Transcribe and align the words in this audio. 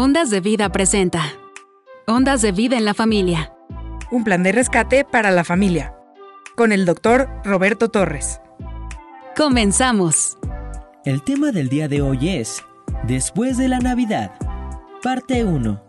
Ondas 0.00 0.30
de 0.30 0.38
Vida 0.38 0.68
presenta. 0.68 1.24
Ondas 2.06 2.40
de 2.40 2.52
Vida 2.52 2.78
en 2.78 2.84
la 2.84 2.94
Familia. 2.94 3.52
Un 4.12 4.22
plan 4.22 4.44
de 4.44 4.52
rescate 4.52 5.04
para 5.04 5.32
la 5.32 5.42
familia. 5.42 5.92
Con 6.56 6.70
el 6.70 6.86
doctor 6.86 7.28
Roberto 7.42 7.88
Torres. 7.88 8.40
Comenzamos. 9.36 10.38
El 11.04 11.24
tema 11.24 11.50
del 11.50 11.68
día 11.68 11.88
de 11.88 12.00
hoy 12.00 12.28
es 12.28 12.62
Después 13.08 13.58
de 13.58 13.66
la 13.66 13.80
Navidad, 13.80 14.30
parte 15.02 15.42
1. 15.42 15.87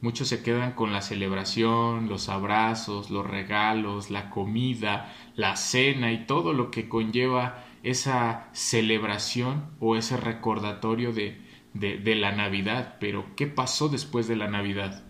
muchos 0.00 0.28
se 0.28 0.42
quedan 0.42 0.72
con 0.72 0.92
la 0.92 1.00
celebración, 1.00 2.08
los 2.08 2.28
abrazos, 2.28 3.10
los 3.10 3.26
regalos, 3.26 4.10
la 4.10 4.30
comida, 4.30 5.14
la 5.36 5.56
cena 5.56 6.12
y 6.12 6.26
todo 6.26 6.52
lo 6.52 6.70
que 6.70 6.88
conlleva 6.88 7.64
esa 7.84 8.48
celebración 8.52 9.70
o 9.78 9.94
ese 9.94 10.16
recordatorio 10.16 11.12
de, 11.12 11.40
de, 11.72 12.14
la 12.16 12.32
Navidad. 12.32 12.96
Pero, 12.98 13.26
¿qué 13.36 13.46
pasó 13.46 13.88
después 13.88 14.26
de 14.26 14.34
la 14.34 14.48
Navidad? 14.48 15.04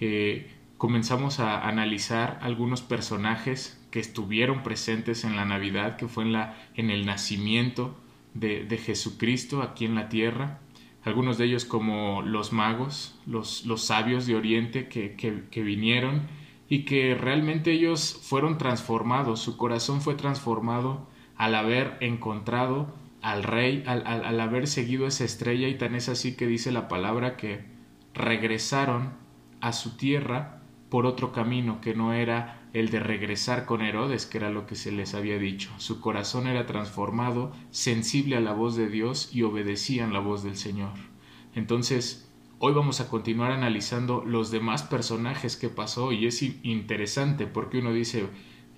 Eh, 0.00 0.50
comenzamos 0.78 1.40
a 1.40 1.68
analizar 1.68 2.38
algunos 2.40 2.80
personajes 2.80 3.81
que 3.92 4.00
estuvieron 4.00 4.62
presentes 4.62 5.22
en 5.22 5.36
la 5.36 5.44
Navidad, 5.44 5.96
que 5.96 6.08
fue 6.08 6.24
en, 6.24 6.32
la, 6.32 6.56
en 6.74 6.90
el 6.90 7.04
nacimiento 7.06 7.94
de, 8.34 8.66
Jesucristo 8.78 9.62
aquí 9.62 9.84
en 9.84 9.94
la 9.94 10.08
tierra. 10.08 10.60
Algunos 11.04 11.36
de 11.36 11.44
ellos 11.44 11.66
como 11.66 12.22
los 12.22 12.52
magos, 12.52 13.20
los, 13.26 13.66
los 13.66 13.84
sabios 13.84 14.26
de 14.26 14.34
Oriente 14.34 14.88
que, 14.88 15.14
que, 15.14 15.62
vinieron 15.62 16.22
y 16.70 16.84
que 16.84 17.14
realmente 17.14 17.72
ellos 17.72 18.18
fueron 18.22 18.56
transformados, 18.56 19.40
su 19.40 19.58
corazón 19.58 20.00
fue 20.00 20.14
transformado 20.14 21.06
al 21.36 21.54
haber 21.54 21.98
encontrado 22.00 22.94
al 23.20 23.42
rey, 23.42 23.84
al, 23.86 24.06
al, 24.06 24.40
haber 24.40 24.66
seguido 24.66 25.06
esa 25.06 25.24
estrella 25.24 25.68
y 25.68 25.76
tan 25.76 25.94
es 25.94 26.08
así 26.08 26.34
que 26.34 26.46
dice 26.46 26.72
la 26.72 26.88
palabra 26.88 27.36
que 27.36 27.66
regresaron 28.14 29.12
a 29.60 29.72
su 29.72 29.96
tierra 29.96 30.62
por 30.88 31.04
otro 31.04 31.30
camino 31.30 31.80
que 31.80 31.94
no 31.94 32.14
era 32.14 32.61
el 32.72 32.88
de 32.88 33.00
regresar 33.00 33.66
con 33.66 33.82
Herodes, 33.82 34.26
que 34.26 34.38
era 34.38 34.50
lo 34.50 34.66
que 34.66 34.76
se 34.76 34.92
les 34.92 35.14
había 35.14 35.38
dicho. 35.38 35.70
Su 35.76 36.00
corazón 36.00 36.46
era 36.46 36.66
transformado, 36.66 37.52
sensible 37.70 38.36
a 38.36 38.40
la 38.40 38.52
voz 38.52 38.76
de 38.76 38.88
Dios 38.88 39.30
y 39.32 39.42
obedecían 39.42 40.12
la 40.12 40.20
voz 40.20 40.42
del 40.42 40.56
Señor. 40.56 40.92
Entonces, 41.54 42.30
hoy 42.58 42.72
vamos 42.72 43.00
a 43.00 43.08
continuar 43.08 43.52
analizando 43.52 44.24
los 44.24 44.50
demás 44.50 44.82
personajes 44.82 45.56
que 45.56 45.68
pasó 45.68 46.12
y 46.12 46.26
es 46.26 46.42
interesante 46.42 47.46
porque 47.46 47.78
uno 47.78 47.92
dice, 47.92 48.26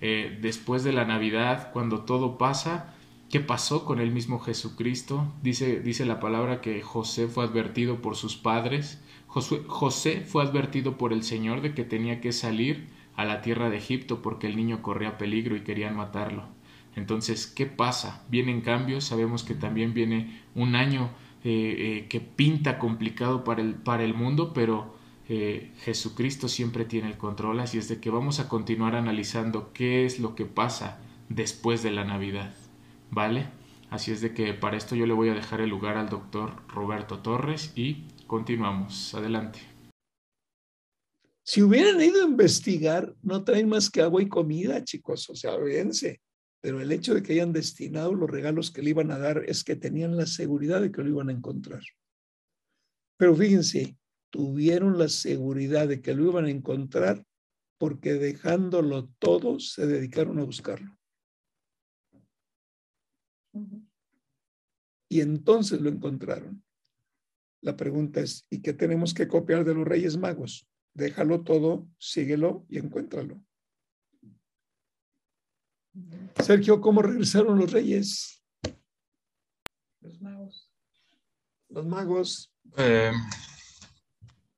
eh, 0.01 0.37
después 0.41 0.83
de 0.83 0.91
la 0.91 1.05
Navidad, 1.05 1.71
cuando 1.71 2.01
todo 2.01 2.37
pasa, 2.37 2.95
¿qué 3.29 3.39
pasó 3.39 3.85
con 3.85 4.01
el 4.01 4.11
mismo 4.11 4.39
Jesucristo? 4.39 5.33
Dice, 5.41 5.79
dice 5.79 6.05
la 6.05 6.19
palabra 6.19 6.59
que 6.59 6.81
José 6.81 7.27
fue 7.27 7.45
advertido 7.45 8.01
por 8.01 8.17
sus 8.17 8.35
padres, 8.35 9.01
José 9.27 10.21
fue 10.21 10.43
advertido 10.43 10.97
por 10.97 11.11
el 11.11 11.23
Señor 11.23 11.61
de 11.61 11.73
que 11.73 11.83
tenía 11.83 12.21
que 12.21 12.31
salir 12.31 12.87
a 13.15 13.25
la 13.25 13.41
tierra 13.41 13.69
de 13.69 13.77
Egipto 13.77 14.21
porque 14.21 14.47
el 14.47 14.55
niño 14.55 14.81
corría 14.81 15.17
peligro 15.17 15.55
y 15.55 15.61
querían 15.61 15.95
matarlo. 15.95 16.43
Entonces, 16.95 17.47
¿qué 17.47 17.65
pasa? 17.65 18.23
Vienen 18.29 18.61
cambios, 18.61 19.03
sabemos 19.03 19.43
que 19.43 19.53
también 19.53 19.93
viene 19.93 20.41
un 20.55 20.75
año 20.75 21.09
eh, 21.43 21.75
eh, 21.77 22.07
que 22.07 22.21
pinta 22.21 22.79
complicado 22.79 23.43
para 23.43 23.61
el, 23.61 23.75
para 23.75 24.03
el 24.03 24.13
mundo, 24.13 24.53
pero 24.53 24.95
eh, 25.27 25.71
Jesucristo 25.81 26.47
siempre 26.47 26.85
tiene 26.85 27.07
el 27.07 27.17
control, 27.17 27.59
así 27.59 27.77
es 27.77 27.87
de 27.87 27.99
que 27.99 28.09
vamos 28.09 28.39
a 28.39 28.47
continuar 28.47 28.95
analizando 28.95 29.71
qué 29.73 30.05
es 30.05 30.19
lo 30.19 30.35
que 30.35 30.45
pasa 30.45 30.99
después 31.29 31.83
de 31.83 31.91
la 31.91 32.03
Navidad, 32.05 32.55
¿vale? 33.11 33.47
Así 33.89 34.11
es 34.11 34.21
de 34.21 34.33
que 34.33 34.53
para 34.53 34.77
esto 34.77 34.95
yo 34.95 35.05
le 35.05 35.13
voy 35.13 35.29
a 35.29 35.33
dejar 35.33 35.61
el 35.61 35.69
lugar 35.69 35.97
al 35.97 36.09
doctor 36.09 36.63
Roberto 36.67 37.19
Torres 37.19 37.73
y 37.75 38.05
continuamos. 38.27 39.13
Adelante. 39.13 39.74
Si 41.47 41.61
hubieran 41.61 42.01
ido 42.01 42.23
a 42.23 42.27
investigar, 42.27 43.15
no 43.21 43.43
traen 43.43 43.69
más 43.69 43.91
que 43.91 44.01
agua 44.01 44.19
y 44.19 44.27
comida, 44.27 44.83
chicos, 44.83 45.29
o 45.29 45.35
sea, 45.35 45.55
véanse. 45.57 46.19
Pero 46.59 46.81
el 46.81 46.91
hecho 46.91 47.13
de 47.13 47.21
que 47.21 47.33
hayan 47.33 47.53
destinado 47.53 48.15
los 48.15 48.27
regalos 48.27 48.71
que 48.71 48.81
le 48.81 48.89
iban 48.89 49.11
a 49.11 49.19
dar 49.19 49.43
es 49.45 49.63
que 49.63 49.75
tenían 49.75 50.17
la 50.17 50.25
seguridad 50.25 50.81
de 50.81 50.91
que 50.91 51.03
lo 51.03 51.09
iban 51.09 51.29
a 51.29 51.33
encontrar. 51.33 51.83
Pero 53.17 53.35
fíjense, 53.35 53.95
tuvieron 54.31 54.97
la 54.97 55.07
seguridad 55.07 55.87
de 55.87 56.01
que 56.01 56.15
lo 56.15 56.31
iban 56.31 56.45
a 56.45 56.49
encontrar 56.49 57.23
porque 57.77 58.15
dejándolo 58.15 59.09
todo, 59.19 59.59
se 59.59 59.85
dedicaron 59.85 60.39
a 60.39 60.45
buscarlo. 60.45 60.97
Y 65.07 65.21
entonces 65.21 65.79
lo 65.79 65.89
encontraron. 65.89 66.63
La 67.61 67.77
pregunta 67.77 68.21
es, 68.21 68.47
¿y 68.49 68.63
qué 68.63 68.73
tenemos 68.73 69.13
que 69.13 69.27
copiar 69.27 69.63
de 69.63 69.75
los 69.75 69.87
Reyes 69.87 70.17
Magos? 70.17 70.67
Déjalo 70.95 71.43
todo, 71.43 71.89
síguelo 71.97 72.65
y 72.69 72.77
encuéntralo. 72.77 73.41
Sergio, 76.41 76.79
¿cómo 76.79 77.01
regresaron 77.01 77.59
los 77.59 77.71
reyes? 77.71 78.41
Los 79.99 80.21
magos. 80.21 80.71
Los 81.67 81.85
magos. 81.85 82.53
Eh, 82.77 83.11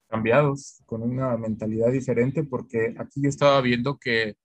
cambiados, 0.08 0.84
con 0.86 1.02
una 1.02 1.36
mentalidad 1.38 1.92
diferente, 1.92 2.44
porque 2.44 2.94
aquí 3.00 3.24
yo 3.24 3.30
estaba 3.30 3.60
viendo 3.62 3.98
que 3.98 4.38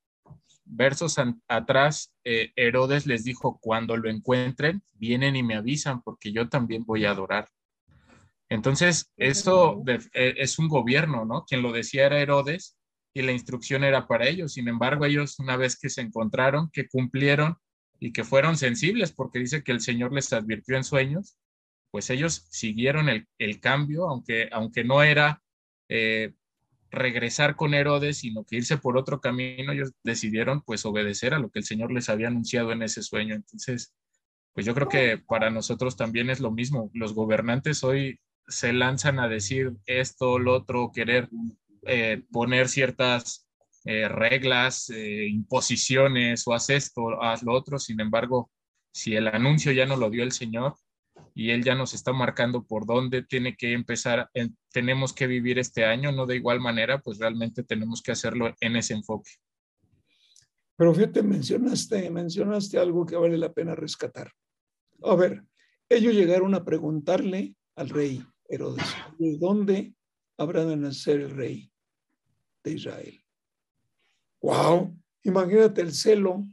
versos 0.65 1.17
atrás, 1.47 2.15
eh, 2.25 2.53
Herodes 2.57 3.07
les 3.07 3.23
dijo, 3.25 3.59
cuando 3.61 3.99
lo 3.99 4.09
encuentren, 4.09 4.83
vienen 4.95 5.37
y 5.37 5.43
me 5.43 5.57
avisan, 5.57 6.01
porque 6.01 6.33
yo 6.33 6.49
también 6.49 6.85
voy 6.85 7.05
a 7.05 7.11
adorar. 7.11 7.51
Entonces, 8.53 9.11
eso 9.17 9.83
eh, 9.87 10.35
es 10.37 10.59
un 10.59 10.69
gobierno, 10.69 11.25
¿no? 11.25 11.47
Quien 11.47 11.63
lo 11.63 11.73
decía 11.73 12.05
era 12.05 12.21
Herodes 12.21 12.77
y 13.15 13.23
la 13.23 13.33
instrucción 13.33 13.83
era 13.83 14.07
para 14.07 14.29
ellos. 14.29 14.53
Sin 14.53 14.69
embargo, 14.69 15.07
ellos 15.07 15.39
una 15.39 15.57
vez 15.57 15.79
que 15.79 15.89
se 15.89 16.03
encontraron, 16.03 16.69
que 16.71 16.87
cumplieron 16.87 17.57
y 17.99 18.13
que 18.13 18.25
fueron 18.25 18.59
sensibles, 18.59 19.11
porque 19.13 19.39
dice 19.39 19.63
que 19.65 19.73
el 19.73 19.81
Señor 19.81 20.13
les 20.13 20.35
advirtió 20.35 20.77
en 20.77 20.85
sueños, 20.85 21.39
pues 21.91 22.11
ellos 22.11 22.47
siguieron 22.51 23.09
el, 23.09 23.61
cambio, 23.61 24.07
aunque, 24.07 24.51
aunque 24.53 24.85
no 24.85 25.03
era 25.03 25.43
eh, 25.89 26.35
regresar 26.91 27.57
con 27.57 27.73
Herodes, 27.73 28.19
sino 28.19 28.45
que 28.45 28.57
irse 28.57 28.77
por 28.77 28.99
otro 28.99 29.23
camino, 29.23 29.73
ellos 29.73 29.93
decidieron 30.05 30.61
pues 30.61 30.85
obedecer 30.85 31.33
a 31.33 31.39
lo 31.39 31.49
que 31.49 31.61
el 31.61 31.65
Señor 31.65 31.91
les 31.91 32.11
había 32.11 32.29
anunciado 32.29 32.73
en 32.73 32.83
ese 32.83 33.03
sueño. 33.03 33.35
Entonces, 33.35 33.95
pues 34.53 34.67
yo 34.67 34.75
creo 34.75 34.91
que 34.91 35.17
para 35.17 35.49
nosotros 35.49 35.97
también 35.97 36.29
es 36.29 36.41
lo 36.41 36.51
mismo. 36.51 36.91
Los 36.93 37.15
gobernantes 37.15 37.83
hoy 37.83 38.21
se 38.53 38.73
lanzan 38.73 39.19
a 39.19 39.29
decir 39.29 39.73
esto, 39.87 40.39
lo 40.39 40.55
otro, 40.55 40.91
querer 40.93 41.29
eh, 41.87 42.23
poner 42.31 42.69
ciertas 42.69 43.49
eh, 43.85 44.09
reglas, 44.09 44.91
eh, 44.91 45.27
imposiciones, 45.27 46.47
o 46.47 46.55
haz 46.55 46.71
esto, 46.71 47.23
haz 47.23 47.43
lo 47.43 47.53
otro. 47.53 47.79
Sin 47.79 48.01
embargo, 48.01 48.51
si 48.93 49.17
el 49.17 49.27
anuncio 49.29 49.73
ya 49.73 49.87
no 49.87 49.97
lo 49.97 50.11
dio 50.11 50.23
el 50.23 50.33
Señor 50.33 50.77
y 51.35 51.51
Él 51.51 51.65
ya 51.65 51.75
nos 51.75 51.95
está 51.95 52.13
marcando 52.13 52.65
por 52.65 52.87
dónde 52.87 53.23
tiene 53.23 53.57
que 53.57 53.73
empezar, 53.73 54.31
tenemos 54.71 55.13
que 55.13 55.27
vivir 55.27 55.59
este 55.59 55.85
año, 55.85 56.13
no 56.13 56.27
de 56.27 56.37
igual 56.37 56.61
manera, 56.61 57.01
pues 57.01 57.19
realmente 57.19 57.65
tenemos 57.65 58.03
que 58.03 58.13
hacerlo 58.13 58.55
en 58.61 58.77
ese 58.77 58.95
enfoque. 58.95 59.31
Pero 60.77 60.95
fíjate, 60.95 61.23
mencionaste, 61.23 62.11
mencionaste 62.11 62.79
algo 62.79 63.07
que 63.07 63.17
vale 63.17 63.39
la 63.39 63.53
pena 63.53 63.75
rescatar. 63.75 64.31
A 65.03 65.15
ver, 65.15 65.43
ellos 65.89 66.15
llegaron 66.15 66.55
a 66.55 66.65
preguntarle 66.65 67.55
al 67.77 67.89
rey, 67.89 68.25
Herodes, 68.53 68.85
¿de 69.19 69.39
dónde 69.39 69.95
habrá 70.37 70.67
de 70.67 70.77
nacer 70.77 71.23
el 71.23 71.31
rey 71.31 71.73
de 72.63 72.73
Israel? 72.73 73.19
¡Wow! 74.43 74.95
Imagínate 75.23 75.81
el 75.81 75.95
celo, 75.95 76.47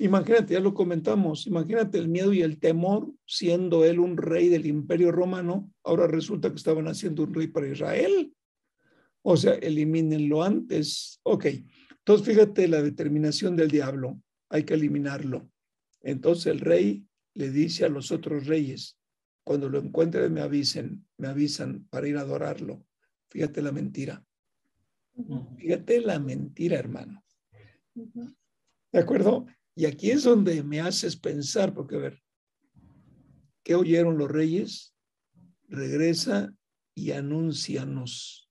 imagínate, 0.00 0.54
ya 0.54 0.60
lo 0.60 0.74
comentamos, 0.74 1.46
imagínate 1.46 1.98
el 1.98 2.08
miedo 2.08 2.32
y 2.32 2.42
el 2.42 2.58
temor 2.58 3.08
siendo 3.24 3.84
él 3.84 4.00
un 4.00 4.16
rey 4.16 4.48
del 4.48 4.66
imperio 4.66 5.12
romano, 5.12 5.72
ahora 5.84 6.08
resulta 6.08 6.50
que 6.50 6.56
estaban 6.56 6.88
haciendo 6.88 7.22
un 7.22 7.34
rey 7.34 7.46
para 7.46 7.68
Israel. 7.68 8.34
O 9.22 9.36
sea, 9.36 9.54
elimínenlo 9.54 10.42
antes. 10.42 11.20
Ok, 11.22 11.46
entonces 11.98 12.26
fíjate 12.26 12.66
la 12.66 12.82
determinación 12.82 13.54
del 13.54 13.70
diablo, 13.70 14.20
hay 14.48 14.64
que 14.64 14.74
eliminarlo. 14.74 15.48
Entonces 16.02 16.46
el 16.46 16.58
rey 16.58 17.06
le 17.34 17.50
dice 17.50 17.84
a 17.84 17.88
los 17.88 18.10
otros 18.10 18.46
reyes, 18.46 18.98
cuando 19.46 19.68
lo 19.68 19.78
encuentren, 19.78 20.32
me 20.32 20.40
avisen, 20.40 21.06
me 21.18 21.28
avisan 21.28 21.86
para 21.88 22.08
ir 22.08 22.16
a 22.16 22.22
adorarlo. 22.22 22.84
Fíjate 23.30 23.62
la 23.62 23.70
mentira. 23.70 24.26
Fíjate 25.56 26.00
la 26.00 26.18
mentira, 26.18 26.76
hermano. 26.76 27.24
¿De 27.94 28.98
acuerdo? 28.98 29.46
Y 29.76 29.84
aquí 29.84 30.10
es 30.10 30.24
donde 30.24 30.64
me 30.64 30.80
haces 30.80 31.16
pensar, 31.16 31.72
porque 31.72 31.94
a 31.94 31.98
ver, 32.00 32.22
¿qué 33.62 33.76
oyeron 33.76 34.18
los 34.18 34.28
reyes? 34.28 34.96
Regresa 35.68 36.52
y 36.96 37.12
anúncianos 37.12 38.50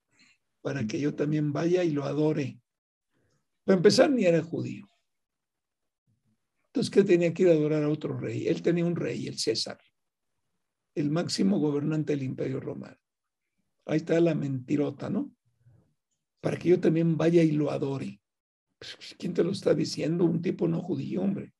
para 0.62 0.86
que 0.86 0.98
yo 0.98 1.14
también 1.14 1.52
vaya 1.52 1.84
y 1.84 1.90
lo 1.90 2.04
adore. 2.04 2.58
Para 3.64 3.76
empezar, 3.76 4.10
ni 4.10 4.24
era 4.24 4.42
judío. 4.42 4.86
Entonces, 6.68 6.90
¿qué 6.90 7.04
tenía 7.04 7.34
que 7.34 7.42
ir 7.42 7.50
a 7.50 7.52
adorar 7.52 7.82
a 7.82 7.90
otro 7.90 8.18
rey? 8.18 8.48
Él 8.48 8.62
tenía 8.62 8.86
un 8.86 8.96
rey, 8.96 9.26
el 9.26 9.38
César 9.38 9.78
el 10.96 11.10
máximo 11.10 11.58
gobernante 11.58 12.14
del 12.14 12.24
imperio 12.24 12.58
romano. 12.58 12.96
Ahí 13.84 13.98
está 13.98 14.18
la 14.18 14.34
mentirota, 14.34 15.08
¿no? 15.08 15.30
Para 16.40 16.58
que 16.58 16.70
yo 16.70 16.80
también 16.80 17.16
vaya 17.16 17.42
y 17.42 17.52
lo 17.52 17.70
adore. 17.70 18.20
Pues, 18.78 19.14
¿Quién 19.18 19.34
te 19.34 19.44
lo 19.44 19.52
está 19.52 19.74
diciendo? 19.74 20.24
Un 20.24 20.42
tipo 20.42 20.66
no 20.66 20.80
judío, 20.80 21.22
hombre. 21.22 21.52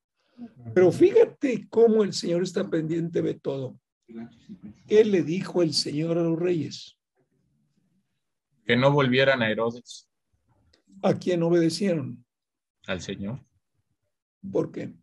Pero 0.75 0.91
fíjate 0.91 1.69
cómo 1.69 2.03
el 2.03 2.13
Señor 2.13 2.43
está 2.43 2.69
pendiente 2.69 3.23
de 3.23 3.35
todo. 3.35 3.79
¿Qué 4.87 5.05
le 5.05 5.23
dijo 5.23 5.63
el 5.63 5.73
Señor 5.73 6.19
a 6.19 6.23
los 6.23 6.39
reyes? 6.39 6.99
Que 8.65 8.77
no 8.77 8.91
volvieran 8.91 9.43
a 9.43 9.51
Herodes. 9.51 10.09
¿A 11.03 11.15
quién 11.15 11.43
obedecieron? 11.43 12.25
Al 12.87 13.01
Señor. 13.01 13.45
¿Por 14.51 14.73
qué? 14.73 14.95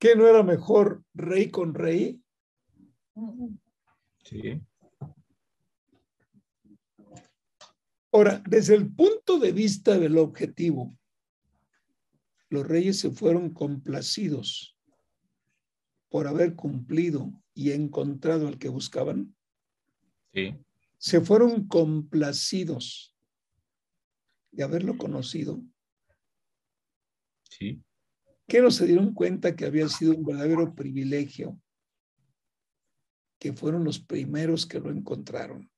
¿Qué 0.00 0.16
no 0.16 0.26
era 0.26 0.42
mejor 0.42 1.04
rey 1.12 1.50
con 1.50 1.74
rey? 1.74 2.22
Sí. 4.24 4.58
Ahora, 8.10 8.42
desde 8.48 8.76
el 8.76 8.90
punto 8.90 9.38
de 9.38 9.52
vista 9.52 9.98
del 9.98 10.16
objetivo, 10.16 10.96
los 12.48 12.66
reyes 12.66 12.98
se 12.98 13.10
fueron 13.10 13.52
complacidos 13.52 14.74
por 16.08 16.26
haber 16.26 16.56
cumplido 16.56 17.30
y 17.52 17.72
encontrado 17.72 18.48
al 18.48 18.58
que 18.58 18.70
buscaban. 18.70 19.36
Sí. 20.32 20.56
Se 20.96 21.20
fueron 21.20 21.68
complacidos 21.68 23.14
de 24.50 24.62
haberlo 24.64 24.96
conocido. 24.96 25.62
Sí 27.42 27.84
que 28.50 28.60
no 28.60 28.72
se 28.72 28.84
dieron 28.84 29.14
cuenta 29.14 29.54
que 29.54 29.64
había 29.64 29.88
sido 29.88 30.12
un 30.12 30.24
verdadero 30.24 30.74
privilegio, 30.74 31.56
que 33.38 33.52
fueron 33.52 33.84
los 33.84 34.00
primeros 34.00 34.66
que 34.66 34.80
lo 34.80 34.90
encontraron. 34.90 35.70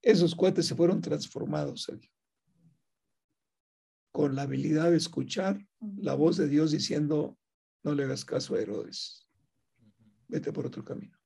Esos 0.00 0.34
cuates 0.34 0.64
se 0.64 0.74
fueron 0.74 1.02
transformados, 1.02 1.92
con 4.10 4.34
la 4.34 4.42
habilidad 4.42 4.90
de 4.90 4.96
escuchar 4.96 5.62
la 5.98 6.14
voz 6.14 6.38
de 6.38 6.48
Dios 6.48 6.70
diciendo, 6.70 7.38
no 7.82 7.94
le 7.94 8.04
hagas 8.04 8.24
caso 8.24 8.54
a 8.54 8.62
Herodes, 8.62 9.28
vete 10.26 10.54
por 10.54 10.64
otro 10.64 10.82
camino. 10.82 11.18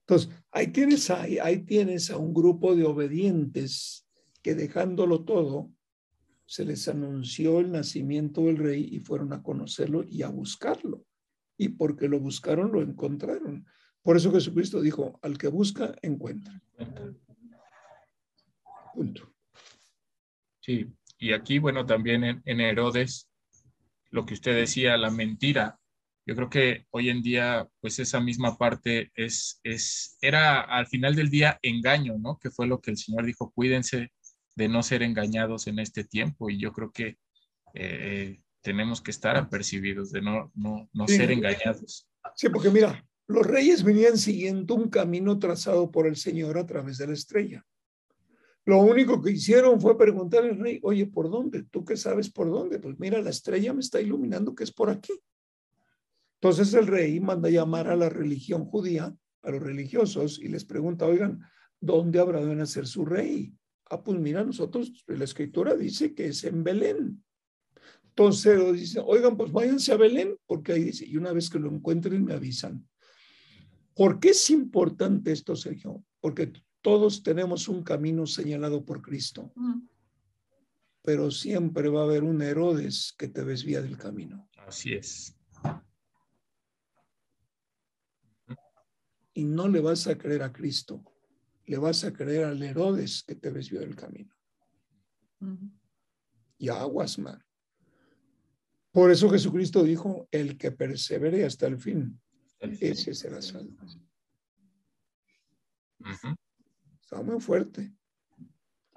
Entonces, 0.00 0.28
ahí 0.50 0.66
tienes, 0.70 1.08
ahí 1.08 1.64
tienes 1.64 2.10
a 2.10 2.18
un 2.18 2.34
grupo 2.34 2.76
de 2.76 2.84
obedientes 2.84 4.06
que 4.42 4.54
dejándolo 4.54 5.24
todo, 5.24 5.72
se 6.52 6.66
les 6.66 6.86
anunció 6.86 7.60
el 7.60 7.72
nacimiento 7.72 8.42
del 8.42 8.58
rey 8.58 8.86
y 8.92 9.00
fueron 9.00 9.32
a 9.32 9.42
conocerlo 9.42 10.04
y 10.06 10.20
a 10.20 10.28
buscarlo. 10.28 11.06
Y 11.56 11.70
porque 11.70 12.08
lo 12.08 12.20
buscaron, 12.20 12.70
lo 12.70 12.82
encontraron. 12.82 13.64
Por 14.02 14.18
eso 14.18 14.30
Jesucristo 14.30 14.82
dijo, 14.82 15.18
al 15.22 15.38
que 15.38 15.48
busca, 15.48 15.94
encuentra. 16.02 16.60
Punto. 18.92 19.32
Sí, 20.60 20.92
y 21.18 21.32
aquí, 21.32 21.58
bueno, 21.58 21.86
también 21.86 22.42
en, 22.44 22.60
Herodes, 22.60 23.30
lo 24.10 24.26
que 24.26 24.34
usted 24.34 24.54
decía, 24.54 24.98
la 24.98 25.10
mentira. 25.10 25.80
Yo 26.26 26.36
creo 26.36 26.50
que 26.50 26.86
hoy 26.90 27.08
en 27.08 27.22
día, 27.22 27.66
pues 27.80 27.98
esa 27.98 28.20
misma 28.20 28.58
parte 28.58 29.10
es, 29.14 29.58
es, 29.64 30.18
era 30.20 30.60
al 30.60 30.86
final 30.86 31.16
del 31.16 31.30
día 31.30 31.58
engaño, 31.62 32.18
¿no? 32.18 32.38
Que 32.38 32.50
fue 32.50 32.66
lo 32.66 32.82
que 32.82 32.90
el 32.90 32.98
Señor 32.98 33.24
dijo, 33.24 33.50
cuídense 33.52 34.12
de 34.54 34.68
no 34.68 34.82
ser 34.82 35.02
engañados 35.02 35.66
en 35.66 35.78
este 35.78 36.04
tiempo 36.04 36.50
y 36.50 36.58
yo 36.58 36.72
creo 36.72 36.90
que 36.90 37.18
eh, 37.74 38.40
tenemos 38.60 39.00
que 39.00 39.10
estar 39.10 39.36
apercibidos 39.36 40.10
de 40.12 40.22
no, 40.22 40.52
no, 40.54 40.88
no 40.92 41.08
ser 41.08 41.30
engañados. 41.30 42.08
Sí, 42.36 42.48
porque 42.48 42.70
mira, 42.70 43.04
los 43.26 43.46
reyes 43.46 43.82
venían 43.82 44.18
siguiendo 44.18 44.74
un 44.74 44.88
camino 44.88 45.38
trazado 45.38 45.90
por 45.90 46.06
el 46.06 46.16
Señor 46.16 46.58
a 46.58 46.66
través 46.66 46.98
de 46.98 47.06
la 47.06 47.14
estrella. 47.14 47.64
Lo 48.64 48.78
único 48.78 49.20
que 49.20 49.32
hicieron 49.32 49.80
fue 49.80 49.98
preguntar 49.98 50.44
al 50.44 50.58
rey, 50.58 50.78
oye, 50.82 51.06
¿por 51.06 51.30
dónde? 51.30 51.64
¿Tú 51.64 51.84
qué 51.84 51.96
sabes 51.96 52.30
por 52.30 52.48
dónde? 52.48 52.78
Pues 52.78 52.98
mira, 52.98 53.20
la 53.20 53.30
estrella 53.30 53.72
me 53.72 53.80
está 53.80 54.00
iluminando 54.00 54.54
que 54.54 54.64
es 54.64 54.72
por 54.72 54.88
aquí. 54.88 55.12
Entonces 56.40 56.72
el 56.74 56.86
rey 56.86 57.18
manda 57.20 57.50
llamar 57.50 57.88
a 57.88 57.96
la 57.96 58.08
religión 58.08 58.64
judía, 58.64 59.14
a 59.42 59.50
los 59.50 59.62
religiosos, 59.62 60.38
y 60.38 60.48
les 60.48 60.64
pregunta, 60.64 61.06
oigan, 61.06 61.40
¿dónde 61.80 62.20
habrá 62.20 62.44
de 62.44 62.54
nacer 62.54 62.86
su 62.86 63.04
rey? 63.04 63.52
Ah, 63.92 64.02
pues 64.02 64.18
mira, 64.18 64.42
nosotros, 64.42 65.04
la 65.06 65.24
escritura 65.24 65.76
dice 65.76 66.14
que 66.14 66.28
es 66.28 66.44
en 66.44 66.64
Belén. 66.64 67.22
Entonces 68.04 68.72
dice, 68.72 69.02
oigan, 69.04 69.36
pues 69.36 69.52
váyanse 69.52 69.92
a 69.92 69.98
Belén, 69.98 70.34
porque 70.46 70.72
ahí 70.72 70.84
dice, 70.84 71.04
y 71.04 71.18
una 71.18 71.30
vez 71.32 71.50
que 71.50 71.58
lo 71.58 71.68
encuentren 71.70 72.24
me 72.24 72.32
avisan. 72.32 72.88
¿Por 73.94 74.18
qué 74.18 74.30
es 74.30 74.48
importante 74.48 75.30
esto, 75.30 75.54
Sergio? 75.54 76.02
Porque 76.20 76.54
todos 76.80 77.22
tenemos 77.22 77.68
un 77.68 77.82
camino 77.82 78.26
señalado 78.26 78.82
por 78.82 79.02
Cristo, 79.02 79.52
pero 81.02 81.30
siempre 81.30 81.90
va 81.90 82.00
a 82.00 82.04
haber 82.04 82.24
un 82.24 82.40
Herodes 82.40 83.14
que 83.18 83.28
te 83.28 83.44
desvía 83.44 83.82
del 83.82 83.98
camino. 83.98 84.48
Así 84.56 84.94
es. 84.94 85.36
Y 89.34 89.44
no 89.44 89.68
le 89.68 89.80
vas 89.80 90.06
a 90.06 90.16
creer 90.16 90.44
a 90.44 90.50
Cristo, 90.50 91.04
le 91.72 91.78
vas 91.78 92.04
a 92.04 92.12
creer 92.12 92.44
al 92.44 92.62
Herodes 92.62 93.24
que 93.26 93.34
te 93.34 93.50
desvió 93.50 93.80
del 93.80 93.96
camino. 93.96 94.34
Y 96.58 96.68
aguas, 96.68 97.18
man. 97.18 97.42
Por 98.90 99.10
eso 99.10 99.30
Jesucristo 99.30 99.82
dijo, 99.82 100.28
el 100.30 100.58
que 100.58 100.70
persevere 100.70 101.46
hasta 101.46 101.66
el 101.66 101.78
fin, 101.78 102.20
ese 102.60 103.14
será 103.14 103.40
salvo. 103.40 103.74
Está 107.00 107.22
muy 107.22 107.40
fuerte. 107.40 107.90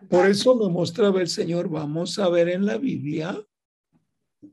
Por 0.10 0.26
eso 0.26 0.54
me 0.58 0.68
mostraba 0.68 1.22
el 1.22 1.30
Señor, 1.30 1.70
vamos 1.70 2.20
a 2.20 2.28
ver 2.28 2.50
en 2.50 2.66
la 2.66 2.78
Biblia, 2.78 3.42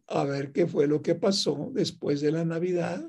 a 0.06 0.24
ver 0.24 0.52
qué 0.52 0.68
fue 0.68 0.86
lo 0.86 1.02
que 1.02 1.16
pasó 1.16 1.72
después 1.74 2.20
de 2.20 2.30
la 2.30 2.44
Navidad 2.44 3.04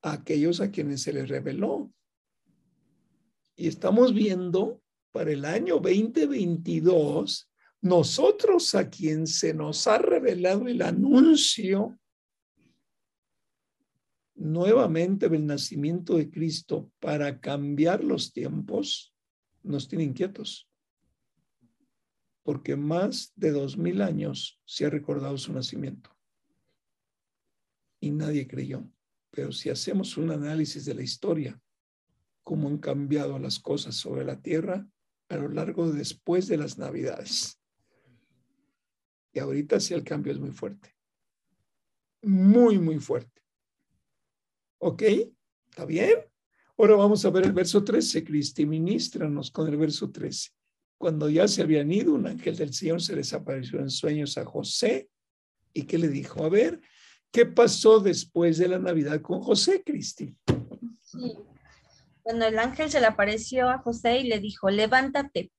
a 0.00 0.12
aquellos 0.12 0.60
a 0.60 0.70
quienes 0.70 1.02
se 1.02 1.12
les 1.12 1.28
reveló. 1.28 1.92
Y 3.56 3.68
estamos 3.68 4.14
viendo 4.14 4.82
para 5.10 5.32
el 5.32 5.44
año 5.44 5.74
2022 5.74 7.48
nosotros 7.82 8.74
a 8.76 8.88
quien 8.88 9.26
se 9.26 9.52
nos 9.52 9.86
ha 9.88 9.98
revelado 9.98 10.68
el 10.68 10.82
anuncio 10.82 11.98
nuevamente 14.34 15.28
del 15.28 15.46
nacimiento 15.46 16.16
de 16.16 16.30
Cristo 16.30 16.90
para 17.00 17.40
cambiar 17.40 18.04
los 18.04 18.32
tiempos, 18.32 19.14
nos 19.62 19.88
tiene 19.88 20.04
inquietos. 20.04 20.68
Porque 22.44 22.76
más 22.76 23.32
de 23.36 23.50
dos 23.50 23.76
mil 23.76 24.00
años 24.00 24.60
se 24.64 24.86
ha 24.86 24.90
recordado 24.90 25.36
su 25.38 25.52
nacimiento. 25.52 26.10
Y 28.00 28.10
nadie 28.10 28.48
creyó. 28.48 28.88
Pero 29.30 29.52
si 29.52 29.70
hacemos 29.70 30.16
un 30.16 30.30
análisis 30.30 30.84
de 30.84 30.94
la 30.94 31.02
historia, 31.02 31.60
cómo 32.42 32.68
han 32.68 32.78
cambiado 32.78 33.38
las 33.38 33.58
cosas 33.58 33.94
sobre 33.94 34.24
la 34.24 34.40
tierra 34.40 34.86
a 35.28 35.36
lo 35.36 35.48
largo 35.48 35.90
de 35.90 35.98
después 35.98 36.46
de 36.48 36.56
las 36.56 36.78
navidades. 36.78 37.58
Y 39.32 39.38
ahorita 39.38 39.80
sí 39.80 39.94
el 39.94 40.04
cambio 40.04 40.32
es 40.32 40.38
muy 40.38 40.50
fuerte. 40.50 40.94
Muy, 42.22 42.78
muy 42.78 42.98
fuerte. 42.98 43.42
¿Ok? 44.78 45.02
¿Está 45.70 45.84
bien? 45.86 46.18
Ahora 46.76 46.96
vamos 46.96 47.24
a 47.24 47.30
ver 47.30 47.46
el 47.46 47.52
verso 47.52 47.82
13. 47.82 48.24
Cristi, 48.24 48.66
ministranos 48.66 49.50
con 49.50 49.68
el 49.68 49.76
verso 49.76 50.10
13. 50.10 50.50
Cuando 50.98 51.28
ya 51.30 51.48
se 51.48 51.62
habían 51.62 51.90
ido, 51.90 52.14
un 52.14 52.26
ángel 52.26 52.56
del 52.56 52.74
Señor 52.74 53.00
se 53.00 53.16
les 53.16 53.32
apareció 53.32 53.80
en 53.80 53.90
sueños 53.90 54.36
a 54.36 54.44
José. 54.44 55.08
¿Y 55.72 55.84
qué 55.84 55.98
le 55.98 56.08
dijo? 56.08 56.44
A 56.44 56.48
ver, 56.48 56.80
¿qué 57.30 57.46
pasó 57.46 58.00
después 58.00 58.58
de 58.58 58.68
la 58.68 58.78
Navidad 58.78 59.20
con 59.22 59.40
José, 59.40 59.82
Cristi? 59.82 60.36
Sí. 61.00 61.18
Bueno, 62.24 62.44
el 62.44 62.58
ángel 62.58 62.90
se 62.90 63.00
le 63.00 63.06
apareció 63.06 63.68
a 63.68 63.78
José 63.78 64.18
y 64.18 64.28
le 64.28 64.38
dijo, 64.38 64.70
levántate, 64.70 65.50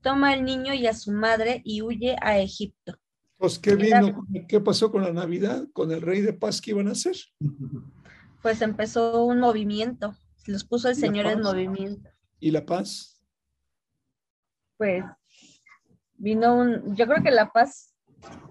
toma 0.00 0.30
al 0.30 0.44
niño 0.44 0.74
y 0.74 0.86
a 0.86 0.94
su 0.94 1.12
madre 1.12 1.60
y 1.64 1.82
huye 1.82 2.16
a 2.20 2.38
Egipto. 2.38 2.96
Pues, 3.38 3.58
¿qué 3.58 3.74
vino? 3.74 4.24
¿Qué 4.48 4.60
pasó 4.60 4.90
con 4.90 5.02
la 5.02 5.12
Navidad? 5.12 5.66
¿Con 5.72 5.90
el 5.90 6.00
rey 6.00 6.20
de 6.20 6.32
paz 6.32 6.60
que 6.60 6.70
iban 6.70 6.88
a 6.88 6.92
hacer? 6.92 7.16
Pues 8.42 8.62
empezó 8.62 9.24
un 9.24 9.40
movimiento, 9.40 10.14
los 10.46 10.64
puso 10.64 10.88
el 10.88 10.96
Señor 10.96 11.26
en 11.26 11.40
movimiento. 11.40 12.08
¿Y 12.38 12.50
la 12.50 12.64
paz? 12.64 13.20
Pues 14.76 15.04
vino 16.16 16.56
un, 16.56 16.94
yo 16.94 17.06
creo 17.06 17.22
que 17.22 17.30
la 17.30 17.50
paz 17.50 17.94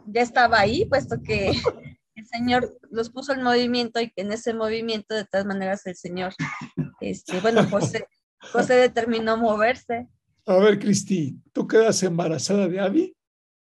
ya 0.06 0.22
estaba 0.22 0.60
ahí, 0.60 0.86
puesto 0.86 1.18
que 1.24 1.52
el 2.16 2.26
Señor 2.26 2.78
los 2.92 3.10
puso 3.10 3.34
en 3.34 3.44
movimiento 3.44 4.00
y 4.00 4.12
que 4.12 4.22
en 4.22 4.32
ese 4.32 4.54
movimiento 4.54 5.16
de 5.16 5.26
todas 5.26 5.46
maneras 5.46 5.86
el 5.86 5.96
Señor, 5.96 6.34
este, 7.10 7.40
bueno, 7.40 7.68
José, 7.70 8.08
José 8.52 8.76
determinó 8.76 9.38
moverse. 9.38 10.08
A 10.46 10.58
ver, 10.58 10.80
Cristi, 10.80 11.38
¿tú 11.52 11.68
quedas 11.68 12.04
embarazada 12.04 12.68
de 12.68 12.80
Abby? 12.80 13.16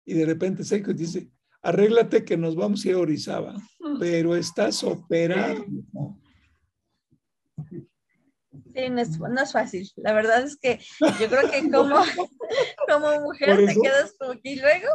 y 0.05 0.13
de 0.13 0.25
repente 0.25 0.63
Seiko 0.63 0.93
dice, 0.93 1.29
arréglate 1.61 2.25
que 2.25 2.37
nos 2.37 2.55
vamos 2.55 2.83
a 2.83 2.89
ir 2.89 2.95
a 2.95 2.99
Orizaba, 2.99 3.55
pero 3.99 4.35
estás 4.35 4.83
operado. 4.83 5.65
Sí, 8.73 8.89
no 8.89 9.01
es, 9.41 9.51
fácil. 9.51 9.89
La 9.97 10.13
verdad 10.13 10.43
es 10.43 10.57
que 10.57 10.79
yo 11.19 11.27
creo 11.27 11.49
que 11.51 11.61
como, 11.71 11.95
como 12.87 13.21
mujer 13.21 13.65
te 13.65 13.75
quedas 13.79 14.13
como 14.17 14.31
aquí 14.33 14.55
luego. 14.55 14.87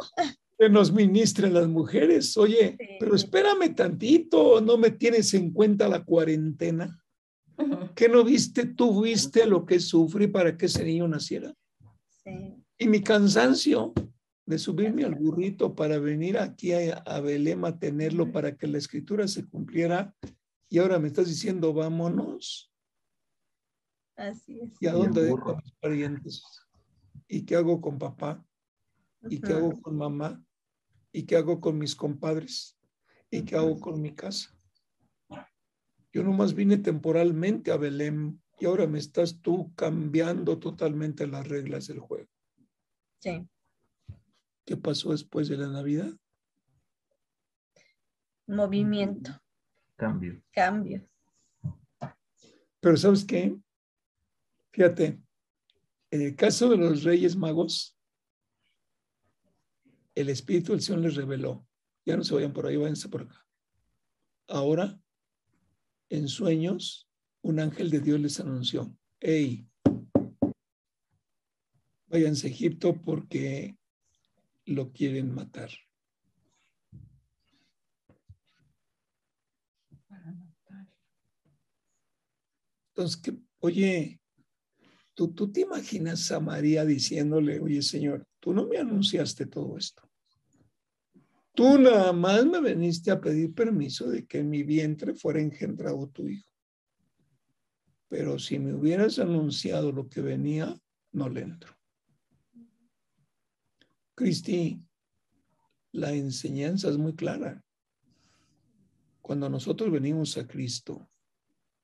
Que 0.58 0.68
nos 0.68 0.92
ministren 0.92 1.54
las 1.54 1.68
mujeres. 1.68 2.36
Oye, 2.36 2.76
pero 2.98 3.14
espérame 3.14 3.74
tantito, 3.74 4.60
no 4.60 4.78
me 4.78 4.90
tienes 4.90 5.34
en 5.34 5.52
cuenta 5.52 5.88
la 5.88 6.04
cuarentena. 6.04 7.02
¿Qué 7.94 8.08
no 8.08 8.24
viste? 8.24 8.66
Tú 8.66 9.02
viste 9.02 9.46
lo 9.46 9.64
que 9.64 9.80
sufrí 9.80 10.26
para 10.26 10.56
que 10.56 10.66
ese 10.66 10.84
niño 10.84 11.08
naciera. 11.08 11.54
Sí. 12.22 12.54
Y 12.78 12.88
mi 12.88 13.02
cansancio 13.02 13.94
de 14.44 14.58
subirme 14.58 15.04
al 15.04 15.14
burrito 15.14 15.74
para 15.74 15.98
venir 15.98 16.38
aquí 16.38 16.72
a, 16.72 16.98
a 16.98 17.20
Belém 17.20 17.64
a 17.64 17.78
tenerlo 17.78 18.30
para 18.30 18.56
que 18.56 18.66
la 18.66 18.78
escritura 18.78 19.26
se 19.26 19.46
cumpliera 19.46 20.14
y 20.68 20.78
ahora 20.78 20.98
me 20.98 21.08
estás 21.08 21.28
diciendo 21.28 21.72
vámonos. 21.72 22.72
Así 24.16 24.60
es. 24.60 24.72
¿Y 24.80 24.86
a 24.86 24.92
dónde 24.92 25.22
dejo 25.22 25.50
a 25.50 25.56
mis 25.56 25.72
parientes? 25.72 26.42
¿Y 27.28 27.44
qué 27.44 27.56
hago 27.56 27.80
con 27.80 27.98
papá? 27.98 28.44
¿Y 29.28 29.40
qué 29.40 29.52
hago 29.52 29.80
con 29.80 29.96
mamá? 29.96 30.42
¿Y 31.12 31.24
qué 31.24 31.36
hago 31.36 31.60
con 31.60 31.78
mis 31.78 31.94
compadres? 31.94 32.78
¿Y 33.30 33.42
qué 33.42 33.56
hago 33.56 33.78
con 33.80 34.00
mi 34.00 34.14
casa? 34.14 34.55
Yo 36.16 36.22
nomás 36.22 36.54
vine 36.54 36.78
temporalmente 36.78 37.70
a 37.70 37.76
Belém 37.76 38.40
y 38.58 38.64
ahora 38.64 38.86
me 38.86 38.98
estás 38.98 39.42
tú 39.42 39.74
cambiando 39.74 40.58
totalmente 40.58 41.26
las 41.26 41.46
reglas 41.46 41.88
del 41.88 41.98
juego. 41.98 42.30
Sí. 43.18 43.46
¿Qué 44.64 44.78
pasó 44.78 45.10
después 45.10 45.46
de 45.48 45.58
la 45.58 45.68
Navidad? 45.68 46.10
Movimiento. 48.46 49.30
Cambio. 49.94 50.42
Cambio. 50.52 51.06
Pero 52.80 52.96
¿sabes 52.96 53.22
qué? 53.22 53.54
Fíjate, 54.72 55.20
en 56.10 56.22
el 56.22 56.34
caso 56.34 56.70
de 56.70 56.78
los 56.78 57.02
Reyes 57.02 57.36
Magos, 57.36 57.94
el 60.14 60.30
Espíritu 60.30 60.72
del 60.72 60.80
Señor 60.80 61.02
les 61.02 61.14
reveló. 61.14 61.68
Ya 62.06 62.16
no 62.16 62.24
se 62.24 62.34
vayan 62.34 62.54
por 62.54 62.64
ahí, 62.64 62.78
váyanse 62.78 63.10
por 63.10 63.20
acá. 63.20 63.46
Ahora, 64.48 64.98
en 66.08 66.28
sueños, 66.28 67.08
un 67.42 67.60
ángel 67.60 67.90
de 67.90 68.00
Dios 68.00 68.20
les 68.20 68.40
anunció, 68.40 68.96
hey, 69.20 69.68
váyanse 72.08 72.46
a 72.46 72.50
Egipto 72.50 73.00
porque 73.02 73.76
lo 74.64 74.92
quieren 74.92 75.34
matar. 75.34 75.70
Entonces, 82.88 83.20
que, 83.20 83.36
oye, 83.60 84.20
¿tú, 85.14 85.34
tú 85.34 85.52
te 85.52 85.60
imaginas 85.60 86.30
a 86.32 86.40
María 86.40 86.84
diciéndole, 86.84 87.60
oye 87.60 87.82
Señor, 87.82 88.26
tú 88.40 88.54
no 88.54 88.66
me 88.66 88.78
anunciaste 88.78 89.46
todo 89.46 89.76
esto. 89.76 90.02
Tú 91.56 91.78
nada 91.78 92.12
más 92.12 92.44
me 92.44 92.60
veniste 92.60 93.10
a 93.10 93.18
pedir 93.18 93.54
permiso 93.54 94.10
de 94.10 94.26
que 94.26 94.40
en 94.40 94.50
mi 94.50 94.62
vientre 94.62 95.14
fuera 95.14 95.40
engendrado 95.40 96.06
tu 96.08 96.28
hijo. 96.28 96.50
Pero 98.08 98.38
si 98.38 98.58
me 98.58 98.74
hubieras 98.74 99.18
anunciado 99.18 99.90
lo 99.90 100.06
que 100.06 100.20
venía, 100.20 100.78
no 101.12 101.30
le 101.30 101.40
entro. 101.40 101.74
Cristi, 104.14 104.82
la 105.92 106.12
enseñanza 106.12 106.90
es 106.90 106.98
muy 106.98 107.14
clara. 107.14 107.64
Cuando 109.22 109.48
nosotros 109.48 109.90
venimos 109.90 110.36
a 110.36 110.46
Cristo 110.46 111.08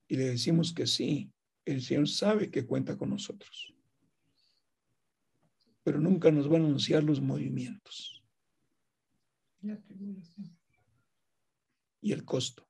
y 0.07 0.17
le 0.17 0.25
decimos 0.25 0.75
que 0.75 0.87
sí, 0.87 1.33
el 1.65 1.81
Señor 1.81 2.11
sabe 2.11 2.51
que 2.51 2.67
cuenta 2.67 2.99
con 2.99 3.09
nosotros. 3.09 3.75
Pero 5.83 5.99
nunca 5.99 6.31
nos 6.31 6.47
va 6.47 6.57
a 6.57 6.61
anunciar 6.61 7.03
los 7.03 7.23
movimientos. 7.23 8.22
Y 12.01 12.13
el 12.13 12.25
costo. 12.25 12.67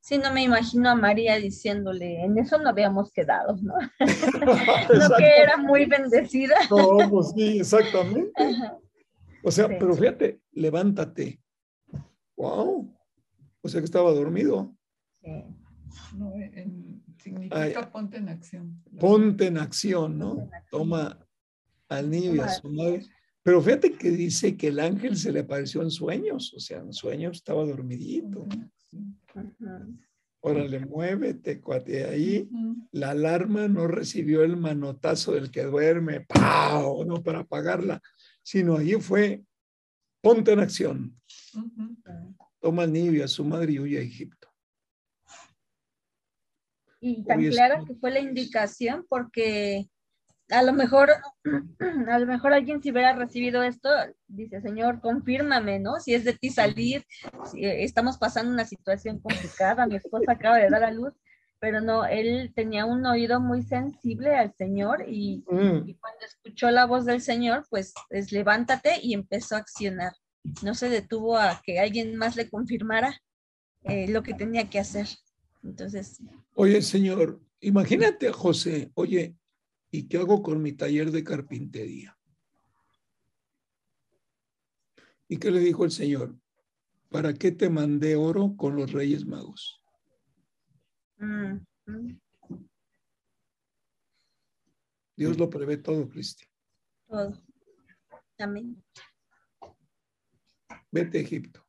Sí, 0.00 0.18
no 0.18 0.32
me 0.32 0.44
imagino 0.44 0.88
a 0.90 0.94
María 0.94 1.36
diciéndole, 1.36 2.22
en 2.24 2.38
eso 2.38 2.58
no 2.58 2.68
habíamos 2.68 3.10
quedado, 3.10 3.56
¿no? 3.60 3.74
no 4.00 5.16
que 5.18 5.36
era 5.42 5.56
muy 5.56 5.86
bendecida. 5.86 6.54
No, 6.70 7.10
pues 7.10 7.32
sí, 7.34 7.58
exactamente. 7.58 8.30
Ajá. 8.42 8.78
O 9.42 9.50
sea, 9.50 9.66
Sí. 9.66 9.74
pero 9.78 9.94
fíjate, 9.96 10.40
levántate. 10.52 11.40
Wow. 12.36 12.94
O 13.62 13.68
sea 13.68 13.80
que 13.80 13.84
estaba 13.84 14.12
dormido. 14.12 14.76
Sí. 15.22 15.44
No, 16.16 16.32
en- 16.36 17.02
significa 17.18 17.60
Ay. 17.60 17.74
ponte 17.92 18.18
en 18.18 18.28
acción. 18.28 18.82
Ponte 19.00 19.46
en 19.48 19.58
acción, 19.58 20.18
¿no? 20.18 20.48
Toma 20.70 21.25
al 21.88 22.10
niño 22.10 22.34
y 22.34 22.40
a 22.40 22.48
su 22.48 22.68
madre. 22.68 23.06
Pero 23.42 23.62
fíjate 23.62 23.92
que 23.92 24.10
dice 24.10 24.56
que 24.56 24.68
el 24.68 24.80
ángel 24.80 25.16
se 25.16 25.30
le 25.30 25.40
apareció 25.40 25.82
en 25.82 25.90
sueños. 25.90 26.52
O 26.54 26.60
sea, 26.60 26.78
en 26.78 26.92
sueños 26.92 27.36
estaba 27.36 27.64
dormidito. 27.64 28.46
Órale, 30.40 30.80
muévete, 30.80 31.60
cuate, 31.60 32.04
ahí. 32.04 32.48
La 32.92 33.10
alarma 33.10 33.68
no 33.68 33.86
recibió 33.86 34.42
el 34.42 34.56
manotazo 34.56 35.32
del 35.32 35.50
que 35.50 35.64
duerme, 35.64 36.20
¡pau! 36.20 37.04
No 37.04 37.22
para 37.22 37.40
apagarla, 37.40 38.00
sino 38.42 38.76
ahí 38.76 38.94
fue, 38.94 39.44
ponte 40.20 40.52
en 40.52 40.60
acción. 40.60 41.20
Toma 42.60 42.84
al 42.84 42.92
niño 42.92 43.12
y 43.12 43.22
a 43.22 43.28
su 43.28 43.44
madre 43.44 43.72
y 43.72 43.78
huye 43.80 43.98
a 43.98 44.02
Egipto. 44.02 44.48
Y 47.00 47.24
tan 47.24 47.44
clara 47.48 47.84
que 47.84 47.94
fue 47.94 48.10
la 48.10 48.20
indicación 48.20 49.04
porque 49.08 49.88
a 50.50 50.62
lo 50.62 50.72
mejor, 50.72 51.10
a 52.08 52.18
lo 52.18 52.26
mejor 52.26 52.52
alguien 52.52 52.82
si 52.82 52.90
hubiera 52.90 53.14
recibido 53.14 53.62
esto, 53.62 53.88
dice, 54.26 54.60
Señor, 54.60 55.00
confírmame, 55.00 55.78
¿no? 55.78 55.98
Si 56.00 56.14
es 56.14 56.24
de 56.24 56.34
ti 56.34 56.50
salir, 56.50 57.04
si 57.50 57.64
eh, 57.64 57.84
estamos 57.84 58.18
pasando 58.18 58.52
una 58.52 58.64
situación 58.64 59.18
complicada, 59.20 59.86
mi 59.86 59.96
esposa 59.96 60.32
acaba 60.32 60.58
de 60.58 60.70
dar 60.70 60.84
a 60.84 60.90
luz, 60.90 61.12
pero 61.58 61.80
no, 61.80 62.04
él 62.04 62.52
tenía 62.54 62.84
un 62.84 63.06
oído 63.06 63.40
muy 63.40 63.62
sensible 63.62 64.36
al 64.36 64.54
Señor 64.54 65.04
y, 65.08 65.42
Mm, 65.48 65.88
y 65.88 65.94
cuando 65.94 66.26
escuchó 66.26 66.70
la 66.70 66.86
voz 66.86 67.04
del 67.06 67.20
Señor, 67.20 67.66
pues 67.70 67.94
es 68.10 68.30
levántate 68.30 69.00
y 69.02 69.14
empezó 69.14 69.56
a 69.56 69.58
accionar. 69.58 70.12
No 70.62 70.74
se 70.74 70.88
detuvo 70.88 71.38
a 71.38 71.60
que 71.64 71.80
alguien 71.80 72.16
más 72.16 72.36
le 72.36 72.48
confirmara 72.48 73.20
eh, 73.84 74.08
lo 74.08 74.22
que 74.22 74.34
tenía 74.34 74.68
que 74.68 74.78
hacer. 74.78 75.08
Entonces, 75.64 76.20
Oye, 76.54 76.82
señor, 76.82 77.40
imagínate 77.60 78.28
a 78.28 78.32
José, 78.32 78.90
oye, 78.94 79.34
¿y 79.90 80.08
qué 80.08 80.18
hago 80.18 80.42
con 80.42 80.62
mi 80.62 80.72
taller 80.72 81.10
de 81.10 81.24
carpintería? 81.24 82.18
¿Y 85.28 85.38
qué 85.38 85.50
le 85.50 85.60
dijo 85.60 85.84
el 85.84 85.90
Señor? 85.90 86.38
¿Para 87.08 87.34
qué 87.34 87.52
te 87.52 87.70
mandé 87.70 88.16
oro 88.16 88.56
con 88.56 88.76
los 88.76 88.92
reyes 88.92 89.26
magos? 89.26 89.82
mm, 91.18 91.56
Dios 95.16 95.38
lo 95.38 95.48
prevé 95.48 95.78
todo, 95.78 96.08
Cristi. 96.08 96.44
todo. 97.08 97.42
Amén. 98.38 98.84
Vete 100.90 101.18
a 101.18 101.20
Egipto. 101.22 101.66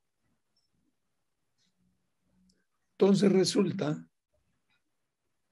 Entonces 2.92 3.32
resulta 3.32 4.10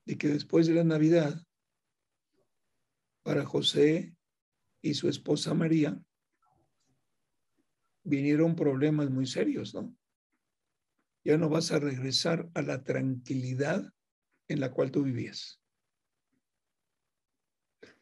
de 0.05 0.17
que 0.17 0.27
después 0.27 0.67
de 0.67 0.73
la 0.73 0.83
Navidad, 0.83 1.44
para 3.25 3.43
José 3.43 4.15
y 4.83 4.93
su 4.93 5.09
esposa 5.09 5.55
María, 5.55 5.99
vinieron 8.03 8.55
problemas 8.55 9.09
muy 9.09 9.25
serios, 9.25 9.73
¿no? 9.73 9.97
Ya 11.23 11.35
no 11.35 11.49
vas 11.49 11.71
a 11.71 11.79
regresar 11.79 12.47
a 12.53 12.61
la 12.61 12.83
tranquilidad 12.83 13.91
en 14.47 14.59
la 14.59 14.71
cual 14.71 14.91
tú 14.91 15.01
vivías. 15.01 15.59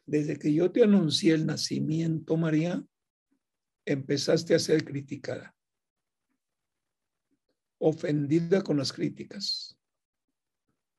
Desde 0.06 0.38
que 0.38 0.54
yo 0.54 0.74
te 0.74 0.84
anuncié 0.84 1.34
el 1.36 1.46
nacimiento, 1.46 2.36
María, 2.36 2.86
empezaste 3.86 4.56
a 4.56 4.60
ser 4.60 4.84
criticada, 4.84 5.56
ofendida 7.78 8.62
con 8.62 8.76
las 8.76 8.92
críticas, 8.92 9.80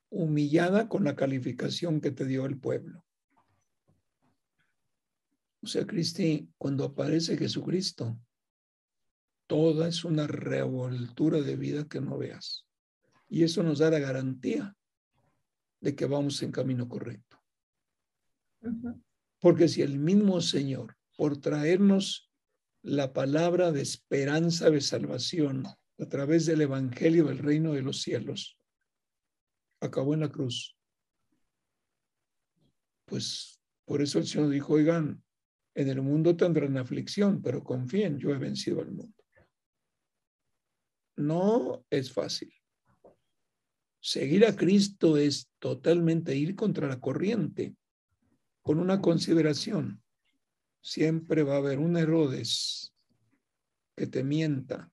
humillada 0.08 0.88
con 0.88 1.04
la 1.04 1.14
calificación 1.14 2.00
que 2.00 2.10
te 2.10 2.24
dio 2.24 2.46
el 2.46 2.58
pueblo. 2.58 3.04
O 5.64 5.66
sea, 5.66 5.86
Cristi, 5.86 6.46
cuando 6.58 6.84
aparece 6.84 7.38
Jesucristo, 7.38 8.20
toda 9.46 9.88
es 9.88 10.04
una 10.04 10.26
revoltura 10.26 11.40
de 11.40 11.56
vida 11.56 11.88
que 11.88 12.02
no 12.02 12.18
veas. 12.18 12.66
Y 13.30 13.44
eso 13.44 13.62
nos 13.62 13.78
da 13.78 13.88
la 13.88 13.98
garantía 13.98 14.76
de 15.80 15.96
que 15.96 16.04
vamos 16.04 16.42
en 16.42 16.52
camino 16.52 16.86
correcto. 16.86 17.42
Porque 19.40 19.68
si 19.68 19.80
el 19.80 19.98
mismo 19.98 20.42
Señor, 20.42 20.98
por 21.16 21.40
traernos 21.40 22.30
la 22.82 23.14
palabra 23.14 23.72
de 23.72 23.80
esperanza 23.80 24.68
de 24.68 24.82
salvación 24.82 25.64
a 25.66 26.08
través 26.10 26.44
del 26.44 26.60
Evangelio 26.60 27.24
del 27.24 27.38
reino 27.38 27.72
de 27.72 27.80
los 27.80 28.02
cielos, 28.02 28.58
acabó 29.80 30.12
en 30.12 30.20
la 30.20 30.30
cruz. 30.30 30.76
Pues 33.06 33.62
por 33.86 34.02
eso 34.02 34.18
el 34.18 34.26
Señor 34.26 34.50
dijo, 34.50 34.74
oigan, 34.74 35.23
en 35.74 35.88
el 35.88 36.02
mundo 36.02 36.36
tendrán 36.36 36.76
aflicción, 36.76 37.42
pero 37.42 37.64
confíen, 37.64 38.18
yo 38.18 38.30
he 38.30 38.38
vencido 38.38 38.80
al 38.80 38.92
mundo. 38.92 39.24
No 41.16 41.84
es 41.90 42.12
fácil. 42.12 42.52
Seguir 44.00 44.44
a 44.46 44.54
Cristo 44.54 45.16
es 45.16 45.50
totalmente 45.58 46.36
ir 46.36 46.54
contra 46.54 46.86
la 46.86 47.00
corriente, 47.00 47.74
con 48.62 48.78
una 48.78 49.00
consideración. 49.00 50.02
Siempre 50.80 51.42
va 51.42 51.54
a 51.54 51.58
haber 51.58 51.78
un 51.78 51.96
Herodes 51.96 52.92
que 53.96 54.06
te 54.06 54.22
mienta 54.22 54.92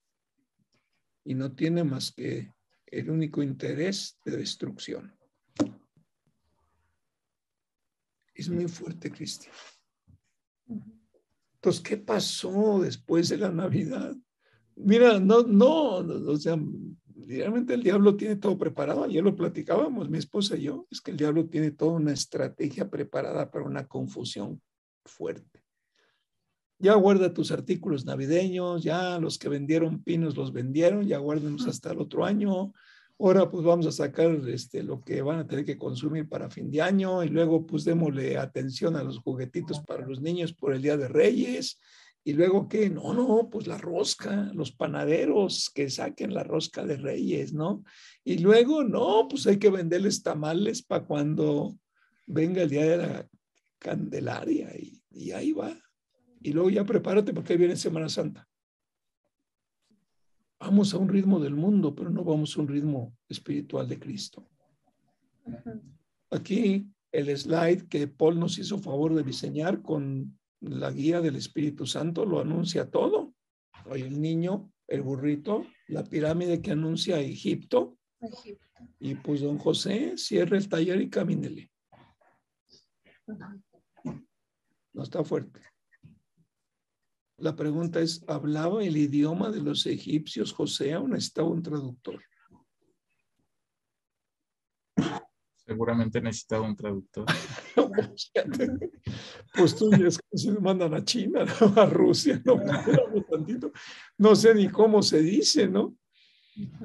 y 1.23 1.35
no 1.35 1.53
tiene 1.53 1.83
más 1.83 2.11
que 2.11 2.53
el 2.87 3.09
único 3.09 3.43
interés 3.43 4.17
de 4.25 4.37
destrucción. 4.37 5.15
Es 8.33 8.49
muy 8.49 8.67
fuerte, 8.67 9.11
Cristian. 9.11 9.53
Entonces, 11.61 11.83
¿qué 11.83 11.97
pasó 11.97 12.79
después 12.81 13.29
de 13.29 13.37
la 13.37 13.51
Navidad? 13.51 14.15
Mira, 14.75 15.19
no, 15.19 15.43
no, 15.43 16.01
no, 16.01 16.31
o 16.31 16.35
sea, 16.35 16.57
realmente 17.27 17.75
el 17.75 17.83
diablo 17.83 18.17
tiene 18.17 18.37
todo 18.37 18.57
preparado. 18.57 19.03
Ayer 19.03 19.23
lo 19.23 19.35
platicábamos, 19.35 20.09
mi 20.09 20.17
esposa 20.17 20.57
y 20.57 20.63
yo, 20.63 20.87
es 20.89 21.01
que 21.01 21.11
el 21.11 21.17
diablo 21.17 21.45
tiene 21.45 21.69
toda 21.69 21.91
una 21.91 22.13
estrategia 22.13 22.89
preparada 22.89 23.51
para 23.51 23.63
una 23.63 23.87
confusión 23.87 24.59
fuerte. 25.05 25.63
Ya 26.79 26.95
guarda 26.95 27.31
tus 27.31 27.51
artículos 27.51 28.05
navideños, 28.05 28.81
ya 28.81 29.19
los 29.19 29.37
que 29.37 29.47
vendieron 29.47 30.01
pinos 30.01 30.35
los 30.35 30.51
vendieron, 30.51 31.05
ya 31.05 31.19
guárdenlos 31.19 31.67
hasta 31.67 31.91
el 31.91 31.99
otro 31.99 32.25
año. 32.25 32.73
Ahora 33.23 33.51
pues 33.51 33.63
vamos 33.63 33.85
a 33.85 33.91
sacar 33.91 34.31
este, 34.47 34.81
lo 34.81 34.99
que 34.99 35.21
van 35.21 35.37
a 35.37 35.47
tener 35.47 35.63
que 35.63 35.77
consumir 35.77 36.27
para 36.27 36.49
fin 36.49 36.71
de 36.71 36.81
año 36.81 37.23
y 37.23 37.29
luego 37.29 37.67
pues 37.67 37.83
démosle 37.83 38.35
atención 38.35 38.95
a 38.95 39.03
los 39.03 39.19
juguetitos 39.19 39.79
para 39.81 40.07
los 40.07 40.21
niños 40.21 40.53
por 40.53 40.73
el 40.73 40.81
Día 40.81 40.97
de 40.97 41.07
Reyes. 41.07 41.79
Y 42.23 42.33
luego 42.33 42.67
qué, 42.67 42.89
no, 42.89 43.13
no, 43.13 43.47
pues 43.51 43.67
la 43.67 43.77
rosca, 43.77 44.49
los 44.55 44.71
panaderos 44.71 45.69
que 45.69 45.91
saquen 45.91 46.33
la 46.33 46.43
rosca 46.43 46.83
de 46.83 46.97
Reyes, 46.97 47.53
¿no? 47.53 47.83
Y 48.23 48.39
luego, 48.39 48.83
no, 48.83 49.27
pues 49.29 49.45
hay 49.45 49.57
que 49.57 49.69
venderles 49.69 50.23
tamales 50.23 50.81
para 50.81 51.05
cuando 51.05 51.77
venga 52.25 52.63
el 52.63 52.71
Día 52.71 52.85
de 52.85 52.97
la 52.97 53.27
Candelaria 53.77 54.75
y, 54.75 54.99
y 55.11 55.31
ahí 55.31 55.51
va. 55.51 55.77
Y 56.41 56.53
luego 56.53 56.71
ya 56.71 56.85
prepárate 56.85 57.33
porque 57.33 57.53
ahí 57.53 57.59
viene 57.59 57.75
Semana 57.75 58.09
Santa. 58.09 58.47
Vamos 60.61 60.93
a 60.93 60.99
un 60.99 61.09
ritmo 61.09 61.39
del 61.39 61.55
mundo, 61.55 61.95
pero 61.95 62.11
no 62.11 62.23
vamos 62.23 62.55
a 62.55 62.61
un 62.61 62.67
ritmo 62.67 63.17
espiritual 63.27 63.87
de 63.87 63.97
Cristo. 63.97 64.47
Aquí 66.29 66.87
el 67.11 67.35
slide 67.35 67.87
que 67.87 68.07
Paul 68.07 68.39
nos 68.39 68.59
hizo 68.59 68.77
favor 68.77 69.15
de 69.15 69.23
diseñar 69.23 69.81
con 69.81 70.37
la 70.59 70.91
guía 70.91 71.19
del 71.19 71.35
Espíritu 71.35 71.87
Santo 71.87 72.25
lo 72.25 72.39
anuncia 72.39 72.91
todo. 72.91 73.33
Hoy 73.89 74.01
el 74.01 74.21
niño, 74.21 74.71
el 74.87 75.01
burrito, 75.01 75.65
la 75.87 76.03
pirámide 76.03 76.61
que 76.61 76.71
anuncia 76.71 77.19
Egipto 77.19 77.97
Egipto. 78.21 78.57
y 78.99 79.15
pues 79.15 79.41
don 79.41 79.57
José 79.57 80.15
cierra 80.15 80.57
el 80.57 80.69
taller 80.69 81.01
y 81.01 81.09
camínele. 81.09 81.71
No 84.93 85.01
está 85.01 85.23
fuerte. 85.23 85.70
La 87.41 87.55
pregunta 87.55 87.99
es, 87.99 88.23
¿hablaba 88.27 88.83
el 88.83 88.95
idioma 88.95 89.49
de 89.49 89.61
los 89.61 89.87
egipcios 89.87 90.53
José 90.53 90.95
o 90.95 91.07
necesitaba 91.07 91.49
un 91.49 91.63
traductor? 91.63 92.21
Seguramente 95.55 96.21
necesitaba 96.21 96.67
un 96.67 96.75
traductor. 96.75 97.25
Pues 99.53 99.75
tú 99.75 99.91
ya 99.91 100.07
es 100.07 100.17
que 100.17 100.37
se 100.37 100.51
mandan 100.51 100.93
a 100.93 101.03
China, 101.03 101.43
¿no? 101.61 101.81
a 101.81 101.85
Rusia, 101.85 102.41
no, 102.45 102.53
Espérame 102.61 103.25
tantito. 103.29 103.71
no 104.17 104.33
sé 104.33 104.55
ni 104.55 104.69
cómo 104.69 105.01
se 105.01 105.21
dice, 105.21 105.67
¿no? 105.67 105.97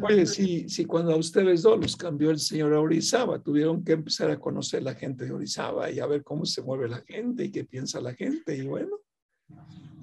Oye, 0.02 0.26
si, 0.26 0.68
si 0.68 0.84
cuando 0.84 1.12
a 1.12 1.16
ustedes 1.16 1.62
dos 1.62 1.78
los 1.78 1.96
cambió 1.96 2.30
el 2.30 2.40
señor 2.40 2.72
a 2.74 2.80
Orizaba, 2.80 3.40
tuvieron 3.40 3.84
que 3.84 3.92
empezar 3.92 4.30
a 4.30 4.40
conocer 4.40 4.82
la 4.82 4.94
gente 4.94 5.26
de 5.26 5.32
Orizaba 5.32 5.90
y 5.90 6.00
a 6.00 6.06
ver 6.06 6.24
cómo 6.24 6.44
se 6.44 6.62
mueve 6.62 6.88
la 6.88 7.02
gente 7.02 7.44
y 7.44 7.50
qué 7.50 7.64
piensa 7.64 8.00
la 8.00 8.14
gente. 8.14 8.56
Y 8.56 8.62
bueno, 8.62 8.96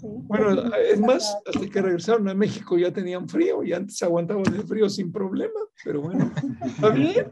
Sí. 0.03 0.09
bueno, 0.27 0.75
es 0.75 0.99
más, 0.99 1.37
hasta 1.45 1.69
que 1.69 1.81
regresaron 1.81 2.27
a 2.27 2.33
México 2.33 2.77
ya 2.77 2.91
tenían 2.91 3.29
frío 3.29 3.63
y 3.63 3.71
antes 3.71 4.03
aguantaban 4.03 4.53
el 4.53 4.67
frío 4.67 4.89
sin 4.89 5.13
problema, 5.13 5.59
pero 5.81 6.01
bueno, 6.01 6.29
está 6.65 6.89
bien. 6.89 7.31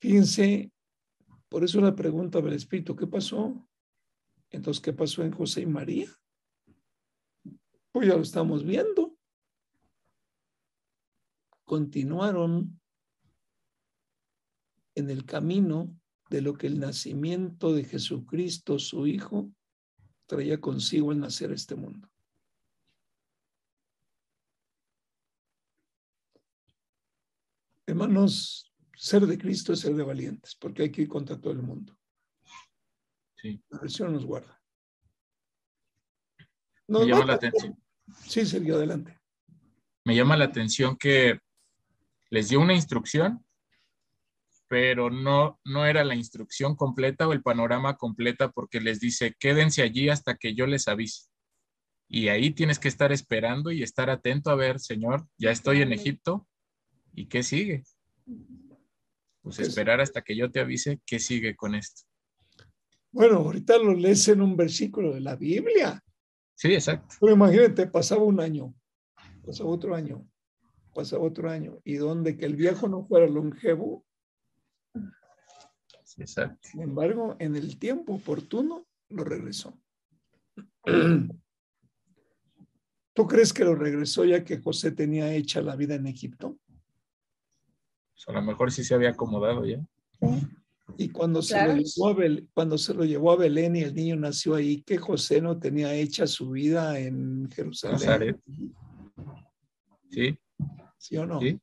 Fíjense, 0.00 0.70
por 1.48 1.64
eso 1.64 1.80
la 1.80 1.96
pregunta 1.96 2.42
del 2.42 2.52
Espíritu, 2.52 2.94
¿qué 2.94 3.06
pasó? 3.06 3.66
Entonces, 4.50 4.82
¿qué 4.82 4.92
pasó 4.92 5.22
en 5.22 5.32
José 5.32 5.62
y 5.62 5.66
María? 5.66 6.08
Pues 7.90 8.06
ya 8.06 8.14
lo 8.14 8.22
estamos 8.22 8.64
viendo. 8.64 9.16
Continuaron 11.64 12.78
en 14.94 15.08
el 15.08 15.24
camino 15.24 15.98
de 16.28 16.42
lo 16.42 16.52
que 16.52 16.66
el 16.66 16.78
nacimiento 16.78 17.72
de 17.72 17.84
Jesucristo, 17.84 18.78
su 18.78 19.06
Hijo, 19.06 19.50
traía 20.28 20.60
consigo 20.60 21.10
al 21.10 21.18
nacer 21.18 21.50
este 21.50 21.74
mundo. 21.74 22.08
Hermanos, 27.86 28.70
ser 28.94 29.26
de 29.26 29.38
Cristo 29.38 29.72
es 29.72 29.80
ser 29.80 29.94
de 29.94 30.02
valientes, 30.02 30.54
porque 30.54 30.82
hay 30.82 30.92
que 30.92 31.02
ir 31.02 31.08
contra 31.08 31.40
todo 31.40 31.54
el 31.54 31.62
mundo. 31.62 31.98
Sí. 33.36 33.60
La 33.70 33.78
versión 33.78 34.12
nos 34.12 34.26
guarda. 34.26 34.60
Me 36.88 37.06
llama 37.06 37.20
mata. 37.20 37.26
la 37.26 37.34
atención. 37.34 37.82
Sí, 38.26 38.44
Sergio, 38.44 38.76
adelante. 38.76 39.18
Me 40.04 40.14
llama 40.14 40.36
la 40.36 40.44
atención 40.44 40.96
que 40.96 41.40
les 42.28 42.50
dio 42.50 42.60
una 42.60 42.74
instrucción, 42.74 43.44
pero 44.68 45.10
no, 45.10 45.58
no 45.64 45.86
era 45.86 46.04
la 46.04 46.14
instrucción 46.14 46.76
completa 46.76 47.26
o 47.26 47.32
el 47.32 47.42
panorama 47.42 47.96
completa 47.96 48.50
porque 48.50 48.80
les 48.80 49.00
dice, 49.00 49.34
quédense 49.38 49.82
allí 49.82 50.08
hasta 50.10 50.36
que 50.36 50.54
yo 50.54 50.66
les 50.66 50.88
avise. 50.88 51.28
Y 52.06 52.28
ahí 52.28 52.50
tienes 52.50 52.78
que 52.78 52.88
estar 52.88 53.10
esperando 53.12 53.70
y 53.70 53.82
estar 53.82 54.10
atento 54.10 54.50
a 54.50 54.54
ver, 54.54 54.78
Señor, 54.80 55.26
ya 55.38 55.50
estoy 55.50 55.82
en 55.82 55.92
Egipto. 55.92 56.46
¿Y 57.14 57.26
qué 57.26 57.42
sigue? 57.42 57.82
Pues 59.42 59.56
Pues- 59.56 59.60
esperar 59.60 60.00
hasta 60.00 60.22
que 60.22 60.36
yo 60.36 60.50
te 60.50 60.60
avise 60.60 61.00
qué 61.06 61.18
sigue 61.18 61.56
con 61.56 61.74
esto. 61.74 62.02
Bueno, 63.10 63.36
ahorita 63.36 63.78
lo 63.78 63.94
lees 63.94 64.28
en 64.28 64.42
un 64.42 64.56
versículo 64.56 65.14
de 65.14 65.20
la 65.20 65.34
Biblia. 65.34 66.02
Sí, 66.54 66.74
exacto. 66.74 67.16
Pero 67.20 67.32
imagínate, 67.32 67.86
pasaba 67.86 68.22
un 68.22 68.40
año, 68.40 68.74
pasaba 69.44 69.70
otro 69.70 69.94
año, 69.94 70.28
pasaba 70.94 71.22
otro 71.24 71.50
año, 71.50 71.78
y 71.84 71.94
donde 71.94 72.36
que 72.36 72.44
el 72.44 72.56
viejo 72.56 72.88
no 72.88 73.04
fuera 73.04 73.26
longevo, 73.26 74.04
exacto. 76.18 76.68
sin 76.68 76.82
embargo, 76.82 77.36
en 77.38 77.56
el 77.56 77.78
tiempo 77.78 78.14
oportuno 78.14 78.86
lo 79.08 79.24
regresó. 79.24 79.78
¿Tú 83.14 83.26
crees 83.26 83.52
que 83.52 83.64
lo 83.64 83.74
regresó 83.74 84.24
ya 84.24 84.44
que 84.44 84.58
José 84.58 84.92
tenía 84.92 85.32
hecha 85.34 85.60
la 85.60 85.74
vida 85.74 85.96
en 85.96 86.06
Egipto? 86.06 86.56
Pues 88.12 88.28
a 88.28 88.32
lo 88.32 88.42
mejor 88.42 88.70
sí 88.70 88.84
se 88.84 88.94
había 88.94 89.10
acomodado 89.10 89.64
ya. 89.66 89.84
Y 90.96 91.10
cuando 91.10 91.42
se, 91.42 91.60
lo 91.64 91.72
llevó 91.74 92.08
a 92.08 92.14
Bel- 92.14 92.48
cuando 92.54 92.78
se 92.78 92.94
lo 92.94 93.04
llevó 93.04 93.32
a 93.32 93.36
Belén 93.36 93.76
y 93.76 93.82
el 93.82 93.94
niño 93.94 94.16
nació 94.16 94.54
ahí, 94.54 94.82
que 94.82 94.98
José 94.98 95.40
no 95.40 95.58
tenía 95.58 95.94
hecha 95.94 96.26
su 96.26 96.50
vida 96.50 96.98
en 96.98 97.48
Jerusalén. 97.50 97.98
Nazaret. 97.98 98.40
Sí, 100.10 100.38
¿Sí 100.96 101.16
o 101.16 101.26
no? 101.26 101.40
sí, 101.40 101.60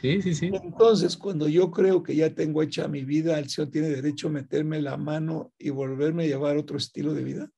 sí, 0.00 0.22
sí, 0.22 0.34
sí. 0.34 0.50
Entonces, 0.52 1.16
cuando 1.16 1.48
yo 1.48 1.70
creo 1.70 2.02
que 2.02 2.14
ya 2.16 2.34
tengo 2.34 2.62
hecha 2.62 2.88
mi 2.88 3.04
vida, 3.04 3.38
el 3.38 3.48
Señor 3.48 3.70
tiene 3.70 3.88
derecho 3.88 4.28
a 4.28 4.32
meterme 4.32 4.80
la 4.82 4.96
mano 4.96 5.52
y 5.58 5.70
volverme 5.70 6.24
a 6.24 6.26
llevar 6.28 6.56
otro 6.56 6.76
estilo 6.76 7.14
de 7.14 7.24
vida. 7.24 7.50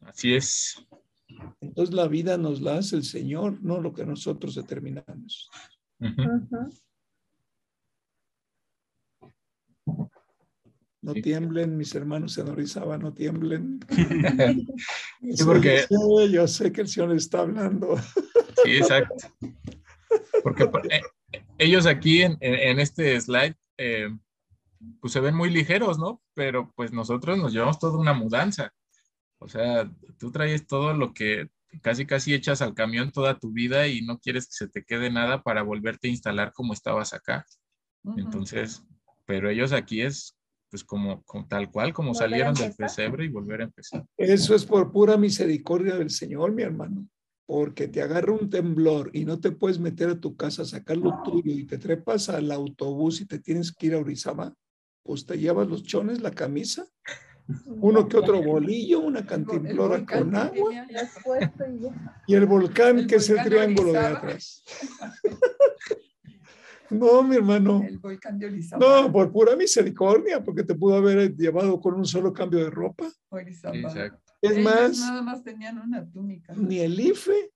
Así 0.00 0.34
es. 0.34 0.84
Entonces, 1.60 1.94
la 1.94 2.08
vida 2.08 2.36
nos 2.36 2.60
la 2.60 2.76
hace 2.78 2.96
el 2.96 3.04
Señor, 3.04 3.62
no 3.62 3.80
lo 3.80 3.92
que 3.92 4.04
nosotros 4.04 4.54
determinamos. 4.54 5.48
No 11.04 11.14
Sí. 11.14 11.22
tiemblen, 11.22 11.76
mis 11.76 11.94
hermanos 11.96 12.38
en 12.38 12.48
Orizaba, 12.48 12.96
no 12.96 13.12
tiemblen. 13.12 13.80
Sí, 15.20 15.44
porque- 15.44 15.84
Yo 15.90 15.98
sé, 16.18 16.30
yo 16.32 16.48
sé 16.48 16.72
que 16.72 16.80
el 16.82 16.88
Señor 16.88 17.12
está 17.16 17.40
hablando. 17.40 17.96
Sí, 18.64 18.70
exacto. 18.76 19.14
Porque 20.42 20.66
pa- 20.66 20.82
eh, 20.90 21.02
ellos 21.58 21.86
aquí 21.86 22.22
en, 22.22 22.36
en- 22.40 22.54
en 22.70 22.80
este 22.80 23.20
slide, 23.20 23.56
eh, 23.78 24.08
pues 25.00 25.12
se 25.12 25.20
ven 25.20 25.34
muy 25.34 25.50
ligeros, 25.50 25.98
¿no? 25.98 26.20
Pero 26.34 26.72
pues 26.74 26.92
nosotros 26.92 27.38
nos 27.38 27.52
llevamos 27.52 27.78
toda 27.78 27.98
una 27.98 28.12
mudanza. 28.12 28.72
O 29.38 29.48
sea, 29.48 29.90
tú 30.18 30.30
traes 30.30 30.66
todo 30.66 30.94
lo 30.94 31.12
que 31.12 31.48
casi 31.80 32.04
casi 32.06 32.34
echas 32.34 32.60
al 32.62 32.74
camión 32.74 33.12
toda 33.12 33.38
tu 33.38 33.50
vida 33.52 33.86
y 33.88 34.02
no 34.02 34.18
quieres 34.18 34.46
que 34.46 34.52
se 34.52 34.68
te 34.68 34.84
quede 34.84 35.10
nada 35.10 35.42
para 35.42 35.62
volverte 35.62 36.08
a 36.08 36.10
instalar 36.10 36.52
como 36.52 36.72
estabas 36.74 37.14
acá. 37.14 37.46
Ujú. 38.04 38.18
Entonces, 38.20 38.82
pero 39.24 39.48
ellos 39.48 39.72
aquí 39.72 40.02
es 40.02 40.36
pues 40.70 40.84
como, 40.84 41.22
como 41.24 41.46
tal 41.46 41.70
cual, 41.70 41.92
como 41.92 42.12
Volver 42.12 42.18
salieron 42.30 42.54
del 42.54 42.74
pesebre 42.74 43.24
y 43.26 43.28
volver 43.28 43.60
a 43.60 43.64
empezar. 43.64 44.04
Eso 44.16 44.54
es 44.54 44.64
por 44.64 44.90
pura 44.90 45.16
misericordia 45.18 45.96
del 45.96 46.08
Señor, 46.10 46.52
mi 46.52 46.62
hermano. 46.62 47.06
Porque 47.46 47.88
te 47.88 48.02
agarra 48.02 48.32
un 48.32 48.50
temblor 48.50 49.10
y 49.12 49.24
no 49.24 49.40
te 49.40 49.50
puedes 49.50 49.78
meter 49.78 50.08
a 50.08 50.20
tu 50.20 50.36
casa 50.36 50.62
a 50.62 50.66
sacar 50.66 50.96
lo 50.96 51.22
tuyo 51.22 51.52
y 51.52 51.66
te 51.66 51.78
trepas 51.78 52.28
al 52.28 52.50
autobús 52.50 53.20
y 53.20 53.26
te 53.26 53.38
tienes 53.38 53.72
que 53.72 53.86
ir 53.86 53.94
a 53.94 53.98
Orizaba, 53.98 54.54
pues 55.02 55.26
te 55.26 55.38
llevas 55.38 55.68
los 55.68 55.82
chones, 55.82 56.20
la 56.20 56.30
camisa, 56.30 56.86
uno 57.66 58.08
que 58.08 58.16
otro 58.16 58.42
bolillo, 58.42 59.00
una 59.00 59.26
cantimplora 59.26 60.06
con 60.06 60.34
agua 60.36 60.72
y 62.26 62.34
el 62.34 62.46
volcán 62.46 63.06
que 63.06 63.16
es 63.16 63.28
el 63.28 63.42
triángulo 63.42 63.92
de 63.92 63.98
atrás. 63.98 64.64
No, 66.90 67.22
mi 67.22 67.36
hermano. 67.36 67.82
El 67.82 67.98
volcán 67.98 68.38
de 68.38 68.46
Orizaba. 68.46 68.84
No, 68.84 69.10
por 69.10 69.32
pura 69.32 69.56
misericordia, 69.56 70.44
porque 70.44 70.62
te 70.62 70.74
pudo 70.74 70.96
haber 70.96 71.34
llevado 71.34 71.80
con 71.80 71.94
un 71.94 72.04
solo 72.04 72.34
cambio 72.34 72.62
de 72.62 72.68
ropa. 72.70 73.10
Orizaba. 73.30 73.74
Exacto. 73.74 74.31
Es 74.42 74.50
Ellos 74.52 74.64
más, 74.64 74.98
Nada 74.98 75.22
más 75.22 75.42
tenían 75.44 75.78
una 75.78 76.04
túnica. 76.10 76.52
ni 76.54 76.80
el 76.80 76.98
IFE 76.98 77.52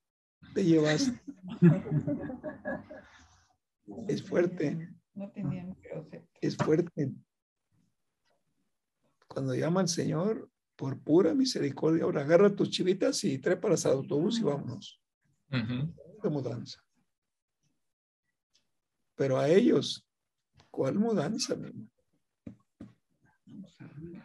te 0.55 0.65
llevaste. 0.65 1.21
Es 4.09 4.21
fuerte. 4.23 4.93
No 5.15 5.31
tenían 5.31 5.75
closet. 5.75 6.29
es 6.41 6.57
fuerte. 6.57 7.13
Cuando 9.29 9.55
llama 9.55 9.81
al 9.81 9.89
Señor, 9.89 10.51
por 10.75 10.99
pura 11.01 11.35
misericordia, 11.35 12.03
ahora 12.05 12.23
agarra 12.23 12.55
tus 12.55 12.71
chivitas 12.71 13.23
y 13.25 13.39
trépalas 13.39 13.87
al 13.87 13.93
autobús 13.93 14.39
y 14.41 14.43
vámonos 14.43 15.01
Ujú. 15.53 15.95
de 16.23 16.31
mudanza. 16.31 16.81
Pero 19.15 19.39
a 19.39 19.49
ellos, 19.49 20.05
¿cuál 20.71 20.97
mudanza? 20.99 21.55
mi 21.55 21.67
hermano? 21.69 21.89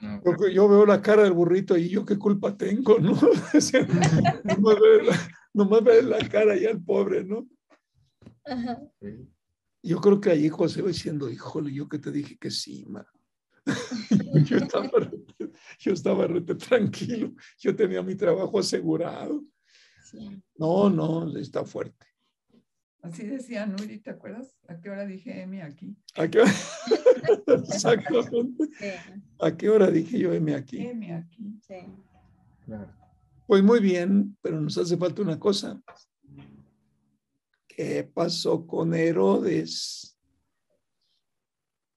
No, 0.02 0.22
Yo, 0.24 0.48
yo 0.48 0.68
veo 0.70 0.86
la 0.86 1.02
cara 1.02 1.24
del 1.24 1.34
burrito 1.34 1.78
y 1.78 1.90
yo 1.90 2.06
qué 2.06 2.18
culpa 2.18 2.56
tengo, 2.58 2.98
¿no? 3.00 3.12
Nomás 4.44 4.80
ver 4.80 5.06
la, 5.06 5.20
nomás 5.54 5.84
ver 5.84 6.04
la 6.06 6.20
cara 6.30 6.56
ya 6.58 6.70
el 6.70 6.82
pobre, 6.84 7.24
¿no? 7.24 7.48
Ajá. 8.46 8.82
Yo 9.84 10.00
creo 10.00 10.20
que 10.22 10.32
allí 10.32 10.50
José 10.50 10.82
va 10.82 10.90
diciendo, 10.90 11.30
híjole, 11.30 11.74
yo 11.74 11.88
que 11.90 12.00
te 12.00 12.12
dije 12.12 12.38
que 12.38 12.52
sí, 12.52 12.86
ma. 12.88 13.06
yo, 14.46 14.58
estaba, 14.58 14.88
rete- 14.90 15.52
yo 15.80 15.94
estaba 15.94 16.28
rete 16.28 16.56
tranquilo, 16.56 17.34
yo 17.60 17.76
tenía 17.76 18.02
mi 18.02 18.16
trabajo 18.16 18.60
asegurado. 18.60 19.44
Sí. 20.04 20.42
No, 20.58 20.90
no, 20.90 21.38
está 21.38 21.64
fuerte. 21.66 22.06
Así 23.02 23.26
decía 23.26 23.66
Nuri, 23.66 24.00
¿te 24.00 24.12
acuerdas? 24.12 24.56
¿A 24.68 24.80
qué 24.80 24.90
hora 24.90 25.06
dije 25.06 25.42
Emi 25.42 25.62
aquí? 25.62 25.98
¿A 26.16 26.28
qué 26.28 26.42
hora? 26.42 26.52
Exactamente. 27.48 28.66
Sí, 28.80 29.14
¿A 29.40 29.58
qué 29.58 29.70
hora 29.70 29.90
dije 29.90 30.20
yo, 30.20 30.32
heme 30.34 30.54
aquí? 30.54 30.78
Emi 30.78 31.12
aquí. 31.12 31.60
sí. 31.66 31.76
Claro. 32.66 32.96
Pues 33.48 33.64
muy 33.64 33.80
bien, 33.80 34.38
pero 34.42 34.62
nos 34.62 34.78
hace 34.78 34.96
falta 34.98 35.22
una 35.22 35.40
cosa. 35.40 35.82
¿Qué 37.68 38.04
pasó 38.04 38.66
con 38.68 38.94
Herodes? 38.94 40.18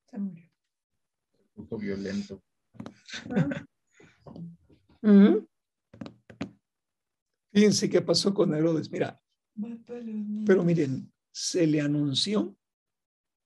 Se 0.07 0.19
murió. 0.19 0.51
Un 1.55 1.65
poco 1.65 1.79
violento. 1.79 2.43
Ujú. 5.03 5.47
Fíjense 7.53 7.91
qué 7.91 8.01
pasó 8.01 8.33
con 8.33 8.55
Herodes. 8.55 8.91
Mira, 8.91 9.21
Pero 10.47 10.65
miren, 10.65 11.13
se 11.33 11.67
le 11.67 11.81
anunció 11.81 12.57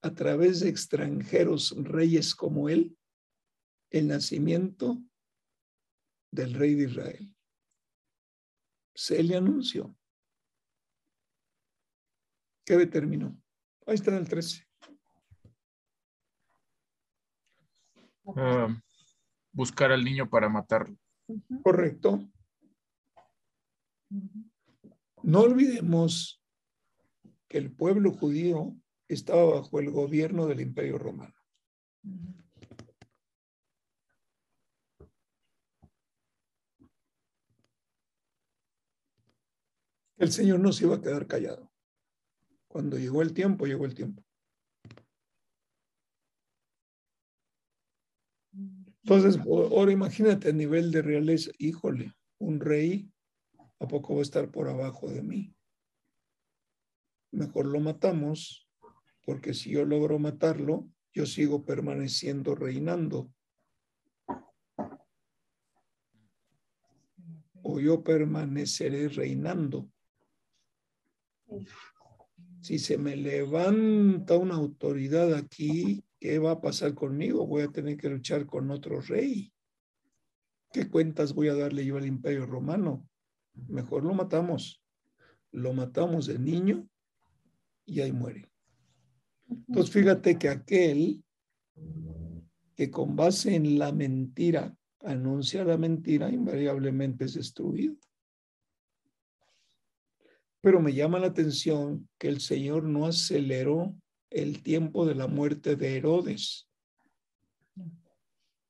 a 0.02 0.14
través 0.14 0.60
de 0.60 0.68
extranjeros 0.68 1.74
reyes 1.76 2.34
como 2.34 2.68
él 2.68 2.96
el 3.90 4.08
nacimiento 4.08 5.02
del 6.30 6.54
rey 6.54 6.74
de 6.74 6.84
Israel. 6.84 7.36
Se 8.94 9.22
le 9.22 9.36
anunció. 9.36 9.94
¿Qué 12.64 12.76
determinó? 12.76 13.40
Ahí 13.86 13.94
está 13.94 14.10
en 14.10 14.18
el 14.18 14.28
13. 14.28 14.66
Ah, 18.36 18.68
buscar 19.52 19.90
al 19.90 20.04
niño 20.04 20.28
para 20.28 20.48
matarlo. 20.48 20.96
Correcto. 21.62 22.30
No 25.28 25.40
olvidemos 25.40 26.42
que 27.48 27.58
el 27.58 27.70
pueblo 27.70 28.12
judío 28.12 28.74
estaba 29.08 29.44
bajo 29.44 29.78
el 29.78 29.90
gobierno 29.90 30.46
del 30.46 30.62
imperio 30.62 30.96
romano. 30.96 31.34
El 40.16 40.32
Señor 40.32 40.60
no 40.60 40.72
se 40.72 40.86
iba 40.86 40.96
a 40.96 41.02
quedar 41.02 41.26
callado. 41.26 41.70
Cuando 42.66 42.96
llegó 42.96 43.20
el 43.20 43.34
tiempo, 43.34 43.66
llegó 43.66 43.84
el 43.84 43.94
tiempo. 43.94 44.24
Entonces, 49.02 49.38
ahora 49.46 49.92
imagínate 49.92 50.48
a 50.48 50.52
nivel 50.52 50.90
de 50.90 51.02
realeza, 51.02 51.50
híjole, 51.58 52.14
un 52.38 52.60
rey, 52.60 53.12
¿a 53.80 53.86
poco 53.86 54.14
va 54.14 54.20
a 54.20 54.22
estar 54.22 54.50
por 54.50 54.68
abajo 54.68 55.08
de 55.10 55.22
mí? 55.22 55.54
Mejor 57.30 57.66
lo 57.66 57.80
matamos, 57.80 58.68
porque 59.24 59.54
si 59.54 59.70
yo 59.70 59.84
logro 59.84 60.18
matarlo, 60.18 60.88
yo 61.12 61.26
sigo 61.26 61.64
permaneciendo 61.64 62.54
reinando. 62.54 63.32
O 67.62 67.80
yo 67.80 68.02
permaneceré 68.02 69.08
reinando. 69.08 69.90
Si 72.60 72.78
se 72.78 72.98
me 72.98 73.16
levanta 73.16 74.36
una 74.36 74.54
autoridad 74.54 75.34
aquí, 75.34 76.04
¿qué 76.18 76.38
va 76.38 76.52
a 76.52 76.60
pasar 76.60 76.94
conmigo? 76.94 77.46
Voy 77.46 77.62
a 77.62 77.68
tener 77.68 77.96
que 77.96 78.08
luchar 78.08 78.46
con 78.46 78.70
otro 78.70 79.00
rey. 79.00 79.52
¿Qué 80.72 80.88
cuentas 80.88 81.32
voy 81.32 81.48
a 81.48 81.54
darle 81.54 81.84
yo 81.84 81.96
al 81.96 82.06
imperio 82.06 82.46
romano? 82.46 83.07
Mejor 83.66 84.04
lo 84.04 84.14
matamos. 84.14 84.82
Lo 85.50 85.72
matamos 85.72 86.26
de 86.26 86.38
niño 86.38 86.88
y 87.84 88.00
ahí 88.00 88.12
muere. 88.12 88.50
Entonces 89.48 89.92
fíjate 89.92 90.38
que 90.38 90.48
aquel 90.48 91.24
que 92.74 92.90
con 92.90 93.16
base 93.16 93.54
en 93.54 93.78
la 93.78 93.92
mentira 93.92 94.76
anuncia 95.00 95.64
la 95.64 95.76
mentira 95.76 96.30
invariablemente 96.30 97.24
es 97.24 97.34
destruido. 97.34 97.96
Pero 100.60 100.80
me 100.80 100.92
llama 100.92 101.18
la 101.18 101.28
atención 101.28 102.08
que 102.18 102.28
el 102.28 102.40
Señor 102.40 102.84
no 102.84 103.06
aceleró 103.06 103.94
el 104.30 104.62
tiempo 104.62 105.06
de 105.06 105.14
la 105.14 105.26
muerte 105.26 105.76
de 105.76 105.96
Herodes, 105.96 106.68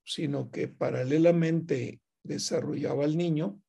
sino 0.05 0.51
que 0.51 0.69
paralelamente 0.69 2.01
desarrollaba 2.23 3.05
al 3.05 3.17
niño 3.17 3.61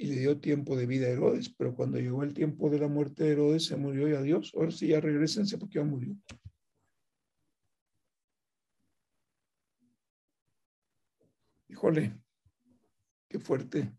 y 0.00 0.06
le 0.06 0.16
dio 0.16 0.40
tiempo 0.40 0.76
de 0.76 0.86
vida 0.86 1.08
a 1.08 1.10
Herodes. 1.10 1.50
Pero 1.50 1.74
cuando 1.74 1.98
llegó 1.98 2.22
el 2.22 2.32
tiempo 2.32 2.70
de 2.70 2.78
la 2.78 2.88
muerte 2.88 3.24
de 3.24 3.32
Herodes, 3.32 3.66
se 3.66 3.76
murió 3.76 4.08
y 4.08 4.14
adiós. 4.14 4.50
Ahora 4.54 4.70
sí, 4.70 4.88
ya 4.88 4.98
regresense 4.98 5.58
porque 5.58 5.78
ya 5.78 5.84
murió. 5.84 6.16
Híjole, 11.68 12.18
qué 13.28 13.38
fuerte. 13.38 13.92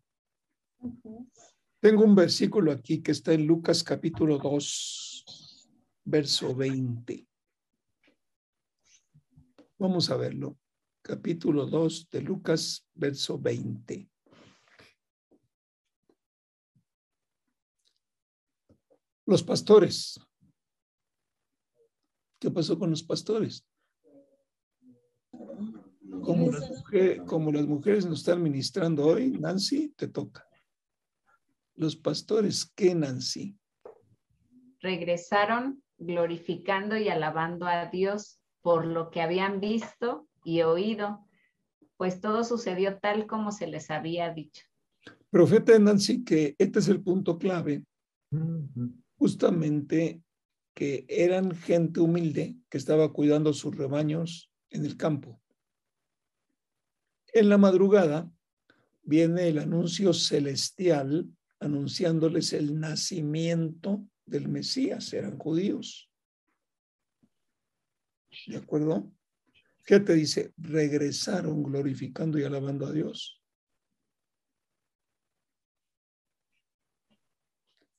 Tengo 1.79 2.03
un 2.03 2.15
versículo 2.15 2.71
aquí 2.71 3.03
que 3.03 3.11
está 3.11 3.33
en 3.33 3.45
Lucas 3.45 3.83
capítulo 3.83 4.39
2, 4.39 5.69
verso 6.05 6.55
20. 6.55 7.27
Vamos 9.77 10.09
a 10.09 10.17
verlo. 10.17 10.57
Capítulo 11.03 11.67
2 11.67 12.09
de 12.09 12.21
Lucas, 12.21 12.87
verso 12.95 13.37
20. 13.37 14.10
Los 19.31 19.43
pastores. 19.43 20.19
¿Qué 22.37 22.51
pasó 22.51 22.77
con 22.77 22.89
los 22.89 23.01
pastores? 23.01 23.65
Como 26.21 26.51
las, 26.51 26.69
mujeres, 26.69 27.21
como 27.25 27.49
las 27.53 27.65
mujeres 27.65 28.05
nos 28.05 28.19
están 28.19 28.43
ministrando 28.43 29.05
hoy, 29.05 29.31
Nancy, 29.31 29.93
te 29.95 30.09
toca. 30.09 30.45
Los 31.75 31.95
pastores, 31.95 32.69
¿qué 32.75 32.93
Nancy? 32.93 33.57
regresaron 34.81 35.81
glorificando 35.97 36.97
y 36.97 37.07
alabando 37.07 37.67
a 37.67 37.85
Dios 37.85 38.41
por 38.61 38.85
lo 38.85 39.11
que 39.11 39.21
habían 39.21 39.61
visto 39.61 40.27
y 40.43 40.63
oído, 40.63 41.25
pues 41.95 42.19
todo 42.19 42.43
sucedió 42.43 42.99
tal 42.99 43.27
como 43.27 43.53
se 43.53 43.67
les 43.67 43.91
había 43.91 44.33
dicho. 44.33 44.65
Pero 45.29 45.47
fíjate, 45.47 45.79
Nancy, 45.79 46.21
que 46.25 46.53
este 46.57 46.79
es 46.79 46.89
el 46.89 47.01
punto 47.01 47.37
clave, 47.37 47.85
justamente 49.21 50.23
que 50.73 51.05
eran 51.07 51.51
gente 51.51 51.99
humilde 51.99 52.55
que 52.71 52.79
estaba 52.79 53.13
cuidando 53.13 53.53
sus 53.53 53.77
rebaños 53.77 54.51
en 54.71 54.83
el 54.83 54.97
campo. 54.97 55.39
En 57.31 57.47
la 57.47 57.59
madrugada 57.59 58.31
viene 59.03 59.47
el 59.49 59.59
anuncio 59.59 60.11
celestial 60.13 61.29
anunciándoles 61.59 62.51
el 62.53 62.79
nacimiento 62.79 64.03
del 64.25 64.47
Mesías, 64.47 65.13
eran 65.13 65.37
judíos. 65.37 66.09
¿De 68.47 68.57
acuerdo? 68.57 69.13
¿Qué 69.85 69.99
te 69.99 70.15
dice? 70.15 70.51
Regresaron 70.57 71.61
glorificando 71.61 72.39
y 72.39 72.43
alabando 72.43 72.87
a 72.87 72.91
Dios. 72.91 73.40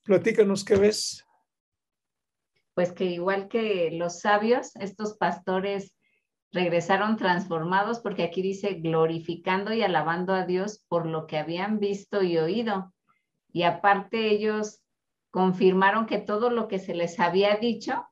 Platícanos 0.04 0.64
qué 0.64 0.76
ves. 0.76 1.24
Pues 2.74 2.92
que 2.92 3.04
igual 3.04 3.48
que 3.48 3.90
los 3.92 4.20
sabios, 4.20 4.74
estos 4.76 5.16
pastores 5.16 5.94
regresaron 6.52 7.16
transformados 7.16 8.00
porque 8.00 8.24
aquí 8.24 8.42
dice 8.42 8.74
glorificando 8.74 9.72
y 9.72 9.82
alabando 9.82 10.34
a 10.34 10.44
Dios 10.44 10.84
por 10.88 11.06
lo 11.06 11.26
que 11.26 11.38
habían 11.38 11.78
visto 11.78 12.22
y 12.22 12.38
oído. 12.38 12.92
Y 13.52 13.62
aparte 13.62 14.30
ellos 14.30 14.82
confirmaron 15.30 16.06
que 16.06 16.18
todo 16.18 16.50
lo 16.50 16.68
que 16.68 16.78
se 16.78 16.94
les 16.94 17.20
había 17.20 17.56
dicho 17.56 18.06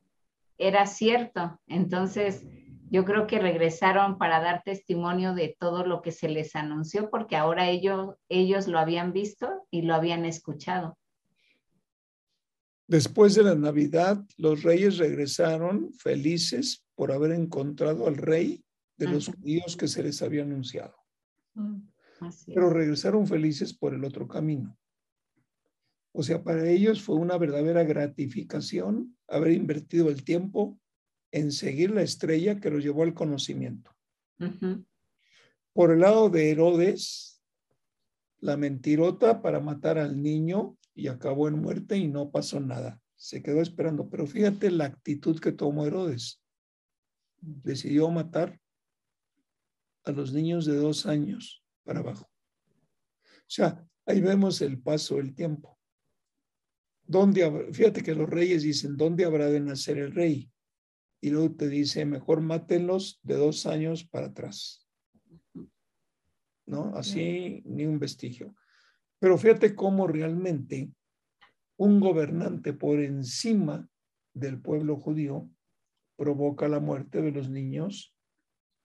era 0.59 0.87
cierto. 0.87 1.61
Entonces, 1.67 2.47
yo 2.91 3.05
creo 3.05 3.27
que 3.27 3.39
regresaron 3.39 4.19
para 4.19 4.41
dar 4.41 4.63
testimonio 4.63 5.35
de 5.35 5.57
todo 5.59 5.85
lo 5.85 6.03
que 6.03 6.13
se 6.13 6.29
les 6.29 6.57
anunció, 6.57 7.11
porque 7.11 7.37
ahora 7.37 7.69
ellos, 7.69 8.17
ellos 8.29 8.67
lo 8.69 8.79
habían 8.79 9.13
visto 9.13 9.49
y 9.71 9.83
lo 9.83 9.95
habían 9.95 10.25
escuchado. 10.25 10.99
Después 12.91 13.37
de 13.37 13.45
la 13.45 13.55
Navidad, 13.55 14.21
los 14.37 14.65
reyes 14.65 14.99
regresaron 14.99 15.93
felices 15.93 16.85
por 16.97 17.13
haber 17.13 17.31
encontrado 17.31 18.09
al 18.09 18.17
rey 18.17 18.65
de 18.97 19.07
los 19.07 19.29
Ajá. 19.29 19.39
judíos 19.39 19.77
que 19.77 19.87
se 19.87 20.03
les 20.03 20.21
había 20.23 20.43
anunciado. 20.43 20.97
Mm. 21.55 21.83
Así 22.19 22.53
Pero 22.53 22.67
es. 22.67 22.73
regresaron 22.73 23.29
felices 23.29 23.73
por 23.73 23.95
el 23.95 24.03
otro 24.03 24.27
camino. 24.27 24.77
O 26.11 26.25
sea, 26.25 26.43
para 26.43 26.69
ellos 26.69 27.01
fue 27.01 27.15
una 27.15 27.39
verdadera 27.39 27.85
gratificación 27.85 29.17
haber 29.29 29.53
invertido 29.53 30.09
el 30.09 30.25
tiempo 30.25 30.81
en 31.31 31.53
seguir 31.53 31.93
la 31.93 32.03
estrella 32.03 32.59
que 32.59 32.71
los 32.71 32.83
llevó 32.83 33.05
al 33.05 33.15
conocimiento. 33.15 33.93
Por 35.73 35.93
el 35.93 36.01
lado 36.01 36.29
de 36.29 36.51
Herodes, 36.51 37.41
la 38.41 38.57
mentirota 38.57 39.41
para 39.43 39.61
matar 39.61 39.97
al 39.97 40.21
niño 40.21 40.77
y 40.95 41.09
acabó 41.09 41.49
en 41.49 41.61
muerte 41.61 41.97
y 41.97 42.09
no 42.09 42.31
pasó 42.31 42.61
nada. 42.61 43.01
Se 43.17 43.43
quedó 43.43 43.61
esperando. 43.61 44.09
Pero 44.09 44.27
fíjate 44.27 44.71
la 44.71 44.87
actitud 44.87 45.39
que 45.41 45.53
tomó 45.53 45.87
Herodes. 45.87 46.43
Decidió 47.41 48.11
matar 48.11 48.61
a 50.05 50.13
los 50.13 50.33
niños 50.33 50.67
de 50.67 50.77
dos 50.77 51.07
años 51.07 51.65
para 51.85 52.01
abajo. 52.01 52.31
O 53.25 53.53
sea, 53.53 53.87
ahí 54.07 54.21
vemos 54.21 54.61
el 54.63 54.81
paso 54.81 55.17
del 55.17 55.35
tiempo. 55.35 55.79
¿Dónde 57.05 57.73
Fíjate 57.73 58.03
que 58.03 58.15
los 58.15 58.31
reyes 58.31 58.63
dicen, 58.63 58.97
¿dónde 58.97 59.25
habrá 59.25 59.49
de 59.51 59.61
nacer 59.61 59.99
el 59.99 60.13
rey? 60.13 60.51
Y 61.21 61.31
luego 61.31 61.55
te 61.57 61.69
dice, 61.69 62.05
mejor 62.07 62.41
mátenlos 62.41 63.19
de 63.23 63.35
dos 63.35 63.67
años 63.67 64.05
para 64.05 64.29
atrás. 64.29 64.89
¿No? 66.67 66.95
Así 66.95 67.63
ni 67.65 67.85
un 67.85 67.99
vestigio. 67.99 68.55
Pero 69.21 69.37
fíjate 69.39 69.75
cómo 69.75 70.07
realmente 70.07 70.91
un 71.77 72.01
gobernante 72.01 72.73
por 72.73 73.01
encima 73.01 73.89
del 74.35 74.61
pueblo 74.61 74.97
judío 74.97 75.49
provoca 76.17 76.69
la 76.69 76.81
muerte 76.81 77.23
de 77.23 77.31
los 77.31 77.49
niños 77.49 78.15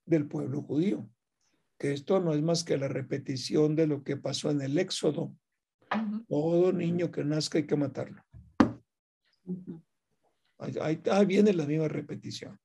del 0.06 0.28
pueblo 0.28 0.62
judío. 0.62 1.10
Que 1.78 1.94
esto 1.94 2.20
no 2.20 2.34
es 2.34 2.42
más 2.42 2.64
que 2.64 2.78
la 2.78 2.88
repetición 2.88 3.76
de 3.76 3.88
lo 3.88 4.04
que 4.04 4.18
pasó 4.18 4.52
en 4.52 4.62
el 4.62 4.78
Éxodo. 4.78 5.36
Todo 6.28 6.72
niño 6.72 7.12
que 7.12 7.24
nazca 7.24 7.58
hay 7.58 7.68
que 7.68 7.76
matarlo. 7.76 8.22
Ahí, 10.58 11.02
ahí 11.12 11.26
viene 11.26 11.54
la 11.54 11.66
misma 11.66 11.88
repetición. 11.88 12.58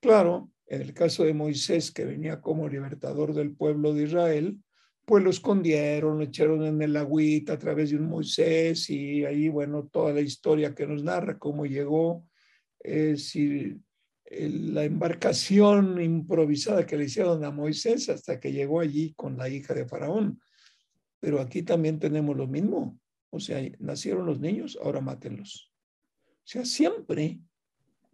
Claro, 0.00 0.50
en 0.66 0.82
el 0.82 0.92
caso 0.92 1.24
de 1.24 1.34
Moisés, 1.34 1.90
que 1.90 2.04
venía 2.04 2.40
como 2.40 2.68
libertador 2.68 3.32
del 3.32 3.54
pueblo 3.54 3.94
de 3.94 4.04
Israel, 4.04 4.60
pues 5.06 5.22
lo 5.22 5.30
escondieron, 5.30 6.18
lo 6.18 6.24
echaron 6.24 6.64
en 6.66 6.82
el 6.82 6.96
agüita 6.96 7.54
a 7.54 7.58
través 7.58 7.90
de 7.90 7.96
un 7.96 8.08
Moisés 8.08 8.90
y 8.90 9.24
ahí, 9.24 9.48
bueno, 9.48 9.86
toda 9.86 10.12
la 10.12 10.20
historia 10.20 10.74
que 10.74 10.86
nos 10.86 11.04
narra 11.04 11.38
cómo 11.38 11.64
llegó, 11.64 12.26
eh, 12.80 13.16
si, 13.16 13.80
la 14.30 14.84
embarcación 14.84 16.00
improvisada 16.00 16.84
que 16.84 16.96
le 16.96 17.04
hicieron 17.04 17.44
a 17.44 17.50
Moisés 17.50 18.08
hasta 18.08 18.40
que 18.40 18.52
llegó 18.52 18.80
allí 18.80 19.14
con 19.14 19.36
la 19.36 19.48
hija 19.48 19.72
de 19.74 19.86
Faraón. 19.86 20.40
Pero 21.20 21.40
aquí 21.40 21.62
también 21.62 21.98
tenemos 21.98 22.36
lo 22.36 22.46
mismo. 22.46 22.98
O 23.30 23.38
sea, 23.38 23.60
nacieron 23.78 24.26
los 24.26 24.40
niños, 24.40 24.78
ahora 24.82 25.00
mátenlos. 25.00 25.72
O 26.28 26.48
sea, 26.48 26.64
siempre 26.64 27.40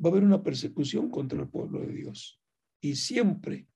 va 0.05 0.09
a 0.09 0.13
haber 0.13 0.25
una 0.25 0.43
persecución 0.43 1.11
contra 1.11 1.41
el 1.41 1.49
pueblo 1.49 1.81
de 1.81 1.93
Dios. 1.93 2.41
Y 2.81 2.97
siempre 2.97 3.67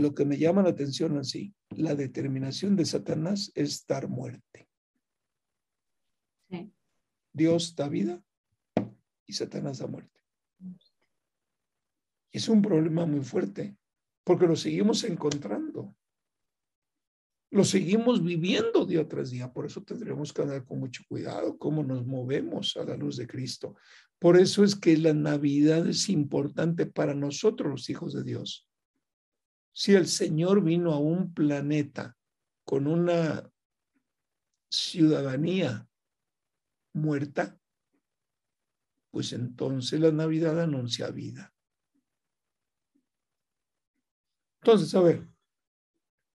lo 0.00 0.14
que 0.14 0.24
me 0.24 0.38
llama 0.38 0.62
la 0.62 0.70
atención 0.70 1.18
así, 1.18 1.54
la 1.70 1.94
determinación 1.94 2.76
de 2.76 2.84
Satanás 2.84 3.52
es 3.54 3.86
dar 3.86 4.08
muerte. 4.08 4.68
Dios 7.32 7.76
da 7.76 7.88
vida 7.88 8.22
y 9.26 9.32
Satanás 9.32 9.78
da 9.78 9.86
muerte. 9.86 10.20
Es 12.32 12.48
un 12.48 12.62
problema 12.62 13.06
muy 13.06 13.20
fuerte 13.20 13.76
porque 14.24 14.46
lo 14.46 14.56
seguimos 14.56 15.04
encontrando. 15.04 15.94
Lo 17.50 17.64
seguimos 17.64 18.22
viviendo 18.22 18.84
día 18.84 19.08
tras 19.08 19.30
día. 19.30 19.50
Por 19.52 19.64
eso 19.64 19.82
tendremos 19.82 20.32
que 20.32 20.42
andar 20.42 20.64
con 20.64 20.80
mucho 20.80 21.02
cuidado 21.08 21.56
cómo 21.56 21.82
nos 21.82 22.06
movemos 22.06 22.76
a 22.76 22.84
la 22.84 22.96
luz 22.96 23.16
de 23.16 23.26
Cristo. 23.26 23.76
Por 24.18 24.38
eso 24.38 24.64
es 24.64 24.74
que 24.74 24.96
la 24.98 25.14
Navidad 25.14 25.86
es 25.86 26.08
importante 26.08 26.84
para 26.84 27.14
nosotros, 27.14 27.70
los 27.70 27.88
hijos 27.88 28.12
de 28.12 28.24
Dios. 28.24 28.67
Si 29.78 29.94
el 29.94 30.08
Señor 30.08 30.64
vino 30.64 30.92
a 30.92 30.98
un 30.98 31.32
planeta 31.32 32.18
con 32.64 32.88
una 32.88 33.48
ciudadanía 34.68 35.88
muerta, 36.94 37.60
pues 39.12 39.32
entonces 39.32 40.00
la 40.00 40.10
Navidad 40.10 40.60
anuncia 40.60 41.12
vida. 41.12 41.54
Entonces, 44.62 44.92
a 44.96 45.00
ver, 45.00 45.28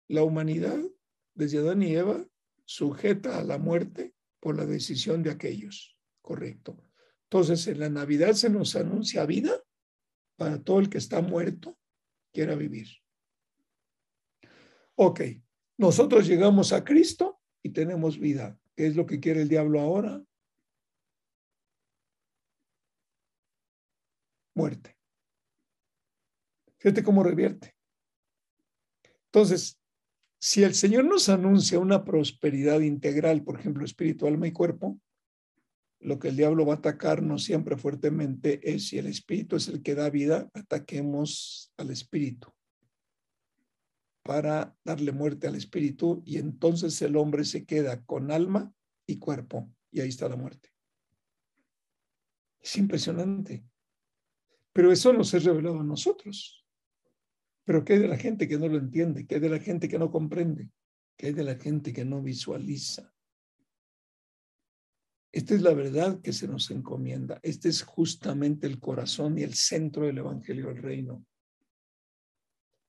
la 0.07 0.21
humanidad, 0.21 0.77
desde 1.33 1.57
Adán 1.57 1.81
y 1.81 1.95
Eva, 1.95 2.23
sujeta 2.65 3.39
a 3.39 3.43
la 3.43 3.57
muerte 3.57 4.13
por 4.39 4.55
la 4.55 4.67
decisión 4.67 5.23
de 5.23 5.31
aquellos. 5.31 5.97
Correcto. 6.21 6.77
Entonces, 7.23 7.65
en 7.65 7.79
la 7.79 7.89
Navidad 7.89 8.33
se 8.33 8.51
nos 8.51 8.75
anuncia 8.75 9.25
vida 9.25 9.63
para 10.35 10.61
todo 10.61 10.79
el 10.79 10.91
que 10.91 10.99
está 10.99 11.23
muerto, 11.23 11.75
quiera 12.31 12.53
vivir. 12.53 13.00
Ok, 15.03 15.21
nosotros 15.79 16.27
llegamos 16.27 16.73
a 16.73 16.83
Cristo 16.83 17.41
y 17.63 17.71
tenemos 17.71 18.19
vida. 18.19 18.59
¿Qué 18.75 18.85
es 18.85 18.95
lo 18.95 19.07
que 19.07 19.19
quiere 19.19 19.41
el 19.41 19.49
diablo 19.49 19.79
ahora? 19.79 20.23
Muerte. 24.53 24.95
Fíjate 26.77 27.01
cómo 27.01 27.23
revierte. 27.23 27.75
Entonces, 29.25 29.79
si 30.39 30.61
el 30.61 30.75
Señor 30.75 31.05
nos 31.05 31.29
anuncia 31.29 31.79
una 31.79 32.05
prosperidad 32.05 32.81
integral, 32.81 33.43
por 33.43 33.59
ejemplo, 33.59 33.83
espíritu, 33.83 34.27
alma 34.27 34.45
y 34.45 34.51
cuerpo, 34.51 34.99
lo 35.99 36.19
que 36.19 36.27
el 36.27 36.37
diablo 36.37 36.67
va 36.67 36.75
a 36.75 36.77
atacarnos 36.77 37.43
siempre 37.43 37.75
fuertemente 37.75 38.59
es 38.71 38.89
si 38.89 38.99
el 38.99 39.07
espíritu 39.07 39.55
es 39.55 39.67
el 39.67 39.81
que 39.81 39.95
da 39.95 40.11
vida, 40.11 40.47
ataquemos 40.53 41.73
al 41.77 41.89
espíritu 41.89 42.53
para 44.31 44.73
darle 44.85 45.11
muerte 45.11 45.47
al 45.47 45.55
espíritu 45.55 46.23
y 46.25 46.37
entonces 46.37 47.01
el 47.01 47.17
hombre 47.17 47.43
se 47.43 47.65
queda 47.65 48.01
con 48.05 48.31
alma 48.31 48.73
y 49.05 49.19
cuerpo 49.19 49.69
y 49.91 49.99
ahí 49.99 50.07
está 50.07 50.29
la 50.29 50.37
muerte. 50.37 50.69
Es 52.57 52.77
impresionante. 52.77 53.65
Pero 54.71 54.89
eso 54.89 55.11
nos 55.11 55.33
es 55.33 55.43
revelado 55.43 55.81
a 55.81 55.83
nosotros. 55.83 56.65
Pero 57.65 57.83
¿qué 57.83 57.91
hay 57.91 57.99
de 57.99 58.07
la 58.07 58.15
gente 58.15 58.47
que 58.47 58.57
no 58.57 58.69
lo 58.69 58.77
entiende? 58.77 59.27
¿Qué 59.27 59.35
hay 59.35 59.41
de 59.41 59.49
la 59.49 59.59
gente 59.59 59.89
que 59.89 59.99
no 59.99 60.09
comprende? 60.09 60.69
¿Qué 61.17 61.27
hay 61.27 61.33
de 61.33 61.43
la 61.43 61.55
gente 61.55 61.91
que 61.91 62.05
no 62.05 62.21
visualiza? 62.21 63.13
Esta 65.33 65.55
es 65.55 65.61
la 65.61 65.73
verdad 65.73 66.21
que 66.21 66.31
se 66.31 66.47
nos 66.47 66.71
encomienda. 66.71 67.37
Este 67.43 67.67
es 67.67 67.83
justamente 67.83 68.65
el 68.65 68.79
corazón 68.79 69.37
y 69.37 69.43
el 69.43 69.55
centro 69.55 70.05
del 70.05 70.19
Evangelio 70.19 70.67
del 70.67 70.81
Reino. 70.81 71.25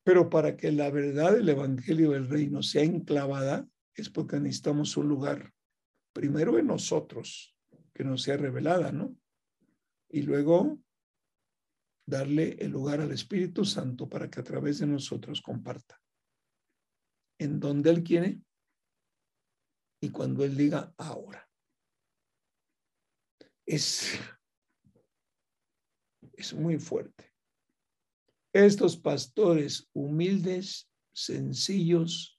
Pero 0.04 0.28
para 0.28 0.56
que 0.56 0.72
la 0.72 0.90
verdad 0.90 1.32
del 1.32 1.48
Evangelio 1.48 2.10
del 2.10 2.28
Reino 2.28 2.62
sea 2.62 2.82
enclavada, 2.82 3.68
es 3.94 4.10
porque 4.10 4.40
necesitamos 4.40 4.96
un 4.96 5.08
lugar, 5.08 5.52
primero 6.12 6.58
en 6.58 6.66
nosotros, 6.66 7.56
que 7.94 8.04
nos 8.04 8.22
sea 8.22 8.36
revelada, 8.36 8.90
¿no? 8.90 9.16
Y 10.08 10.22
luego 10.22 10.78
darle 12.06 12.56
el 12.58 12.70
lugar 12.70 13.00
al 13.00 13.12
Espíritu 13.12 13.64
Santo 13.64 14.08
para 14.08 14.28
que 14.28 14.40
a 14.40 14.44
través 14.44 14.78
de 14.78 14.86
nosotros 14.86 15.40
comparta. 15.40 16.00
En 17.38 17.60
donde 17.60 17.90
Él 17.90 18.02
quiere 18.02 18.40
y 20.00 20.10
cuando 20.10 20.44
Él 20.44 20.56
diga 20.56 20.92
ahora. 20.96 21.48
Es, 23.64 24.18
es 26.32 26.52
muy 26.54 26.78
fuerte. 26.78 27.31
Estos 28.52 28.96
pastores 28.96 29.88
humildes, 29.94 30.90
sencillos, 31.14 32.38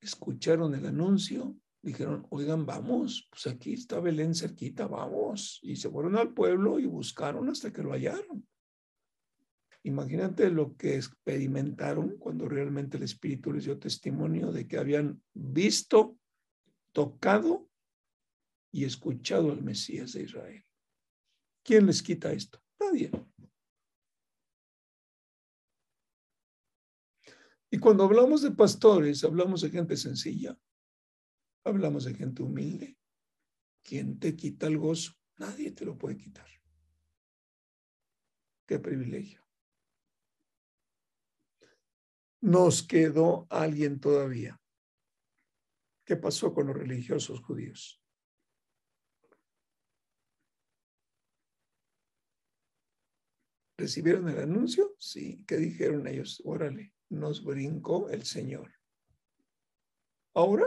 escucharon 0.00 0.74
el 0.74 0.86
anuncio, 0.86 1.56
dijeron, 1.80 2.26
oigan, 2.30 2.66
vamos, 2.66 3.28
pues 3.30 3.46
aquí 3.46 3.74
está 3.74 4.00
Belén 4.00 4.34
cerquita, 4.34 4.86
vamos. 4.86 5.60
Y 5.62 5.76
se 5.76 5.88
fueron 5.90 6.16
al 6.16 6.34
pueblo 6.34 6.78
y 6.78 6.86
buscaron 6.86 7.48
hasta 7.48 7.72
que 7.72 7.82
lo 7.82 7.92
hallaron. 7.92 8.46
Imagínate 9.84 10.48
lo 10.50 10.76
que 10.76 10.96
experimentaron 10.96 12.16
cuando 12.18 12.48
realmente 12.48 12.96
el 12.96 13.02
Espíritu 13.02 13.52
les 13.52 13.64
dio 13.64 13.78
testimonio 13.78 14.52
de 14.52 14.66
que 14.68 14.78
habían 14.78 15.20
visto, 15.34 16.18
tocado 16.92 17.68
y 18.70 18.84
escuchado 18.84 19.50
al 19.50 19.62
Mesías 19.62 20.12
de 20.12 20.22
Israel. 20.22 20.64
¿Quién 21.64 21.86
les 21.86 22.02
quita 22.02 22.32
esto? 22.32 22.60
Nadie. 22.80 23.10
Y 27.72 27.78
cuando 27.78 28.04
hablamos 28.04 28.42
de 28.42 28.52
pastores, 28.52 29.24
hablamos 29.24 29.62
de 29.62 29.70
gente 29.70 29.96
sencilla, 29.96 30.56
hablamos 31.64 32.04
de 32.04 32.14
gente 32.14 32.44
humilde. 32.44 32.96
¿Quién 33.82 34.20
te 34.20 34.36
quita 34.36 34.68
el 34.68 34.78
gozo? 34.78 35.12
Nadie 35.38 35.72
te 35.72 35.84
lo 35.84 35.98
puede 35.98 36.16
quitar. 36.16 36.46
Qué 38.66 38.78
privilegio 38.78 39.42
nos 42.42 42.82
quedó 42.82 43.46
alguien 43.50 44.00
todavía. 44.00 44.60
¿Qué 46.04 46.16
pasó 46.16 46.52
con 46.52 46.66
los 46.66 46.76
religiosos 46.76 47.40
judíos? 47.40 48.02
¿Recibieron 53.78 54.28
el 54.28 54.40
anuncio? 54.40 54.94
Sí. 54.98 55.44
¿Qué 55.46 55.56
dijeron 55.56 56.06
ellos? 56.06 56.42
Órale, 56.44 56.92
nos 57.12 57.44
brincó 57.44 58.08
el 58.08 58.24
Señor. 58.24 58.72
Ahora 60.34 60.66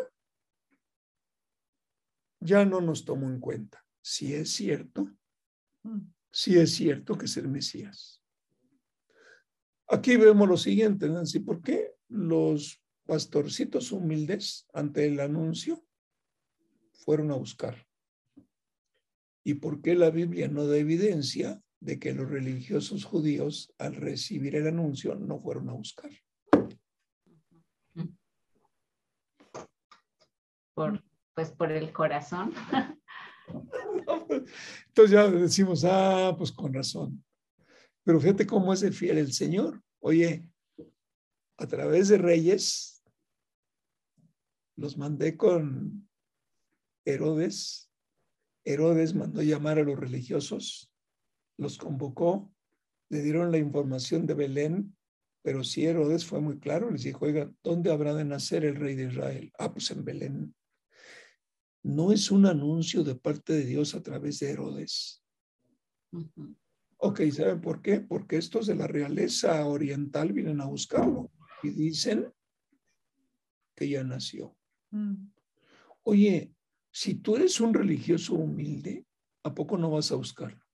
ya 2.40 2.66
no 2.66 2.82
nos 2.82 3.04
tomó 3.04 3.28
en 3.30 3.40
cuenta. 3.40 3.84
Si 4.02 4.34
es 4.34 4.52
cierto, 4.52 5.10
mm. 5.84 6.02
si 6.32 6.58
es 6.58 6.74
cierto 6.76 7.18
que 7.18 7.26
es 7.26 7.38
el 7.38 7.48
Mesías. 7.48 8.22
Aquí 9.88 10.18
vemos 10.18 10.48
lo 10.48 10.58
siguiente, 10.58 11.10
Nancy, 11.10 11.40
¿por 11.40 11.62
qué 11.62 11.94
los 12.08 12.84
pastorcitos 13.06 13.92
humildes 13.92 14.68
ante 14.74 15.06
el 15.06 15.20
anuncio 15.20 15.86
fueron 16.94 17.32
a 17.32 17.36
buscar? 17.36 17.86
¿Y 19.44 19.56
por 19.56 19.82
qué 19.82 19.96
la 19.96 20.10
Biblia 20.10 20.48
no 20.48 20.66
da 20.66 20.78
evidencia 20.78 21.62
de 21.80 22.00
que 22.00 22.14
los 22.14 22.30
religiosos 22.30 23.06
judíos 23.06 23.74
al 23.78 23.96
recibir 23.96 24.56
el 24.56 24.68
anuncio 24.68 25.14
no 25.16 25.40
fueron 25.40 25.70
a 25.70 25.74
buscar? 25.74 26.12
Por, 30.76 31.04
pues 31.34 31.50
por 31.50 31.72
el 31.72 31.92
corazón. 31.92 32.54
Entonces 34.88 35.12
ya 35.12 35.28
decimos, 35.28 35.84
ah, 35.86 36.36
pues 36.38 36.52
con 36.52 36.72
razón. 36.74 37.24
Pero 38.04 38.20
fíjate 38.20 38.46
cómo 38.46 38.72
es 38.72 38.88
fiel 38.96 39.18
el 39.18 39.34
Señor. 39.34 39.82
Oye, 40.00 40.48
a 41.58 41.66
través 41.66 42.10
de 42.10 42.20
reyes, 42.20 43.04
los 44.76 44.96
mandé 44.98 45.36
con 45.36 46.08
Herodes 47.04 47.86
Herodes 48.66 49.14
mandó 49.14 49.44
llamar 49.44 49.78
a 49.78 49.84
los 49.84 49.98
religiosos, 49.98 50.92
los 51.58 51.78
convocó, 51.78 52.52
le 53.10 53.22
dieron 53.22 53.52
la 53.52 53.60
información 53.60 54.26
de 54.26 54.34
Belén, 54.34 54.98
pero 55.44 55.64
sí 55.64 55.86
Herodes 55.86 56.26
fue 56.26 56.42
muy 56.42 56.60
claro, 56.60 56.90
les 56.90 57.04
dijo, 57.04 57.26
oiga, 57.26 57.52
¿dónde 57.64 57.92
habrá 57.92 58.16
de 58.16 58.26
nacer 58.26 58.66
el 58.66 58.76
rey 58.76 58.96
de 58.96 59.06
Israel? 59.06 59.54
Ah, 59.60 59.72
pues 59.72 59.92
en 59.92 60.04
Belén. 60.04 60.56
No 61.86 62.12
es 62.12 62.32
un 62.32 62.48
anuncio 62.48 63.04
de 63.04 63.14
parte 63.14 63.54
de 63.54 63.64
Dios 63.64 63.94
a 63.94 64.02
través 64.02 64.40
de 64.40 64.50
Herodes. 64.50 65.24
Ok, 66.98 67.22
¿saben 67.32 67.62
por 67.62 67.84
qué? 67.84 68.00
Porque 68.00 68.38
estos 68.38 68.66
de 68.66 68.74
la 68.74 68.88
realeza 68.88 69.64
oriental 69.68 70.34
vienen 70.34 70.62
a 70.62 70.66
buscarlo 70.66 71.32
y 71.62 71.70
dicen 71.70 72.34
que 73.76 73.88
ya 73.88 74.04
nació. 74.04 74.58
Mm. 74.90 75.28
Oye, 76.02 76.56
si 76.92 77.14
tú 77.14 77.36
eres 77.36 77.60
un 77.60 77.76
religioso 77.76 78.34
humilde, 78.34 79.06
¿a 79.44 79.54
poco 79.54 79.78
no 79.78 79.92
vas 79.92 80.12
a 80.12 80.16
buscarlo? 80.16 80.66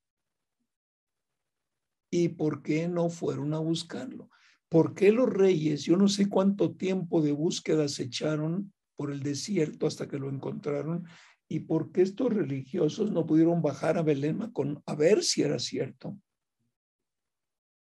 ¿Y 2.10 2.30
por 2.30 2.62
qué 2.62 2.88
no 2.88 3.10
fueron 3.10 3.54
a 3.54 3.60
buscarlo? 3.60 4.30
¿Por 4.70 4.94
qué 4.94 5.12
los 5.12 5.28
reyes, 5.28 5.84
yo 5.84 5.98
no 5.98 6.08
sé 6.08 6.30
cuánto 6.30 6.74
tiempo 6.74 7.22
de 7.22 7.34
búsqueda 7.34 7.90
se 7.90 8.04
echaron 8.04 8.72
por 9.02 9.12
el 9.12 9.24
desierto 9.24 9.88
hasta 9.88 10.08
que 10.08 10.20
lo 10.20 10.30
encontraron? 10.30 11.08
¿Y 11.48 11.62
por 11.62 11.92
qué 11.92 12.04
estos 12.04 12.32
religiosos 12.32 13.12
no 13.12 13.26
pudieron 13.26 13.60
bajar 13.60 13.98
a 13.98 14.04
Belén 14.04 14.52
con, 14.52 14.84
a 14.86 14.94
ver 14.94 15.24
si 15.24 15.42
era 15.42 15.58
cierto? 15.58 16.20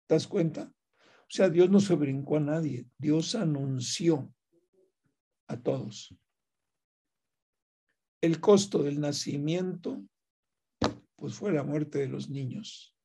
¿Te 0.06 0.16
das 0.16 0.28
cuenta? 0.28 0.70
O 1.00 1.30
sea, 1.30 1.48
Dios 1.48 1.70
no 1.70 1.80
se 1.80 1.96
brincó 1.96 2.36
a 2.36 2.42
nadie, 2.42 2.90
Dios 2.98 3.36
anunció 3.36 4.34
a 5.48 5.56
todos. 5.56 6.14
El 8.20 8.42
costo 8.42 8.84
del 8.84 9.00
nacimiento, 9.00 10.06
pues 11.16 11.36
fue 11.36 11.54
la 11.54 11.64
muerte 11.64 12.00
de 12.00 12.10
los 12.10 12.30
niños, 12.30 12.98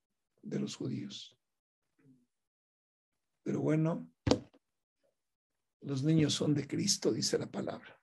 de 0.43 0.59
los 0.59 0.75
judíos. 0.75 1.39
Pero 3.45 3.61
bueno, 3.61 4.12
los 5.83 6.03
niños 6.03 6.35
son 6.35 6.55
de 6.55 6.67
Cristo, 6.67 7.13
dice 7.13 7.39
la 7.39 7.51
palabra. 7.51 7.99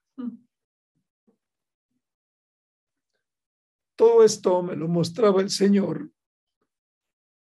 Todo 3.96 4.24
esto 4.24 4.62
me 4.62 4.76
lo 4.76 4.88
mostraba 4.88 5.42
el 5.42 5.50
Señor 5.50 6.12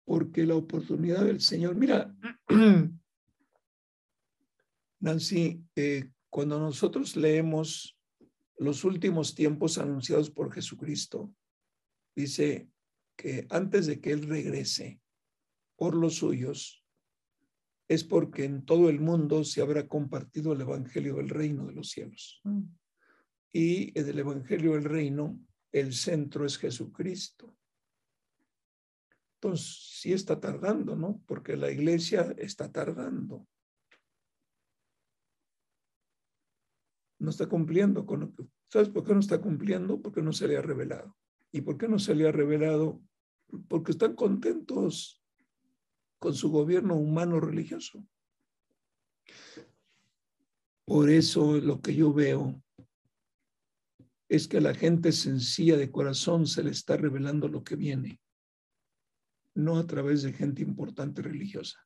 porque 0.05 0.45
la 0.45 0.55
oportunidad 0.55 1.23
del 1.23 1.39
Señor, 1.39 1.75
mira, 1.75 2.13
Nancy, 4.99 5.63
eh, 5.75 6.09
cuando 6.29 6.59
nosotros 6.59 7.15
leemos 7.15 7.97
los 8.57 8.83
últimos 8.83 9.35
tiempos 9.35 9.77
anunciados 9.77 10.29
por 10.29 10.51
Jesucristo, 10.51 11.33
dice 12.15 12.69
que 13.15 13.47
antes 13.49 13.85
de 13.87 14.01
que 14.01 14.11
Él 14.11 14.23
regrese 14.23 14.99
por 15.75 15.95
los 15.95 16.15
suyos, 16.15 16.82
es 17.93 18.03
porque 18.03 18.45
en 18.45 18.65
todo 18.65 18.89
el 18.89 18.99
mundo 18.99 19.43
se 19.43 19.61
habrá 19.61 19.87
compartido 19.87 20.53
el 20.53 20.61
Evangelio 20.61 21.15
del 21.17 21.29
Reino 21.29 21.67
de 21.67 21.73
los 21.73 21.89
cielos. 21.89 22.41
Mm. 22.43 22.63
Y 23.51 23.99
en 23.99 24.09
el 24.09 24.19
Evangelio 24.19 24.73
del 24.73 24.85
Reino, 24.85 25.39
el 25.71 25.93
centro 25.93 26.45
es 26.45 26.57
Jesucristo. 26.57 27.55
Entonces, 29.35 29.99
sí 29.99 30.11
está 30.11 30.39
tardando, 30.39 30.95
¿no? 30.95 31.21
Porque 31.27 31.55
la 31.55 31.69
iglesia 31.69 32.33
está 32.37 32.71
tardando. 32.71 33.47
No 37.19 37.29
está 37.29 37.47
cumpliendo 37.47 38.05
con 38.05 38.21
lo 38.21 38.33
que... 38.33 38.43
¿Sabes 38.69 38.89
por 38.89 39.03
qué 39.03 39.13
no 39.13 39.19
está 39.19 39.39
cumpliendo? 39.39 40.01
Porque 40.01 40.21
no 40.23 40.33
se 40.33 40.47
le 40.47 40.57
ha 40.57 40.61
revelado. 40.61 41.15
¿Y 41.51 41.61
por 41.61 41.77
qué 41.77 41.87
no 41.87 41.99
se 41.99 42.15
le 42.15 42.27
ha 42.27 42.31
revelado? 42.31 43.03
Porque 43.67 43.91
están 43.91 44.15
contentos 44.15 45.22
con 46.23 46.33
su 46.35 46.49
gobierno 46.49 46.95
humano 46.95 47.41
religioso. 47.41 48.07
Por 50.85 51.09
eso 51.09 51.59
lo 51.59 51.81
que 51.81 51.93
yo 51.93 52.13
veo 52.13 52.63
es 54.29 54.47
que 54.47 54.59
a 54.59 54.61
la 54.61 54.73
gente 54.73 55.11
sencilla 55.11 55.75
de 55.75 55.91
corazón 55.91 56.47
se 56.47 56.63
le 56.63 56.71
está 56.71 56.95
revelando 56.95 57.49
lo 57.49 57.65
que 57.65 57.75
viene 57.75 58.21
no 59.55 59.77
a 59.77 59.85
través 59.85 60.23
de 60.23 60.31
gente 60.31 60.61
importante 60.61 61.21
religiosa. 61.21 61.85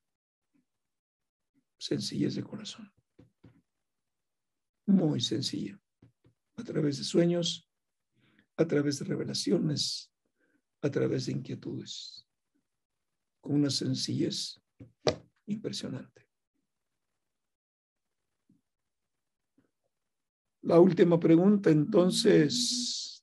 Sencillez 1.76 2.36
de 2.36 2.44
corazón. 2.44 2.92
Muy 4.86 5.20
sencilla. 5.20 5.80
A 6.54 6.62
través 6.62 6.98
de 6.98 7.02
sueños, 7.02 7.68
a 8.56 8.68
través 8.68 9.00
de 9.00 9.04
revelaciones, 9.04 10.12
a 10.80 10.90
través 10.92 11.26
de 11.26 11.32
inquietudes. 11.32 12.27
Con 13.40 13.54
una 13.54 13.70
sencillez 13.70 14.60
impresionante. 15.46 16.28
La 20.62 20.80
última 20.80 21.18
pregunta, 21.18 21.70
entonces, 21.70 23.22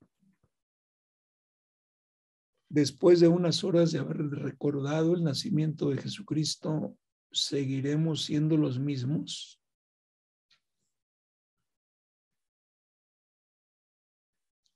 después 2.70 3.20
de 3.20 3.28
unas 3.28 3.64
horas 3.64 3.92
de 3.92 4.00
haber 4.00 4.18
recordado 4.18 5.14
el 5.14 5.24
nacimiento 5.24 5.90
de 5.90 5.98
Jesucristo, 5.98 6.98
¿seguiremos 7.32 8.24
siendo 8.24 8.58
los 8.58 8.80
mismos? 8.80 9.62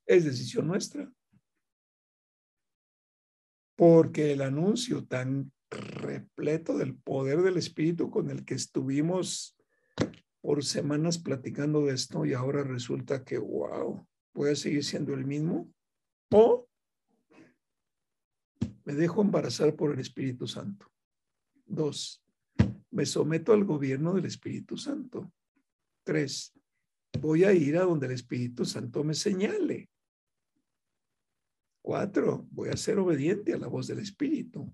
Es 0.06 0.26
decisión 0.26 0.68
nuestra. 0.68 1.12
Porque 3.80 4.34
el 4.34 4.42
anuncio 4.42 5.06
tan 5.06 5.54
repleto 5.70 6.78
del 6.78 6.96
poder 6.96 7.42
del 7.44 7.56
Espíritu 7.56 8.10
con 8.10 8.30
el 8.30 8.44
que 8.44 8.54
estuvimos 8.54 9.58
por 10.42 10.66
semanas 10.66 11.18
platicando 11.18 11.86
de 11.86 11.94
esto 11.94 12.26
y 12.26 12.34
ahora 12.34 12.62
resulta 12.66 13.24
que, 13.24 13.38
wow, 13.38 14.06
voy 14.34 14.50
a 14.50 14.56
seguir 14.58 14.84
siendo 14.84 15.14
el 15.14 15.24
mismo. 15.24 15.72
O 16.30 16.68
me 18.84 18.96
dejo 18.96 19.22
embarazar 19.22 19.74
por 19.78 19.94
el 19.94 20.00
Espíritu 20.02 20.46
Santo. 20.46 20.92
Dos, 21.66 22.22
me 22.92 23.06
someto 23.06 23.54
al 23.54 23.64
gobierno 23.64 24.14
del 24.14 24.26
Espíritu 24.26 24.76
Santo. 24.76 25.32
Tres, 26.04 26.52
voy 27.22 27.46
a 27.46 27.54
ir 27.54 27.78
a 27.78 27.84
donde 27.84 28.08
el 28.08 28.12
Espíritu 28.12 28.66
Santo 28.66 29.06
me 29.06 29.14
señale. 29.14 29.90
Cuatro, 31.82 32.48
voy 32.52 32.70
a 32.70 32.78
ser 32.78 33.00
obediente 33.00 33.54
a 33.54 33.58
la 33.58 33.68
voz 33.68 33.88
del 33.88 34.00
Espíritu. 34.00 34.72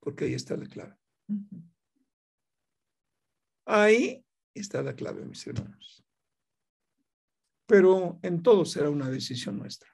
Porque 0.00 0.24
ahí 0.24 0.34
está 0.34 0.56
la 0.56 0.66
clave. 0.66 0.96
Ahí 3.66 4.24
está 4.54 4.82
la 4.82 4.94
clave, 4.94 5.24
mis 5.24 5.46
hermanos. 5.46 6.04
Pero 7.66 8.18
en 8.22 8.42
todo 8.42 8.64
será 8.64 8.90
una 8.90 9.08
decisión 9.10 9.58
nuestra. 9.58 9.88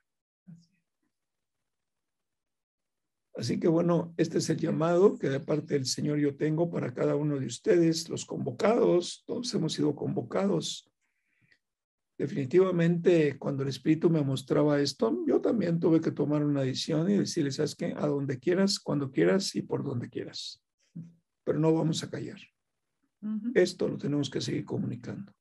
Así 3.36 3.60
que 3.60 3.68
bueno, 3.68 4.14
este 4.16 4.38
es 4.38 4.48
el 4.48 4.56
llamado 4.56 5.18
que 5.18 5.28
de 5.28 5.40
parte 5.40 5.74
del 5.74 5.84
Señor 5.84 6.18
yo 6.18 6.36
tengo 6.36 6.70
para 6.70 6.94
cada 6.94 7.16
uno 7.16 7.38
de 7.38 7.44
ustedes, 7.44 8.08
los 8.08 8.24
convocados, 8.24 9.24
todos 9.26 9.52
hemos 9.52 9.74
sido 9.74 9.94
convocados. 9.94 10.90
Definitivamente, 12.18 13.38
cuando 13.38 13.62
el 13.62 13.68
Espíritu 13.68 14.08
me 14.08 14.22
mostraba 14.22 14.80
esto, 14.80 15.22
yo 15.26 15.40
también 15.40 15.78
tuve 15.78 16.00
que 16.00 16.12
tomar 16.12 16.42
una 16.42 16.62
decisión 16.62 17.10
y 17.10 17.18
decirle, 17.18 17.50
¿sabes 17.50 17.74
qué? 17.74 17.94
A 17.96 18.06
donde 18.06 18.38
quieras, 18.38 18.78
cuando 18.78 19.10
quieras 19.10 19.54
y 19.54 19.62
por 19.62 19.84
donde 19.84 20.08
quieras. 20.08 20.62
Pero 21.44 21.58
no 21.58 21.74
vamos 21.74 22.02
a 22.02 22.10
callar. 22.10 22.40
Esto 23.54 23.88
lo 23.88 23.98
tenemos 23.98 24.30
que 24.30 24.40
seguir 24.40 24.64
comunicando. 24.64 25.32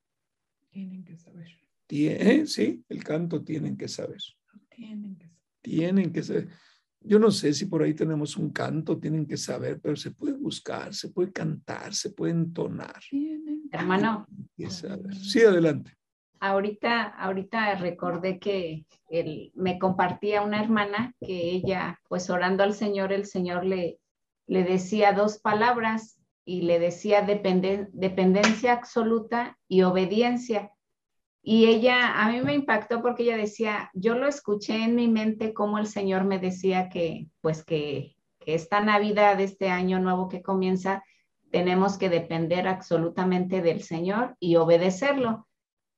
Tienen 0.70 1.04
que 1.06 1.16
saber. 1.16 1.48
¿Eh? 1.88 2.46
Sí, 2.46 2.84
el 2.90 3.04
canto 3.04 3.44
tienen 3.44 3.78
que 3.78 3.88
saber. 3.88 4.22
Tienen 4.70 5.16
que 5.16 5.28
saber. 5.28 5.42
Tienen 5.62 6.12
que 6.12 6.24
saber. 6.24 6.50
Yo 7.00 7.20
no 7.20 7.32
sé 7.32 7.54
si 7.54 7.68
por 7.68 7.84
ahí 7.84 7.94
tenemos 7.94 8.36
un 8.36 8.50
canto, 8.50 8.98
tienen 8.98 9.28
que 9.28 9.38
saber, 9.38 9.80
pero 9.80 9.96
se 9.96 10.12
puede 10.12 10.34
buscar, 10.34 10.94
se 10.94 11.10
puede 11.10 11.32
cantar, 11.32 11.94
se 11.94 12.10
puede 12.10 12.34
entonar. 12.34 13.00
Hermano. 13.72 14.28
Sí, 15.12 15.42
adelante. 15.42 15.96
Ahorita, 16.48 17.04
ahorita 17.04 17.74
recordé 17.76 18.38
que 18.38 18.86
él, 19.10 19.52
me 19.56 19.80
compartía 19.80 20.44
una 20.44 20.62
hermana 20.62 21.16
que 21.20 21.50
ella, 21.52 22.00
pues 22.08 22.30
orando 22.30 22.64
al 22.64 22.76
Señor, 22.76 23.12
el 23.12 23.26
Señor 23.26 23.66
le, 23.66 24.00
le 24.46 24.64
decía 24.64 25.14
dos 25.14 25.40
palabras 25.40 26.20
y 26.46 26.62
le 26.62 26.78
decía 26.78 27.24
dependencia 27.24 28.74
absoluta 28.74 29.58
y 29.68 29.82
obediencia. 29.82 30.72
Y 31.42 31.66
ella, 31.66 32.22
a 32.22 32.32
mí 32.32 32.42
me 32.42 32.54
impactó 32.54 33.02
porque 33.02 33.24
ella 33.24 33.38
decía, 33.38 33.90
yo 33.96 34.14
lo 34.14 34.28
escuché 34.28 34.84
en 34.84 34.94
mi 34.94 35.08
mente 35.08 35.52
como 35.52 35.80
el 35.80 35.88
Señor 35.88 36.26
me 36.26 36.38
decía 36.38 36.90
que, 36.90 37.28
pues 37.42 37.66
que, 37.66 38.16
que 38.40 38.54
esta 38.54 38.82
Navidad, 38.82 39.42
este 39.42 39.70
año 39.70 40.00
nuevo 40.00 40.28
que 40.28 40.44
comienza, 40.44 41.04
tenemos 41.50 41.98
que 41.98 42.10
depender 42.10 42.68
absolutamente 42.68 43.64
del 43.64 43.82
Señor 43.82 44.36
y 44.40 44.58
obedecerlo. 44.58 45.48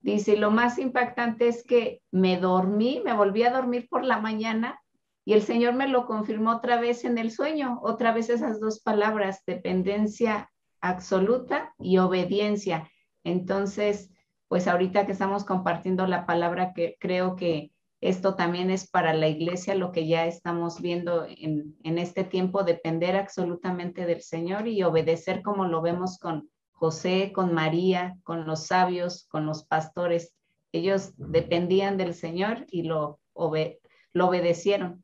Dice, 0.07 0.37
lo 0.37 0.51
más 0.51 0.79
impactante 0.79 1.49
es 1.49 1.65
que 1.65 2.01
me 2.11 2.37
dormí, 2.37 3.01
me 3.03 3.11
volví 3.11 3.43
a 3.43 3.51
dormir 3.51 3.89
por 3.89 4.05
la 4.05 4.21
mañana 4.21 4.79
y 5.25 5.33
el 5.33 5.41
Señor 5.41 5.73
me 5.73 5.89
lo 5.89 6.05
confirmó 6.05 6.51
otra 6.51 6.79
vez 6.79 7.03
en 7.03 7.17
el 7.17 7.29
sueño, 7.29 7.81
otra 7.83 8.13
vez 8.13 8.29
esas 8.29 8.61
dos 8.61 8.79
palabras, 8.79 9.43
dependencia 9.45 10.49
absoluta 10.79 11.73
y 11.77 11.97
obediencia. 11.97 12.89
Entonces, 13.25 14.09
pues 14.47 14.69
ahorita 14.69 15.05
que 15.05 15.11
estamos 15.11 15.43
compartiendo 15.43 16.07
la 16.07 16.25
palabra, 16.25 16.71
que 16.71 16.95
creo 17.01 17.35
que 17.35 17.73
esto 17.99 18.35
también 18.35 18.69
es 18.69 18.89
para 18.89 19.11
la 19.11 19.27
iglesia, 19.27 19.75
lo 19.75 19.91
que 19.91 20.07
ya 20.07 20.25
estamos 20.25 20.79
viendo 20.79 21.25
en, 21.27 21.75
en 21.83 21.97
este 21.97 22.23
tiempo, 22.23 22.63
depender 22.63 23.17
absolutamente 23.17 24.05
del 24.05 24.21
Señor 24.21 24.69
y 24.69 24.83
obedecer 24.83 25.41
como 25.41 25.65
lo 25.65 25.81
vemos 25.81 26.17
con 26.17 26.49
José, 26.77 27.31
con 27.33 27.55
María, 27.55 28.17
con 28.21 28.45
los 28.45 28.67
sabios, 28.67 29.25
con 29.29 29.47
los 29.47 29.63
pastores. 29.63 30.35
Ellos 30.71 31.13
dependían 31.17 31.97
del 31.97 32.13
Señor 32.13 32.67
y 32.69 32.83
lo, 32.83 33.19
lo 34.13 34.27
obedecieron. 34.27 35.03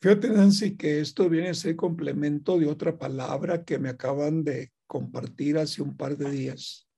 Fíjate, 0.00 0.30
Nancy, 0.30 0.76
que 0.76 1.00
esto 1.00 1.28
viene 1.28 1.48
a 1.48 1.54
ser 1.54 1.74
complemento 1.74 2.56
de 2.56 2.68
otra 2.68 2.96
palabra 2.96 3.64
que 3.64 3.80
me 3.80 3.88
acaban 3.88 4.44
de 4.44 4.72
compartir 4.86 5.58
hace 5.58 5.82
un 5.82 5.96
par 5.96 6.16
de 6.16 6.30
días, 6.30 6.88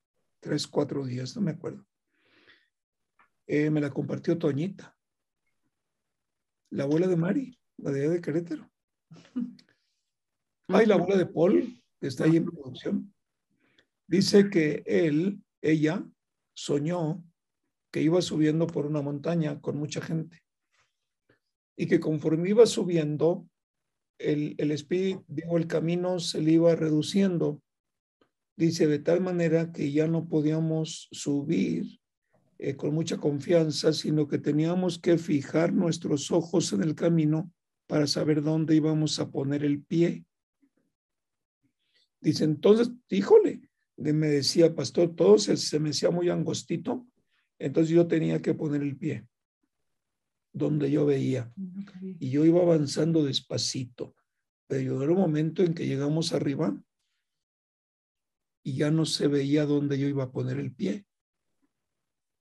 tres, 0.41 0.67
cuatro 0.67 1.07
días, 1.07 1.35
no 1.35 1.41
me 1.41 1.53
acuerdo. 1.53 1.83
Eh, 3.47 3.71
me 3.71 3.81
la 3.81 3.91
compartió 3.91 4.37
Toñita, 4.37 4.95
la 6.71 6.83
abuela 6.83 7.07
de 7.07 7.17
Mari, 7.17 7.59
la 7.79 7.91
de 7.91 8.11
de 8.11 8.21
Querétaro. 8.21 8.71
Ay, 10.69 10.85
la 10.85 10.97
abuela 10.97 11.17
de 11.17 11.27
Paul, 11.27 11.83
está 12.09 12.25
ahí 12.25 12.37
en 12.37 12.45
producción. 12.47 13.15
Dice 14.07 14.51
que 14.51 14.83
él, 14.87 15.43
ella, 15.63 16.07
soñó 16.55 17.23
que 17.91 18.03
iba 18.03 18.23
subiendo 18.23 18.67
por 18.67 18.87
una 18.87 19.03
montaña 19.03 19.61
con 19.61 19.77
mucha 19.79 20.01
gente 20.01 20.43
y 21.77 21.87
que 21.87 22.01
conforme 22.01 22.49
iba 22.49 22.67
subiendo, 22.67 23.47
el, 24.19 24.55
el 24.57 24.71
espíritu, 24.71 25.25
digo, 25.29 25.59
el 25.59 25.67
camino 25.67 26.19
se 26.19 26.41
le 26.41 26.53
iba 26.53 26.75
reduciendo. 26.75 27.63
Dice, 28.57 28.87
de 28.87 28.99
tal 28.99 29.21
manera 29.21 29.73
que 29.73 29.93
ya 29.93 30.09
no 30.09 30.27
podíamos 30.27 31.09
subir 31.13 32.01
eh, 32.59 32.75
con 32.75 32.95
mucha 32.95 33.19
confianza, 33.19 33.93
sino 33.93 34.27
que 34.27 34.39
teníamos 34.39 34.99
que 34.99 35.19
fijar 35.19 35.75
nuestros 35.75 36.31
ojos 36.31 36.73
en 36.73 36.83
el 36.83 36.95
camino 36.95 37.53
para 37.87 38.07
saber 38.07 38.43
dónde 38.43 38.75
íbamos 38.75 39.19
a 39.19 39.31
poner 39.31 39.63
el 39.63 39.83
pie. 39.83 40.25
Dice, 42.27 42.43
entonces, 42.43 42.91
híjole, 43.09 43.71
me 43.97 44.27
decía, 44.27 44.75
pastor, 44.75 45.15
todo 45.15 45.39
se, 45.39 45.57
se 45.57 45.79
me 45.79 45.91
hacía 45.91 46.11
muy 46.11 46.29
angostito, 46.29 47.07
entonces 47.57 47.95
yo 47.95 48.09
tenía 48.09 48.43
que 48.43 48.53
poner 48.53 48.83
el 48.83 48.97
pie 48.97 49.29
donde 50.53 50.91
yo 50.91 51.07
veía. 51.07 51.53
Y 52.19 52.31
yo 52.31 52.45
iba 52.45 52.63
avanzando 52.63 53.23
despacito, 53.23 54.17
pero 54.67 54.81
llegó 54.81 55.13
un 55.13 55.21
momento 55.21 55.63
en 55.63 55.73
que 55.73 55.87
llegamos 55.87 56.33
arriba 56.33 56.77
y 58.65 58.75
ya 58.75 58.91
no 58.91 59.07
se 59.07 59.29
veía 59.29 59.65
dónde 59.65 59.97
yo 59.97 60.09
iba 60.09 60.25
a 60.25 60.33
poner 60.33 60.59
el 60.59 60.75
pie. 60.75 61.07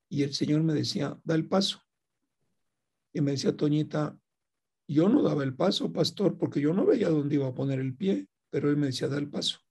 Y 0.09 0.23
el 0.23 0.33
Señor 0.33 0.63
me 0.63 0.73
decía, 0.73 1.15
da 1.23 1.35
el 1.35 1.47
paso. 1.47 1.83
Y 3.13 3.21
me 3.21 3.33
decía, 3.33 3.55
Toñita, 3.55 4.19
yo 4.87 5.09
no 5.09 5.21
daba 5.21 5.43
el 5.43 5.55
paso, 5.55 5.93
pastor, 5.93 6.39
porque 6.39 6.59
yo 6.59 6.73
no 6.73 6.87
veía 6.87 7.09
dónde 7.09 7.35
iba 7.35 7.49
a 7.49 7.53
poner 7.53 7.79
el 7.79 7.95
pie, 7.95 8.27
pero 8.49 8.71
él 8.71 8.77
me 8.77 8.87
decía, 8.87 9.07
da 9.07 9.19
el 9.19 9.29
paso. 9.29 9.64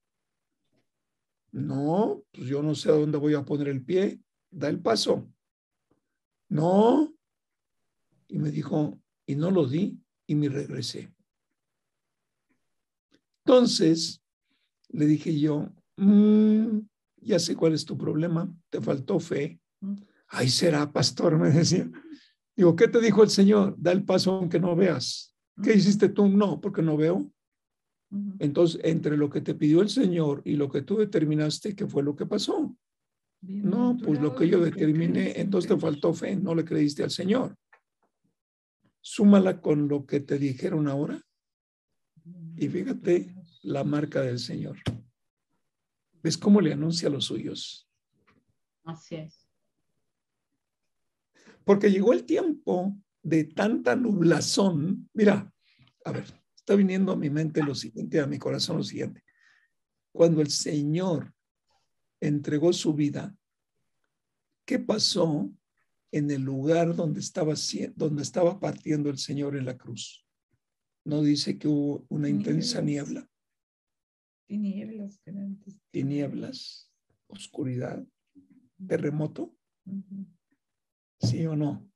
No, 1.55 2.25
pues 2.33 2.49
yo 2.49 2.65
no 2.65 2.75
sé 2.75 2.91
a 2.91 2.95
dónde 2.95 3.17
voy 3.17 3.35
a 3.35 3.45
poner 3.45 3.69
el 3.69 3.85
pie, 3.85 4.21
da 4.51 4.69
el 4.69 4.81
paso. 4.81 5.31
No, 6.49 7.15
y 8.27 8.39
me 8.39 8.51
dijo, 8.51 9.01
y 9.25 9.37
no 9.37 9.53
lo 9.53 9.65
di 9.65 9.97
y 10.27 10.35
me 10.35 10.49
regresé. 10.49 11.15
Entonces, 13.45 14.21
le 14.89 15.07
dije 15.07 15.39
yo, 15.39 15.69
mm, 15.97 16.81
ya 17.19 17.39
sé 17.39 17.55
cuál 17.55 17.75
es 17.75 17.85
tu 17.85 17.97
problema, 17.97 18.53
te 18.69 18.81
faltó 18.81 19.21
fe. 19.21 19.61
Ay, 20.27 20.49
será, 20.49 20.91
pastor, 20.91 21.39
me 21.39 21.51
decía. 21.51 21.89
Digo, 22.57 22.75
¿qué 22.75 22.89
te 22.89 23.01
dijo 23.01 23.23
el 23.23 23.31
Señor? 23.31 23.77
Da 23.79 23.93
el 23.93 24.05
paso 24.05 24.33
aunque 24.33 24.59
no 24.59 24.75
veas. 24.75 25.37
¿Qué 25.63 25.75
hiciste 25.75 26.09
tú? 26.09 26.27
No, 26.27 26.61
porque 26.61 26.83
no 26.83 26.97
veo. 26.97 27.31
Entonces, 28.39 28.81
entre 28.85 29.17
lo 29.17 29.29
que 29.29 29.41
te 29.41 29.55
pidió 29.55 29.83
el 29.83 29.89
Señor 29.89 30.43
y 30.45 30.55
lo 30.55 30.71
que 30.71 30.83
tú 30.83 30.99
determinaste, 30.99 31.75
¿qué 31.75 31.87
fue 31.87 32.03
lo 32.03 32.15
que 32.15 32.27
pasó? 32.27 32.77
No, 33.41 33.99
pues 34.03 34.21
lo 34.21 34.35
que 34.35 34.49
yo 34.49 34.61
determiné, 34.61 35.41
entonces 35.41 35.69
te 35.69 35.77
faltó 35.77 36.15
fe, 36.15 36.37
no 36.37 36.55
le 36.55 36.65
creíste 36.65 37.03
al 37.03 37.11
Señor 37.11 37.57
súmala 39.05 39.61
con 39.61 39.87
lo 39.87 40.07
que 40.07 40.21
te 40.21 40.39
dijeron 40.39 40.89
ahora 40.89 41.21
y 42.57 42.69
fíjate 42.69 43.35
la 43.63 43.85
marca 43.85 44.23
del 44.23 44.39
Señor. 44.39 44.79
¿Ves 46.23 46.39
cómo 46.39 46.63
le 46.63 46.73
anuncia 46.73 47.09
a 47.09 47.11
los 47.11 47.27
suyos? 47.27 47.87
Así 48.83 49.17
es. 49.17 49.47
Porque 51.65 51.91
llegó 51.91 52.15
el 52.15 52.25
tiempo 52.25 52.97
de 53.23 53.45
tanta 53.45 53.95
nublazón. 53.95 55.11
Mira, 55.13 55.53
a 56.07 56.13
ver, 56.13 56.25
está 56.65 56.75
viniendo 56.77 57.13
a 57.13 57.17
mi 57.17 57.31
mente 57.31 57.63
lo 57.63 57.75
siguiente, 57.75 58.21
a 58.21 58.27
mi 58.27 58.39
corazón 58.39 58.79
lo 58.79 58.83
siguiente. 58.83 59.23
Cuando 60.13 60.41
el 60.41 60.51
Señor 60.51 61.35
entregó 62.21 62.73
su 62.73 62.95
vida, 62.95 63.37
¿qué 64.65 64.79
pasó 64.79 65.53
en 66.15 66.31
el 66.31 66.43
lugar 66.43 66.95
donde 66.95 67.19
estaba, 67.19 67.55
donde 67.97 68.23
estaba 68.23 68.61
partiendo 68.61 69.11
el 69.11 69.19
Señor 69.19 69.57
en 69.57 69.65
la 69.65 69.77
cruz. 69.77 70.25
No 71.05 71.23
dice 71.23 71.59
que 71.59 71.67
hubo 71.67 72.07
una 72.09 72.29
intensa 72.29 72.81
niebla. 72.81 73.29
Tinieblas. 74.47 75.21
Tinieblas, 75.91 76.93
oscuridad, 77.27 78.07
terremoto. 78.87 79.57
¿Sí 81.21 81.45
o 81.47 81.57
no? 81.57 81.91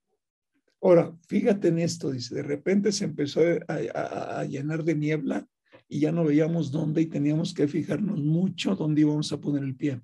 Ahora, 0.81 1.17
fíjate 1.27 1.69
en 1.69 1.81
esto, 1.81 2.11
dice, 2.11 2.37
de 2.37 2.43
repente 2.43 2.93
se 2.93 3.05
empezó 3.05 3.41
a, 3.67 4.41
a, 4.41 4.45
llenar 4.45 4.85
de 4.85 4.95
niebla 4.95 5.49
y 5.89 6.01
ya 6.01 6.13
no 6.13 6.25
veíamos 6.25 6.71
dónde 6.71 7.03
y 7.03 7.07
teníamos 7.07 7.53
que 7.53 7.67
fijarnos 7.67 8.21
mucho 8.21 8.77
dónde 8.77 9.01
íbamos 9.01 9.33
a 9.33 9.41
poner 9.41 9.65
el 9.65 9.75
pie. 9.75 10.01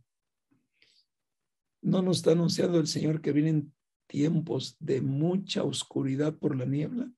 No 1.80 2.02
nos 2.02 2.18
está 2.18 2.32
anunciando 2.32 2.80
el 2.80 2.88
Señor 2.88 3.20
que 3.20 3.32
vienen 3.32 3.72
tiempos 4.06 4.76
de 4.80 5.00
mucha 5.00 5.62
oscuridad 5.62 6.36
por 6.36 6.56
la 6.56 6.64
niebla, 6.64 7.10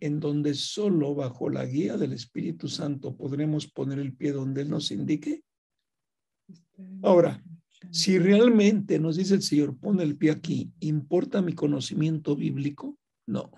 en 0.00 0.20
donde 0.20 0.54
solo 0.54 1.14
bajo 1.14 1.48
la 1.48 1.64
guía 1.64 1.96
del 1.96 2.12
Espíritu 2.12 2.68
Santo 2.68 3.16
podremos 3.16 3.66
poner 3.66 3.98
el 4.00 4.14
pie 4.14 4.32
donde 4.32 4.62
Él 4.62 4.70
nos 4.70 4.90
indique. 4.90 5.44
Ahora, 7.02 7.42
si 7.90 8.18
realmente 8.18 8.98
nos 8.98 9.16
dice 9.16 9.34
el 9.34 9.42
Señor, 9.42 9.76
pone 9.78 10.02
el 10.02 10.16
pie 10.16 10.30
aquí, 10.30 10.72
¿importa 10.80 11.42
mi 11.42 11.52
conocimiento 11.52 12.36
bíblico? 12.36 12.98
No. 13.26 13.50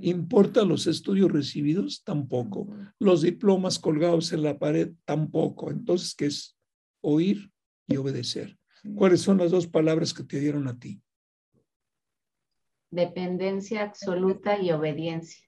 ¿Importa 0.00 0.64
los 0.64 0.86
estudios 0.86 1.30
recibidos? 1.30 2.02
Tampoco. 2.04 2.68
Los 2.98 3.22
diplomas 3.22 3.78
colgados 3.78 4.32
en 4.32 4.42
la 4.42 4.58
pared? 4.58 4.92
Tampoco. 5.04 5.70
Entonces, 5.70 6.14
¿qué 6.14 6.26
es? 6.26 6.56
Oír 7.00 7.50
y 7.86 7.96
obedecer. 7.96 8.58
¿Cuáles 8.94 9.20
son 9.20 9.38
las 9.38 9.50
dos 9.50 9.66
palabras 9.66 10.12
que 10.12 10.24
te 10.24 10.40
dieron 10.40 10.66
a 10.66 10.78
ti? 10.78 11.00
Dependencia 12.90 13.84
absoluta 13.84 14.60
y 14.60 14.72
obediencia. 14.72 15.46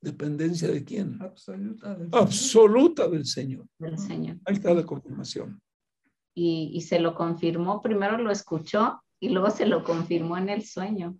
¿Dependencia 0.00 0.68
de 0.68 0.84
quién? 0.84 1.20
Absoluta 1.20 1.94
del 1.94 2.10
Señor. 2.10 2.22
Absoluta 2.22 3.08
del 3.08 3.24
Señor. 3.24 3.66
Del 3.78 3.98
Señor. 3.98 4.38
Ahí 4.44 4.54
está 4.54 4.72
la 4.72 4.84
confirmación. 4.84 5.60
Y, 6.34 6.80
se 6.82 7.00
lo 7.00 7.14
confirmó, 7.16 7.80
primero 7.80 8.16
lo 8.16 8.30
escuchó 8.30 9.02
y 9.18 9.30
luego 9.30 9.50
se 9.50 9.66
lo 9.66 9.82
confirmó 9.82 10.38
en 10.38 10.48
el 10.48 10.64
sueño. 10.64 11.18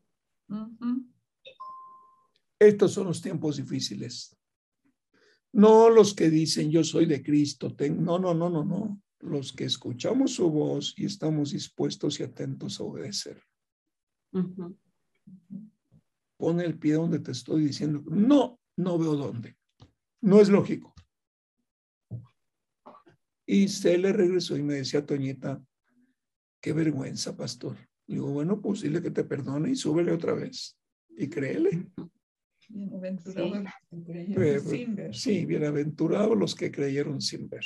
Estos 2.59 2.93
son 2.93 3.07
los 3.09 3.21
tiempos 3.21 3.57
difíciles. 3.57 4.37
No 5.53 5.91
los 5.91 6.15
que 6.15 6.31
dicen 6.31 6.71
yo 6.71 6.85
soy 6.85 7.07
de 7.07 7.23
Cristo. 7.23 7.75
No, 7.97 8.19
no, 8.19 8.35
no, 8.35 8.49
no, 8.49 8.65
no. 8.65 9.01
Los 9.21 9.53
que 9.53 9.65
escuchamos 9.65 10.35
su 10.35 10.49
voz 10.51 10.95
y 10.97 11.07
estamos 11.07 11.51
dispuestos 11.51 12.21
y 12.21 12.23
atentos 12.23 12.79
a 12.79 12.85
obedecer. 12.85 13.43
Pone 16.37 16.65
el 16.65 16.79
pie 16.79 16.95
donde 16.95 17.19
te 17.19 17.33
estoy 17.33 17.65
diciendo. 17.65 18.03
No, 18.07 18.61
no 18.77 18.99
veo 18.99 19.17
dónde. 19.17 19.57
No 20.21 20.41
es 20.41 20.49
lógico. 20.49 20.95
Y 23.51 23.69
se 23.69 23.97
le 23.97 24.13
regresó 24.13 24.59
y 24.59 24.63
me 24.63 24.75
decía 24.75 25.07
Toñita, 25.07 25.59
qué 26.61 26.75
vergüenza, 26.75 27.35
pastor. 27.35 27.79
digo, 28.07 28.27
bueno, 28.27 28.61
pues 28.61 28.83
dile 28.83 29.01
que 29.01 29.11
te 29.11 29.25
perdone 29.25 29.71
y 29.71 29.75
súbele 29.75 30.13
otra 30.13 30.35
vez. 30.35 30.79
Y 31.17 31.31
créele. 31.31 31.87
Bienaventurado 32.69 33.65
sí. 34.61 34.87
sí, 35.13 35.47
bienaventurados 35.47 36.37
los 36.37 36.55
que 36.55 36.71
creyeron 36.71 37.23
sin 37.23 37.49
ver. 37.49 37.65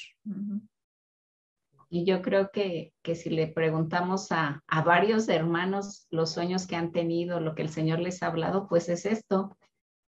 Y 1.89 2.05
yo 2.05 2.23
creo 2.23 2.51
que, 2.53 2.93
que 3.03 3.17
si 3.17 3.31
le 3.31 3.49
preguntamos 3.49 4.31
a, 4.31 4.63
a, 4.69 4.83
varios 4.85 5.29
hermanos 5.29 6.07
los 6.11 6.31
sueños 6.31 6.69
que 6.69 6.77
han 6.77 6.93
tenido, 6.93 7.41
lo 7.41 7.57
que 7.57 7.63
el 7.63 7.71
Señor 7.71 7.99
les 7.99 8.23
ha 8.23 8.29
hablado, 8.29 8.69
pues 8.69 8.89
es 8.89 9.05
esto, 9.05 9.59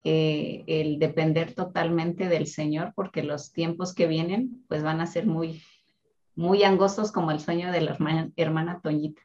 eh, 0.05 0.65
el 0.67 0.99
depender 0.99 1.55
totalmente 1.55 2.29
del 2.29 2.47
Señor, 2.47 2.93
porque 2.95 3.23
los 3.23 3.53
tiempos 3.53 3.95
que 3.95 4.07
vienen, 4.07 4.65
pues 4.69 4.83
van 4.83 5.01
a 5.01 5.07
ser 5.07 5.27
muy, 5.27 5.63
muy 6.35 6.63
angostos 6.63 7.13
como 7.13 7.31
el 7.31 7.41
sueño 7.41 7.71
de 7.73 7.81
la 7.81 7.93
hermana, 7.93 8.31
hermana 8.37 8.81
Toñita. 8.83 9.23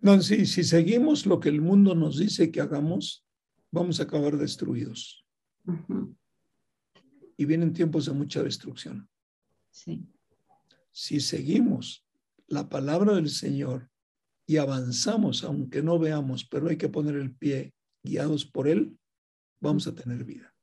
No, 0.00 0.20
sí, 0.22 0.46
si 0.46 0.62
seguimos 0.62 1.26
lo 1.26 1.40
que 1.40 1.48
el 1.48 1.60
mundo 1.60 1.94
nos 1.94 2.18
dice 2.18 2.52
que 2.52 2.60
hagamos, 2.60 3.26
vamos 3.70 3.98
a 3.98 4.04
acabar 4.04 4.36
destruidos. 4.36 5.24
Uh 5.64 5.72
-huh. 5.72 6.14
Y 7.36 7.44
vienen 7.44 7.72
tiempos 7.72 8.06
de 8.06 8.12
mucha 8.12 8.42
destrucción. 8.42 9.08
Sí 9.70 10.06
si 11.00 11.20
seguimos 11.20 12.04
la 12.48 12.68
palabra 12.68 13.14
del 13.14 13.28
Señor 13.28 13.88
y 14.46 14.56
avanzamos, 14.56 15.44
aunque 15.44 15.80
no 15.80 15.96
veamos, 15.96 16.44
pero 16.44 16.68
hay 16.68 16.76
que 16.76 16.88
poner 16.88 17.14
el 17.14 17.36
pie 17.36 17.72
guiados 18.02 18.44
por 18.44 18.68
Él, 18.68 18.98
vamos 19.60 19.86
a 19.86 19.94
tener 19.94 20.24
vida. 20.24 20.54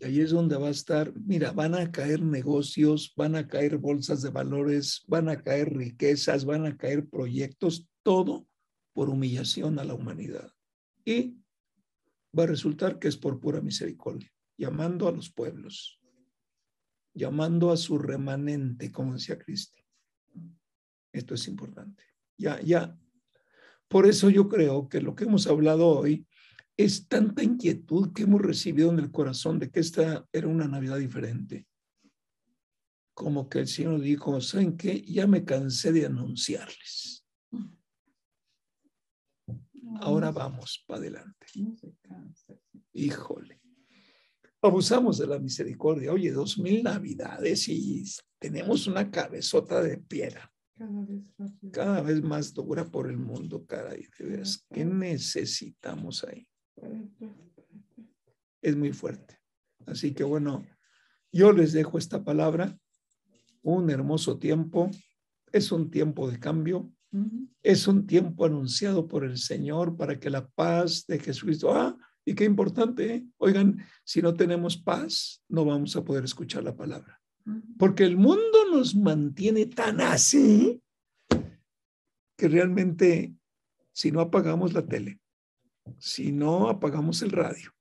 Y 0.00 0.04
ahí 0.04 0.20
es 0.20 0.30
donde 0.30 0.56
va 0.56 0.68
a 0.68 0.72
estar, 0.72 1.12
mira, 1.14 1.52
van 1.52 1.74
a 1.74 1.92
caer 1.92 2.22
negocios, 2.22 3.12
van 3.16 3.36
a 3.36 3.46
caer 3.46 3.78
bolsas 3.78 4.22
de 4.22 4.30
valores, 4.30 5.02
van 5.06 5.28
a 5.28 5.40
caer 5.40 5.72
riquezas, 5.72 6.44
van 6.44 6.66
a 6.66 6.76
caer 6.76 7.08
proyectos, 7.08 7.88
todo 8.02 8.48
por 8.92 9.08
humillación 9.08 9.78
a 9.78 9.84
la 9.84 9.94
humanidad. 9.94 10.52
Y 11.04 11.38
va 12.36 12.44
a 12.44 12.46
resultar 12.46 12.98
que 12.98 13.08
es 13.08 13.16
por 13.16 13.38
pura 13.40 13.60
misericordia, 13.60 14.30
llamando 14.56 15.06
a 15.06 15.12
los 15.12 15.30
pueblos, 15.30 16.00
llamando 17.14 17.70
a 17.70 17.76
su 17.76 17.98
remanente, 17.98 18.90
como 18.90 19.14
decía 19.14 19.38
Cristi. 19.38 19.84
Esto 21.12 21.34
es 21.34 21.46
importante. 21.48 22.02
Ya, 22.36 22.60
ya. 22.60 22.96
Por 23.90 24.06
eso 24.06 24.30
yo 24.30 24.48
creo 24.48 24.88
que 24.88 25.00
lo 25.00 25.14
que 25.14 25.24
hemos 25.24 25.46
hablado 25.46 25.88
hoy 25.88 26.26
es 26.76 27.08
tanta 27.08 27.42
inquietud 27.42 28.12
que 28.14 28.22
hemos 28.22 28.40
recibido 28.40 28.90
en 28.90 29.00
el 29.00 29.10
corazón 29.10 29.58
de 29.58 29.70
que 29.70 29.80
esta 29.80 30.26
era 30.32 30.48
una 30.48 30.68
Navidad 30.68 30.96
diferente. 30.96 31.66
Como 33.12 33.48
que 33.48 33.58
el 33.58 33.68
Señor 33.68 34.00
dijo, 34.00 34.40
¿saben 34.40 34.76
qué? 34.76 35.02
Ya 35.02 35.26
me 35.26 35.44
cansé 35.44 35.92
de 35.92 36.06
anunciarles. 36.06 37.26
Ahora 40.00 40.30
vamos 40.30 40.84
para 40.86 41.00
adelante. 41.00 41.46
Híjole 42.92 43.60
abusamos 44.62 45.18
de 45.18 45.26
la 45.26 45.38
misericordia. 45.38 46.12
Oye, 46.12 46.30
dos 46.32 46.58
mil 46.58 46.82
navidades 46.82 47.68
y 47.68 48.04
tenemos 48.38 48.86
una 48.86 49.10
cabezota 49.10 49.82
de 49.82 49.98
piedra. 49.98 50.49
Cada 50.80 51.04
vez 51.04 51.22
más. 51.36 51.52
Cada 51.72 52.00
vez 52.00 52.22
más 52.22 52.54
dura 52.54 52.86
por 52.86 53.10
el 53.10 53.18
mundo, 53.18 53.66
caray. 53.66 54.08
De 54.18 54.24
veras, 54.24 54.64
¿qué 54.72 54.82
necesitamos 54.82 56.24
ahí? 56.24 56.48
Es 58.62 58.74
muy 58.76 58.94
fuerte. 58.94 59.38
Así 59.84 60.14
que 60.14 60.24
bueno, 60.24 60.64
yo 61.30 61.52
les 61.52 61.74
dejo 61.74 61.98
esta 61.98 62.24
palabra. 62.24 62.78
Un 63.60 63.90
hermoso 63.90 64.38
tiempo. 64.38 64.90
Es 65.52 65.70
un 65.70 65.90
tiempo 65.90 66.30
de 66.30 66.40
cambio. 66.40 66.90
Uh 67.12 67.18
-huh. 67.18 67.48
Es 67.62 67.86
un 67.86 68.06
tiempo 68.06 68.46
anunciado 68.46 69.06
por 69.06 69.24
el 69.24 69.36
Señor 69.36 69.98
para 69.98 70.18
que 70.18 70.30
la 70.30 70.48
paz 70.48 71.04
de 71.06 71.18
Jesucristo. 71.18 71.74
Ah, 71.74 71.94
y 72.24 72.34
qué 72.34 72.44
importante, 72.44 73.14
¿eh? 73.16 73.26
oigan, 73.36 73.84
si 74.02 74.22
no 74.22 74.32
tenemos 74.32 74.78
paz, 74.78 75.42
no 75.46 75.66
vamos 75.66 75.94
a 75.96 76.04
poder 76.04 76.24
escuchar 76.24 76.64
la 76.64 76.74
palabra. 76.74 77.19
Porque 77.78 78.04
el 78.04 78.16
mundo 78.16 78.66
nos 78.70 78.94
mantiene 78.94 79.66
tan 79.66 80.00
así 80.00 80.82
que 82.36 82.48
realmente 82.48 83.34
si 83.92 84.10
no 84.10 84.20
apagamos 84.20 84.72
la 84.72 84.86
tele, 84.86 85.20
si 85.98 86.32
no 86.32 86.68
apagamos 86.68 87.22
el 87.22 87.30
radio, 87.30 87.72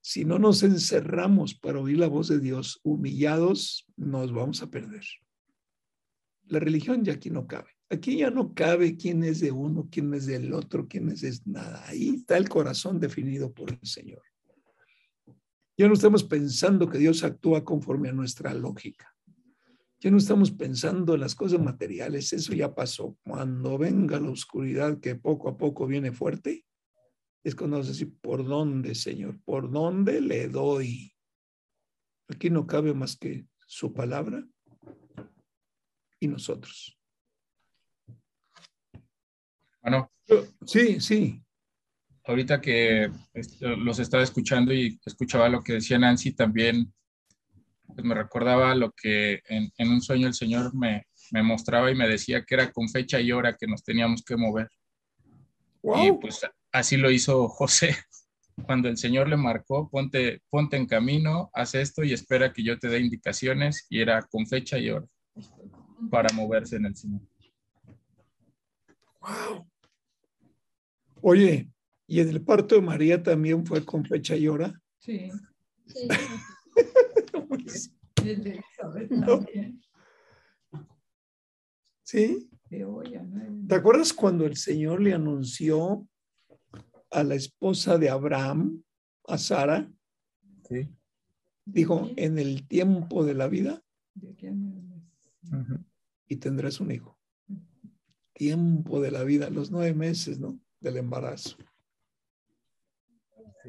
si 0.00 0.24
no 0.24 0.38
nos 0.38 0.62
encerramos 0.62 1.54
para 1.54 1.80
oír 1.80 1.98
la 1.98 2.08
voz 2.08 2.28
de 2.28 2.40
Dios 2.40 2.80
humillados, 2.82 3.86
nos 3.96 4.32
vamos 4.32 4.62
a 4.62 4.70
perder. 4.70 5.04
La 6.46 6.58
religión 6.58 7.04
ya 7.04 7.14
aquí 7.14 7.30
no 7.30 7.46
cabe. 7.46 7.70
Aquí 7.88 8.18
ya 8.18 8.30
no 8.30 8.54
cabe 8.54 8.96
quién 8.96 9.22
es 9.22 9.40
de 9.40 9.52
uno, 9.52 9.88
quién 9.90 10.12
es 10.14 10.26
del 10.26 10.52
otro, 10.54 10.88
quién 10.88 11.08
es 11.10 11.20
de 11.20 11.32
nada. 11.44 11.86
Ahí 11.86 12.16
está 12.16 12.36
el 12.36 12.48
corazón 12.48 12.98
definido 12.98 13.52
por 13.52 13.70
el 13.70 13.86
Señor. 13.86 14.22
Ya 15.76 15.88
no 15.88 15.94
estamos 15.94 16.24
pensando 16.24 16.88
que 16.88 16.98
Dios 16.98 17.24
actúa 17.24 17.64
conforme 17.64 18.10
a 18.10 18.12
nuestra 18.12 18.52
lógica. 18.54 19.14
Ya 20.00 20.10
no 20.10 20.18
estamos 20.18 20.50
pensando 20.50 21.14
en 21.14 21.20
las 21.20 21.34
cosas 21.34 21.60
materiales. 21.60 22.32
Eso 22.32 22.52
ya 22.52 22.74
pasó. 22.74 23.16
Cuando 23.22 23.78
venga 23.78 24.20
la 24.20 24.30
oscuridad 24.30 24.98
que 25.00 25.14
poco 25.14 25.48
a 25.48 25.56
poco 25.56 25.86
viene 25.86 26.12
fuerte, 26.12 26.66
es 27.44 27.54
cuando 27.54 27.76
vamos 27.76 27.88
a 27.88 27.92
decir, 27.92 28.14
¿por 28.20 28.44
dónde, 28.44 28.94
Señor? 28.94 29.40
¿Por 29.44 29.70
dónde 29.70 30.20
le 30.20 30.48
doy? 30.48 31.14
Aquí 32.28 32.50
no 32.50 32.66
cabe 32.66 32.94
más 32.94 33.16
que 33.16 33.46
su 33.66 33.92
palabra 33.92 34.46
y 36.20 36.28
nosotros. 36.28 36.98
Bueno. 39.82 40.10
Sí, 40.66 41.00
sí. 41.00 41.42
Ahorita 42.24 42.60
que 42.60 43.10
los 43.60 43.98
estaba 43.98 44.22
escuchando 44.22 44.72
y 44.72 44.98
escuchaba 45.04 45.48
lo 45.48 45.62
que 45.62 45.74
decía 45.74 45.98
Nancy, 45.98 46.32
también 46.32 46.92
pues 47.86 48.04
me 48.04 48.14
recordaba 48.14 48.74
lo 48.74 48.92
que 48.92 49.42
en, 49.48 49.70
en 49.76 49.88
un 49.88 50.00
sueño 50.00 50.28
el 50.28 50.34
Señor 50.34 50.74
me, 50.74 51.06
me, 51.32 51.42
mostraba 51.42 51.90
y 51.90 51.94
me 51.94 52.08
decía 52.08 52.44
que 52.44 52.54
era 52.54 52.70
con 52.70 52.88
fecha 52.88 53.20
y 53.20 53.32
hora 53.32 53.56
que 53.56 53.66
nos 53.66 53.82
teníamos 53.82 54.22
que 54.22 54.36
mover. 54.36 54.68
Wow. 55.82 56.06
Y 56.06 56.12
pues 56.12 56.40
así 56.70 56.96
lo 56.96 57.10
hizo 57.10 57.48
José. 57.48 57.96
Cuando 58.66 58.88
el 58.88 58.96
Señor 58.96 59.28
le 59.28 59.36
marcó, 59.36 59.88
ponte, 59.90 60.42
ponte 60.50 60.76
en 60.76 60.86
camino, 60.86 61.50
haz 61.54 61.74
esto 61.74 62.04
y 62.04 62.12
espera 62.12 62.52
que 62.52 62.62
yo 62.62 62.78
te 62.78 62.88
dé 62.88 63.00
indicaciones, 63.00 63.86
y 63.88 64.00
era 64.00 64.22
con 64.22 64.46
fecha 64.46 64.78
y 64.78 64.90
hora 64.90 65.06
para 66.10 66.32
moverse 66.34 66.76
en 66.76 66.86
el 66.86 66.94
Señor. 66.94 67.22
Wow. 69.20 69.66
Oye, 71.22 71.68
¿y 72.12 72.20
en 72.20 72.28
el 72.28 72.42
parto 72.42 72.74
de 72.74 72.82
María 72.82 73.22
también 73.22 73.64
fue 73.64 73.82
con 73.86 74.04
fecha 74.04 74.36
y 74.36 74.46
hora? 74.46 74.78
Sí. 74.98 75.30
Sí. 75.86 76.08
Y 78.22 78.28
el 78.28 78.44
de 78.44 78.50
Elizabeth 78.50 79.08
también. 79.08 79.82
¿Sí? 82.04 82.48
¿Te 82.68 83.74
acuerdas 83.74 84.12
cuando 84.12 84.46
el 84.46 84.56
Señor 84.56 85.00
le 85.00 85.12
anunció 85.12 86.06
a 87.10 87.24
la 87.24 87.34
esposa 87.34 87.98
de 87.98 88.10
Abraham, 88.10 88.84
a 89.26 89.38
Sara? 89.38 89.90
Sí. 90.68 90.88
Dijo, 91.64 92.10
en 92.16 92.38
el 92.38 92.68
tiempo 92.68 93.24
de 93.24 93.34
la 93.34 93.48
vida 93.48 93.82
De 94.14 94.30
aquí 94.30 94.46
a 94.46 94.52
nueve 94.52 94.82
meses. 94.82 95.32
Ujú. 95.50 95.84
y 96.28 96.36
tendrás 96.36 96.78
un 96.78 96.92
hijo. 96.92 97.18
Tiempo 98.34 99.00
de 99.00 99.10
la 99.10 99.24
vida, 99.24 99.50
los 99.50 99.72
nueve 99.72 99.94
meses, 99.94 100.38
¿no? 100.38 100.60
Del 100.80 100.98
embarazo. 100.98 101.56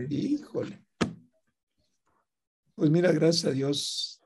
Híjole. 0.09 0.83
Pues 2.75 2.89
mira, 2.89 3.11
gracias 3.11 3.45
a 3.45 3.51
Dios. 3.51 4.21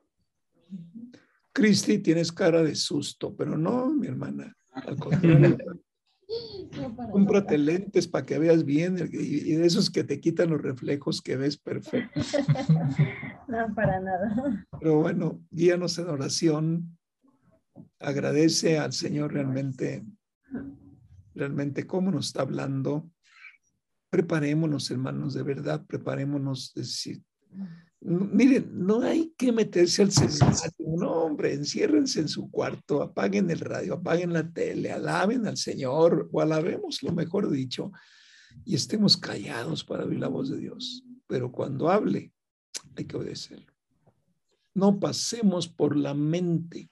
Cristi, 1.52 2.00
tienes 2.00 2.32
cara 2.32 2.64
de 2.64 2.76
susto, 2.76 3.36
pero 3.36 3.58
no, 3.58 3.90
mi 3.90 4.08
hermana. 4.08 4.56
Al 4.72 4.96
contrario, 4.98 5.58
cómprate 7.12 7.58
lentes 7.58 8.08
para 8.08 8.26
que 8.26 8.38
veas 8.38 8.64
bien 8.64 8.98
y 9.12 9.18
y 9.18 9.56
de 9.56 9.66
esos 9.66 9.90
que 9.90 10.04
te 10.04 10.20
quitan 10.20 10.52
los 10.52 10.62
reflejos 10.62 11.22
que 11.22 11.36
ves 11.36 11.58
perfecto. 11.58 12.20
No, 13.48 13.74
para 13.74 14.02
nada. 14.02 14.68
Pero 14.78 15.00
bueno, 15.00 15.42
guíanos 15.52 15.98
en 16.00 16.10
oración. 16.10 16.98
Agradece 17.98 18.78
al 18.78 18.92
Señor 18.92 19.32
realmente, 19.32 20.06
realmente 21.34 21.88
cómo 21.88 22.12
nos 22.12 22.28
está 22.28 22.42
hablando. 22.42 23.10
Preparémonos, 24.18 24.90
hermanos, 24.90 25.36
de 25.36 25.44
verdad, 25.44 25.86
preparémonos. 25.86 26.74
de 26.74 26.82
decir, 26.82 27.22
miren, 28.02 28.68
no 28.74 29.04
hay 29.04 29.32
que 29.38 29.52
meterse 29.52 30.02
al 30.02 30.12
celular. 30.12 30.56
No, 30.80 31.12
hombre, 31.12 31.54
enciérrense 31.54 32.22
en 32.22 32.28
su 32.28 32.50
cuarto, 32.50 33.04
apaguen 33.04 33.52
el 33.52 33.60
radio, 33.60 33.94
apaguen 33.94 34.34
la 34.34 34.52
tele, 34.52 34.92
alaben 34.92 35.46
al 35.46 35.56
Señor 35.56 36.30
o 36.32 36.42
alabemos, 36.42 37.04
lo 37.04 37.12
mejor 37.12 37.52
dicho, 37.52 37.92
y 38.66 38.74
estemos 38.74 39.18
callados 39.18 39.84
para 39.84 40.06
oír 40.06 40.18
la 40.18 40.30
voz 40.30 40.50
de 40.50 40.58
Dios. 40.58 41.04
Pero 41.28 41.52
cuando 41.52 41.88
hable, 41.88 42.34
hay 42.96 43.06
que 43.06 43.18
obedecerlo. 43.18 43.72
No 44.74 45.00
pasemos 45.00 45.68
por 45.68 45.96
la 45.96 46.16
mente 46.16 46.90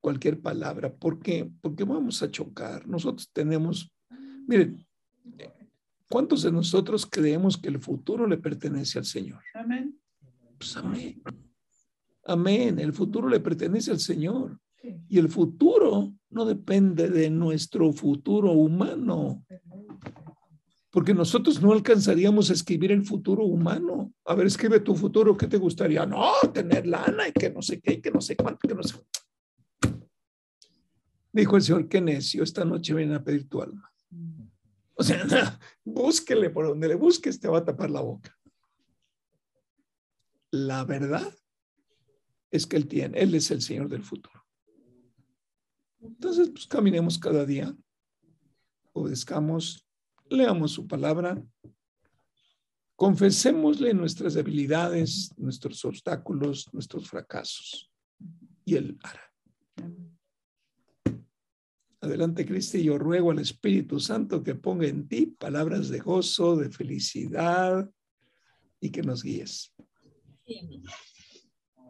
cualquier 0.00 0.40
palabra, 0.40 0.92
porque 0.92 1.48
porque 1.60 1.84
vamos 1.84 2.20
a 2.20 2.32
chocar. 2.32 2.88
Nosotros 2.88 3.30
tenemos, 3.32 3.94
miren, 4.48 4.84
¿cuántos 6.12 6.42
de 6.42 6.52
nosotros 6.52 7.06
creemos 7.10 7.56
que 7.56 7.70
el 7.70 7.80
futuro 7.80 8.26
le 8.26 8.36
pertenece 8.36 8.98
al 8.98 9.06
Señor? 9.06 9.42
Amén. 9.54 9.98
Pues 10.58 10.76
amén. 10.76 11.22
Amén. 12.26 12.78
El 12.78 12.92
futuro 12.92 13.30
le 13.30 13.40
pertenece 13.40 13.90
al 13.90 13.98
Señor. 13.98 14.60
Y 15.08 15.18
el 15.18 15.30
futuro 15.30 16.12
no 16.28 16.44
depende 16.44 17.08
de 17.08 17.30
nuestro 17.30 17.94
futuro 17.94 18.52
humano. 18.52 19.42
Porque 20.90 21.14
nosotros 21.14 21.62
no 21.62 21.72
alcanzaríamos 21.72 22.50
a 22.50 22.52
escribir 22.52 22.92
el 22.92 23.06
futuro 23.06 23.46
humano. 23.46 24.12
A 24.26 24.34
ver, 24.34 24.46
escribe 24.46 24.80
tu 24.80 24.94
futuro, 24.94 25.34
¿qué 25.34 25.46
te 25.46 25.56
gustaría? 25.56 26.04
No, 26.04 26.32
tener 26.52 26.86
lana 26.86 27.28
y 27.28 27.32
que 27.32 27.48
no 27.48 27.62
sé 27.62 27.80
qué, 27.80 28.02
que 28.02 28.10
no 28.10 28.20
sé 28.20 28.36
cuánto, 28.36 28.68
que 28.68 28.74
no 28.74 28.82
sé. 28.82 28.96
Dijo 31.32 31.56
el 31.56 31.62
Señor, 31.62 31.88
qué 31.88 32.02
necio, 32.02 32.42
esta 32.42 32.66
noche 32.66 32.92
vienen 32.92 33.14
a 33.14 33.24
pedir 33.24 33.48
tu 33.48 33.62
alma. 33.62 33.91
O 34.96 35.02
sea, 35.02 35.58
búsquele 35.84 36.50
por 36.50 36.66
donde 36.66 36.88
le 36.88 36.94
busques, 36.94 37.40
te 37.40 37.48
va 37.48 37.58
a 37.58 37.64
tapar 37.64 37.90
la 37.90 38.02
boca. 38.02 38.36
La 40.50 40.84
verdad 40.84 41.34
es 42.50 42.66
que 42.66 42.76
Él 42.76 42.86
tiene, 42.86 43.18
Él 43.18 43.34
es 43.34 43.50
el 43.50 43.62
Señor 43.62 43.88
del 43.88 44.02
futuro. 44.02 44.44
Entonces, 46.00 46.50
pues 46.50 46.66
caminemos 46.66 47.18
cada 47.18 47.46
día, 47.46 47.74
obedezcamos, 48.92 49.88
leamos 50.28 50.72
su 50.72 50.86
palabra, 50.86 51.42
confesémosle 52.96 53.94
nuestras 53.94 54.34
debilidades, 54.34 55.32
nuestros 55.38 55.84
obstáculos, 55.84 56.68
nuestros 56.72 57.08
fracasos, 57.08 57.90
y 58.64 58.74
Él 58.74 58.98
hará. 59.02 59.32
Adelante, 62.02 62.44
Cristi, 62.44 62.82
yo 62.82 62.98
ruego 62.98 63.30
al 63.30 63.38
Espíritu 63.38 64.00
Santo 64.00 64.42
que 64.42 64.56
ponga 64.56 64.88
en 64.88 65.06
ti 65.06 65.26
palabras 65.26 65.88
de 65.88 66.00
gozo, 66.00 66.56
de 66.56 66.68
felicidad 66.68 67.88
y 68.80 68.90
que 68.90 69.02
nos 69.02 69.22
guíes. 69.22 69.72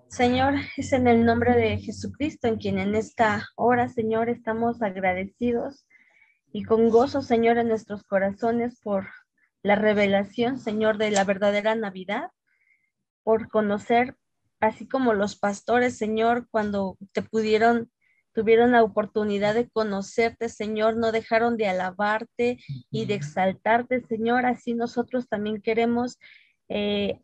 Señor, 0.09 0.57
es 0.77 0.93
en 0.93 1.07
el 1.07 1.25
nombre 1.25 1.57
de 1.57 1.79
Jesucristo 1.79 2.47
en 2.47 2.59
quien 2.59 2.79
en 2.79 2.95
esta 2.95 3.49
hora, 3.57 3.89
Señor, 3.89 4.29
estamos 4.29 4.83
agradecidos 4.83 5.87
y 6.53 6.65
con 6.65 6.91
gozo, 6.91 7.23
Señor, 7.23 7.57
en 7.57 7.69
nuestros 7.69 8.03
corazones 8.03 8.79
por 8.83 9.09
la 9.63 9.77
revelación, 9.77 10.59
Señor, 10.59 10.99
de 10.99 11.11
la 11.11 11.25
verdadera 11.25 11.75
Navidad, 11.75 12.29
por 13.23 13.49
conocer, 13.49 14.15
así 14.61 14.87
como 14.87 15.15
los 15.15 15.37
pastores, 15.37 15.97
Señor, 15.97 16.49
cuando 16.51 16.99
te 17.13 17.23
pudieron 17.23 17.91
tuvieron 18.33 18.73
la 18.73 18.83
oportunidad 18.83 19.55
de 19.55 19.69
conocerte, 19.69 20.49
Señor, 20.49 20.97
no 20.97 21.13
dejaron 21.13 21.57
de 21.57 21.69
alabarte 21.69 22.59
y 22.91 23.07
de 23.07 23.15
exaltarte, 23.15 24.01
Señor. 24.03 24.47
Así 24.47 24.75
nosotros 24.75 25.29
también 25.29 25.61
queremos 25.61 26.19
eh, 26.69 27.21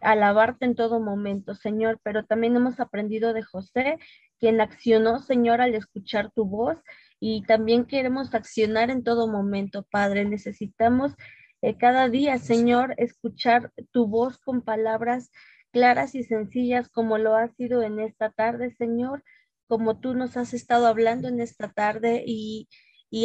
alabarte 0.00 0.64
en 0.64 0.74
todo 0.74 1.00
momento, 1.00 1.54
Señor, 1.54 1.98
pero 2.02 2.24
también 2.24 2.56
hemos 2.56 2.80
aprendido 2.80 3.32
de 3.32 3.42
José, 3.42 3.98
quien 4.38 4.60
accionó, 4.60 5.18
Señor, 5.18 5.60
al 5.60 5.74
escuchar 5.74 6.30
tu 6.32 6.44
voz 6.44 6.78
y 7.18 7.42
también 7.42 7.84
queremos 7.86 8.34
accionar 8.34 8.90
en 8.90 9.02
todo 9.02 9.26
momento, 9.28 9.86
Padre. 9.90 10.24
Necesitamos 10.24 11.14
eh, 11.62 11.76
cada 11.76 12.08
día, 12.08 12.38
Señor, 12.38 12.94
escuchar 12.98 13.72
tu 13.90 14.06
voz 14.06 14.38
con 14.38 14.62
palabras 14.62 15.30
claras 15.72 16.14
y 16.14 16.22
sencillas 16.22 16.88
como 16.88 17.18
lo 17.18 17.34
ha 17.34 17.48
sido 17.48 17.82
en 17.82 17.98
esta 17.98 18.30
tarde, 18.30 18.70
Señor 18.70 19.24
como 19.66 19.98
tú 19.98 20.14
nos 20.14 20.36
has 20.36 20.54
estado 20.54 20.86
hablando 20.86 21.28
en 21.28 21.40
esta 21.40 21.72
tarde 21.72 22.24
y, 22.26 22.68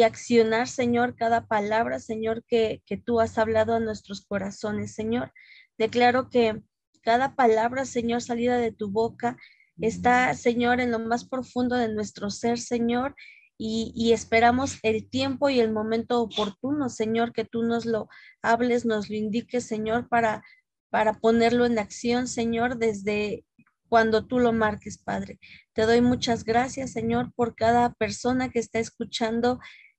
accionar, 0.04 0.68
Señor, 0.68 1.16
cada 1.16 1.48
palabra, 1.48 1.98
Señor, 1.98 2.44
que, 2.46 2.80
que 2.86 2.96
tú 2.96 3.18
has 3.18 3.38
hablado 3.38 3.74
a 3.74 3.80
nuestros 3.80 4.24
corazones, 4.24 4.94
Señor. 4.94 5.32
Declaro 5.78 6.30
que 6.30 6.62
cada 7.02 7.34
palabra, 7.34 7.84
Señor, 7.84 8.22
salida 8.22 8.58
de 8.58 8.70
tu 8.70 8.88
boca 8.90 9.36
está, 9.80 10.32
Señor, 10.34 10.80
en 10.80 10.92
lo 10.92 11.00
más 11.00 11.24
profundo 11.24 11.76
de 11.76 11.92
nuestro 11.92 12.30
ser, 12.30 12.58
Señor. 12.58 13.16
Y, 13.58 13.92
y, 13.94 14.12
esperamos 14.12 14.78
el 14.82 15.10
tiempo 15.10 15.50
y 15.50 15.60
el 15.60 15.72
momento 15.72 16.22
oportuno, 16.22 16.88
Señor, 16.88 17.32
que 17.32 17.44
tú 17.44 17.62
nos 17.62 17.84
lo 17.84 18.08
hables, 18.42 18.86
nos 18.86 19.10
lo 19.10 19.16
indiques, 19.16 19.64
Señor, 19.64 20.08
para, 20.08 20.42
para 20.88 21.14
ponerlo 21.14 21.66
en 21.66 21.78
acción, 21.78 22.26
Señor, 22.26 22.78
desde 22.78 23.44
cuando 23.90 24.24
tú 24.26 24.38
lo 24.38 24.52
marques, 24.52 24.98
Padre. 24.98 25.40
Te 25.74 25.82
doy 25.82 26.00
muchas 26.00 26.44
gracias, 26.44 26.92
Señor, 26.92 27.34
por 27.34 27.56
cada 27.56 27.92
persona 27.94 28.48
que 28.48 28.60
está 28.60 28.78
escuchando 28.78 29.58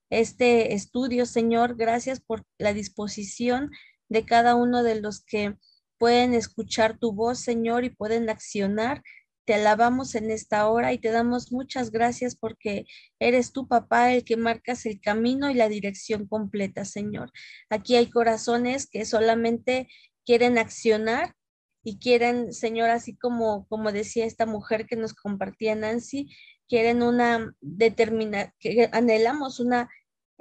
este 0.09 0.73
estudio, 0.73 1.25
Señor. 1.25 1.75
Gracias 1.75 2.21
por 2.21 2.45
la 2.57 2.73
disposición 2.73 3.69
de 4.07 4.25
cada 4.25 4.55
uno 4.55 4.81
de 4.81 5.01
los 5.01 5.23
que 5.23 5.57
pueden 5.99 6.33
escuchar 6.33 6.97
tu 6.97 7.11
voz, 7.11 7.41
Señor, 7.41 7.83
y 7.83 7.89
pueden 7.89 8.29
accionar. 8.29 9.03
Te 9.45 9.55
alabamos 9.55 10.15
en 10.15 10.31
esta 10.31 10.69
hora 10.69 10.93
y 10.93 10.97
te 10.97 11.11
damos 11.11 11.51
muchas 11.51 11.91
gracias 11.91 12.37
porque 12.37 12.85
eres 13.19 13.51
tu 13.51 13.67
papá 13.67 14.13
el 14.13 14.23
que 14.23 14.37
marcas 14.37 14.85
el 14.85 15.01
camino 15.01 15.51
y 15.51 15.53
la 15.53 15.67
dirección 15.67 16.27
completa, 16.27 16.85
Señor. 16.85 17.29
Aquí 17.69 17.97
hay 17.97 18.09
corazones 18.09 18.87
que 18.87 19.03
solamente 19.03 19.89
quieren 20.25 20.57
accionar 20.57 21.35
y 21.83 21.99
quieren, 21.99 22.53
Señor, 22.53 22.89
así 22.89 23.15
como, 23.15 23.65
como 23.67 23.91
decía 23.91 24.25
esta 24.25 24.45
mujer 24.45 24.85
que 24.85 24.95
nos 24.95 25.13
compartía 25.13 25.75
Nancy, 25.75 26.29
quieren 26.67 27.01
una 27.03 27.55
determinación, 27.59 28.53
que 28.59 28.89
anhelamos 28.91 29.59
una 29.59 29.89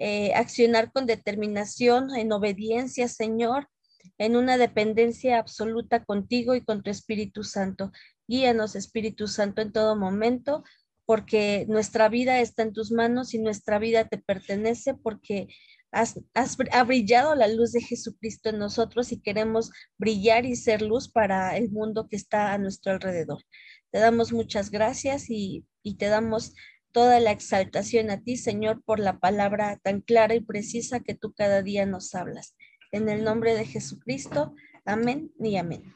eh, 0.03 0.33
accionar 0.35 0.93
con 0.93 1.05
determinación, 1.05 2.15
en 2.17 2.33
obediencia, 2.33 3.07
Señor, 3.07 3.69
en 4.17 4.37
una 4.37 4.57
dependencia 4.57 5.39
absoluta 5.39 6.05
contigo 6.05 6.55
y 6.55 6.65
con 6.65 6.83
tu 6.83 6.91
Espíritu 6.91 7.45
Santo. 7.45 7.93
Guíanos, 8.27 8.77
Espíritu 8.77 9.27
Santo, 9.29 9.61
en 9.61 9.73
todo 9.73 9.97
momento, 9.97 10.65
porque 11.05 11.67
nuestra 11.69 12.09
vida 12.09 12.41
está 12.41 12.63
en 12.63 12.73
tus 12.73 12.93
manos 12.93 13.35
y 13.35 13.39
nuestra 13.41 13.79
vida 13.79 14.09
te 14.09 14.17
pertenece, 14.17 14.95
porque 14.95 15.49
Has, 15.93 16.19
ha 16.35 16.85
brillado 16.85 17.35
la 17.35 17.49
luz 17.49 17.73
de 17.73 17.81
Jesucristo 17.81 18.51
en 18.51 18.59
nosotros 18.59 19.11
y 19.13 19.21
queremos 19.21 19.71
brillar 19.99 20.47
y 20.47 20.57
ser 20.57 20.83
luz 20.83 21.09
para 21.09 21.57
el 21.57 21.71
mundo 21.71 22.07
que 22.09 22.17
está 22.17 22.53
a 22.53 22.59
nuestro 22.59 22.93
alrededor. 22.93 23.43
Te 23.91 23.99
damos 23.99 24.33
muchas 24.33 24.71
gracias 24.71 25.31
y, 25.31 25.65
y 25.83 25.97
te 25.97 26.07
damos 26.07 26.55
toda 26.93 27.21
la 27.21 27.33
exaltación 27.33 28.11
a 28.11 28.23
ti, 28.23 28.37
Señor, 28.37 28.83
por 28.85 28.99
la 28.99 29.19
palabra 29.19 29.79
tan 29.83 30.01
clara 30.01 30.35
y 30.35 30.41
precisa 30.41 31.01
que 31.01 31.15
tú 31.15 31.33
cada 31.33 31.63
día 31.63 31.87
nos 31.87 32.15
hablas. 32.15 32.57
En 32.93 33.09
el 33.09 33.25
nombre 33.25 33.55
de 33.55 33.65
Jesucristo, 33.65 34.55
amén 34.85 35.33
y 35.39 35.57
amén. 35.57 35.93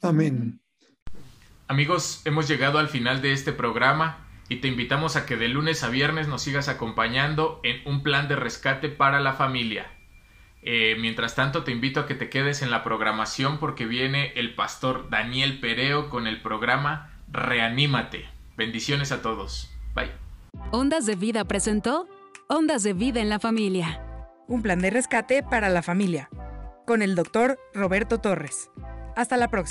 Amén. 0.00 0.60
Amigos, 1.68 2.22
hemos 2.24 2.48
llegado 2.48 2.78
al 2.78 2.88
final 2.88 3.22
de 3.22 3.32
este 3.32 3.52
programa 3.52 4.28
y 4.52 4.56
te 4.56 4.68
invitamos 4.68 5.16
a 5.16 5.24
que 5.24 5.38
de 5.38 5.48
lunes 5.48 5.82
a 5.82 5.88
viernes 5.88 6.28
nos 6.28 6.42
sigas 6.42 6.68
acompañando 6.68 7.58
en 7.62 7.80
un 7.86 8.02
plan 8.02 8.28
de 8.28 8.36
rescate 8.36 8.90
para 8.90 9.18
la 9.18 9.32
familia. 9.32 9.86
Eh, 10.60 10.94
mientras 11.00 11.34
tanto, 11.34 11.64
te 11.64 11.72
invito 11.72 12.00
a 12.00 12.06
que 12.06 12.14
te 12.14 12.28
quedes 12.28 12.60
en 12.60 12.70
la 12.70 12.84
programación 12.84 13.56
porque 13.56 13.86
viene 13.86 14.32
el 14.36 14.54
pastor 14.54 15.08
Daniel 15.08 15.58
Pereo 15.58 16.10
con 16.10 16.26
el 16.26 16.42
programa 16.42 17.10
Reanímate. 17.30 18.26
Bendiciones 18.58 19.10
a 19.10 19.22
todos. 19.22 19.70
Bye. 19.94 20.10
Ondas 20.70 21.06
de 21.06 21.16
Vida 21.16 21.46
presentó 21.46 22.06
Ondas 22.46 22.82
de 22.82 22.92
Vida 22.92 23.22
en 23.22 23.30
la 23.30 23.40
Familia. 23.40 24.02
Un 24.48 24.60
plan 24.60 24.80
de 24.80 24.90
rescate 24.90 25.42
para 25.42 25.70
la 25.70 25.80
familia. 25.80 26.28
Con 26.86 27.00
el 27.00 27.14
doctor 27.14 27.58
Roberto 27.72 28.18
Torres. 28.18 28.70
Hasta 29.16 29.38
la 29.38 29.48
próxima. 29.48 29.70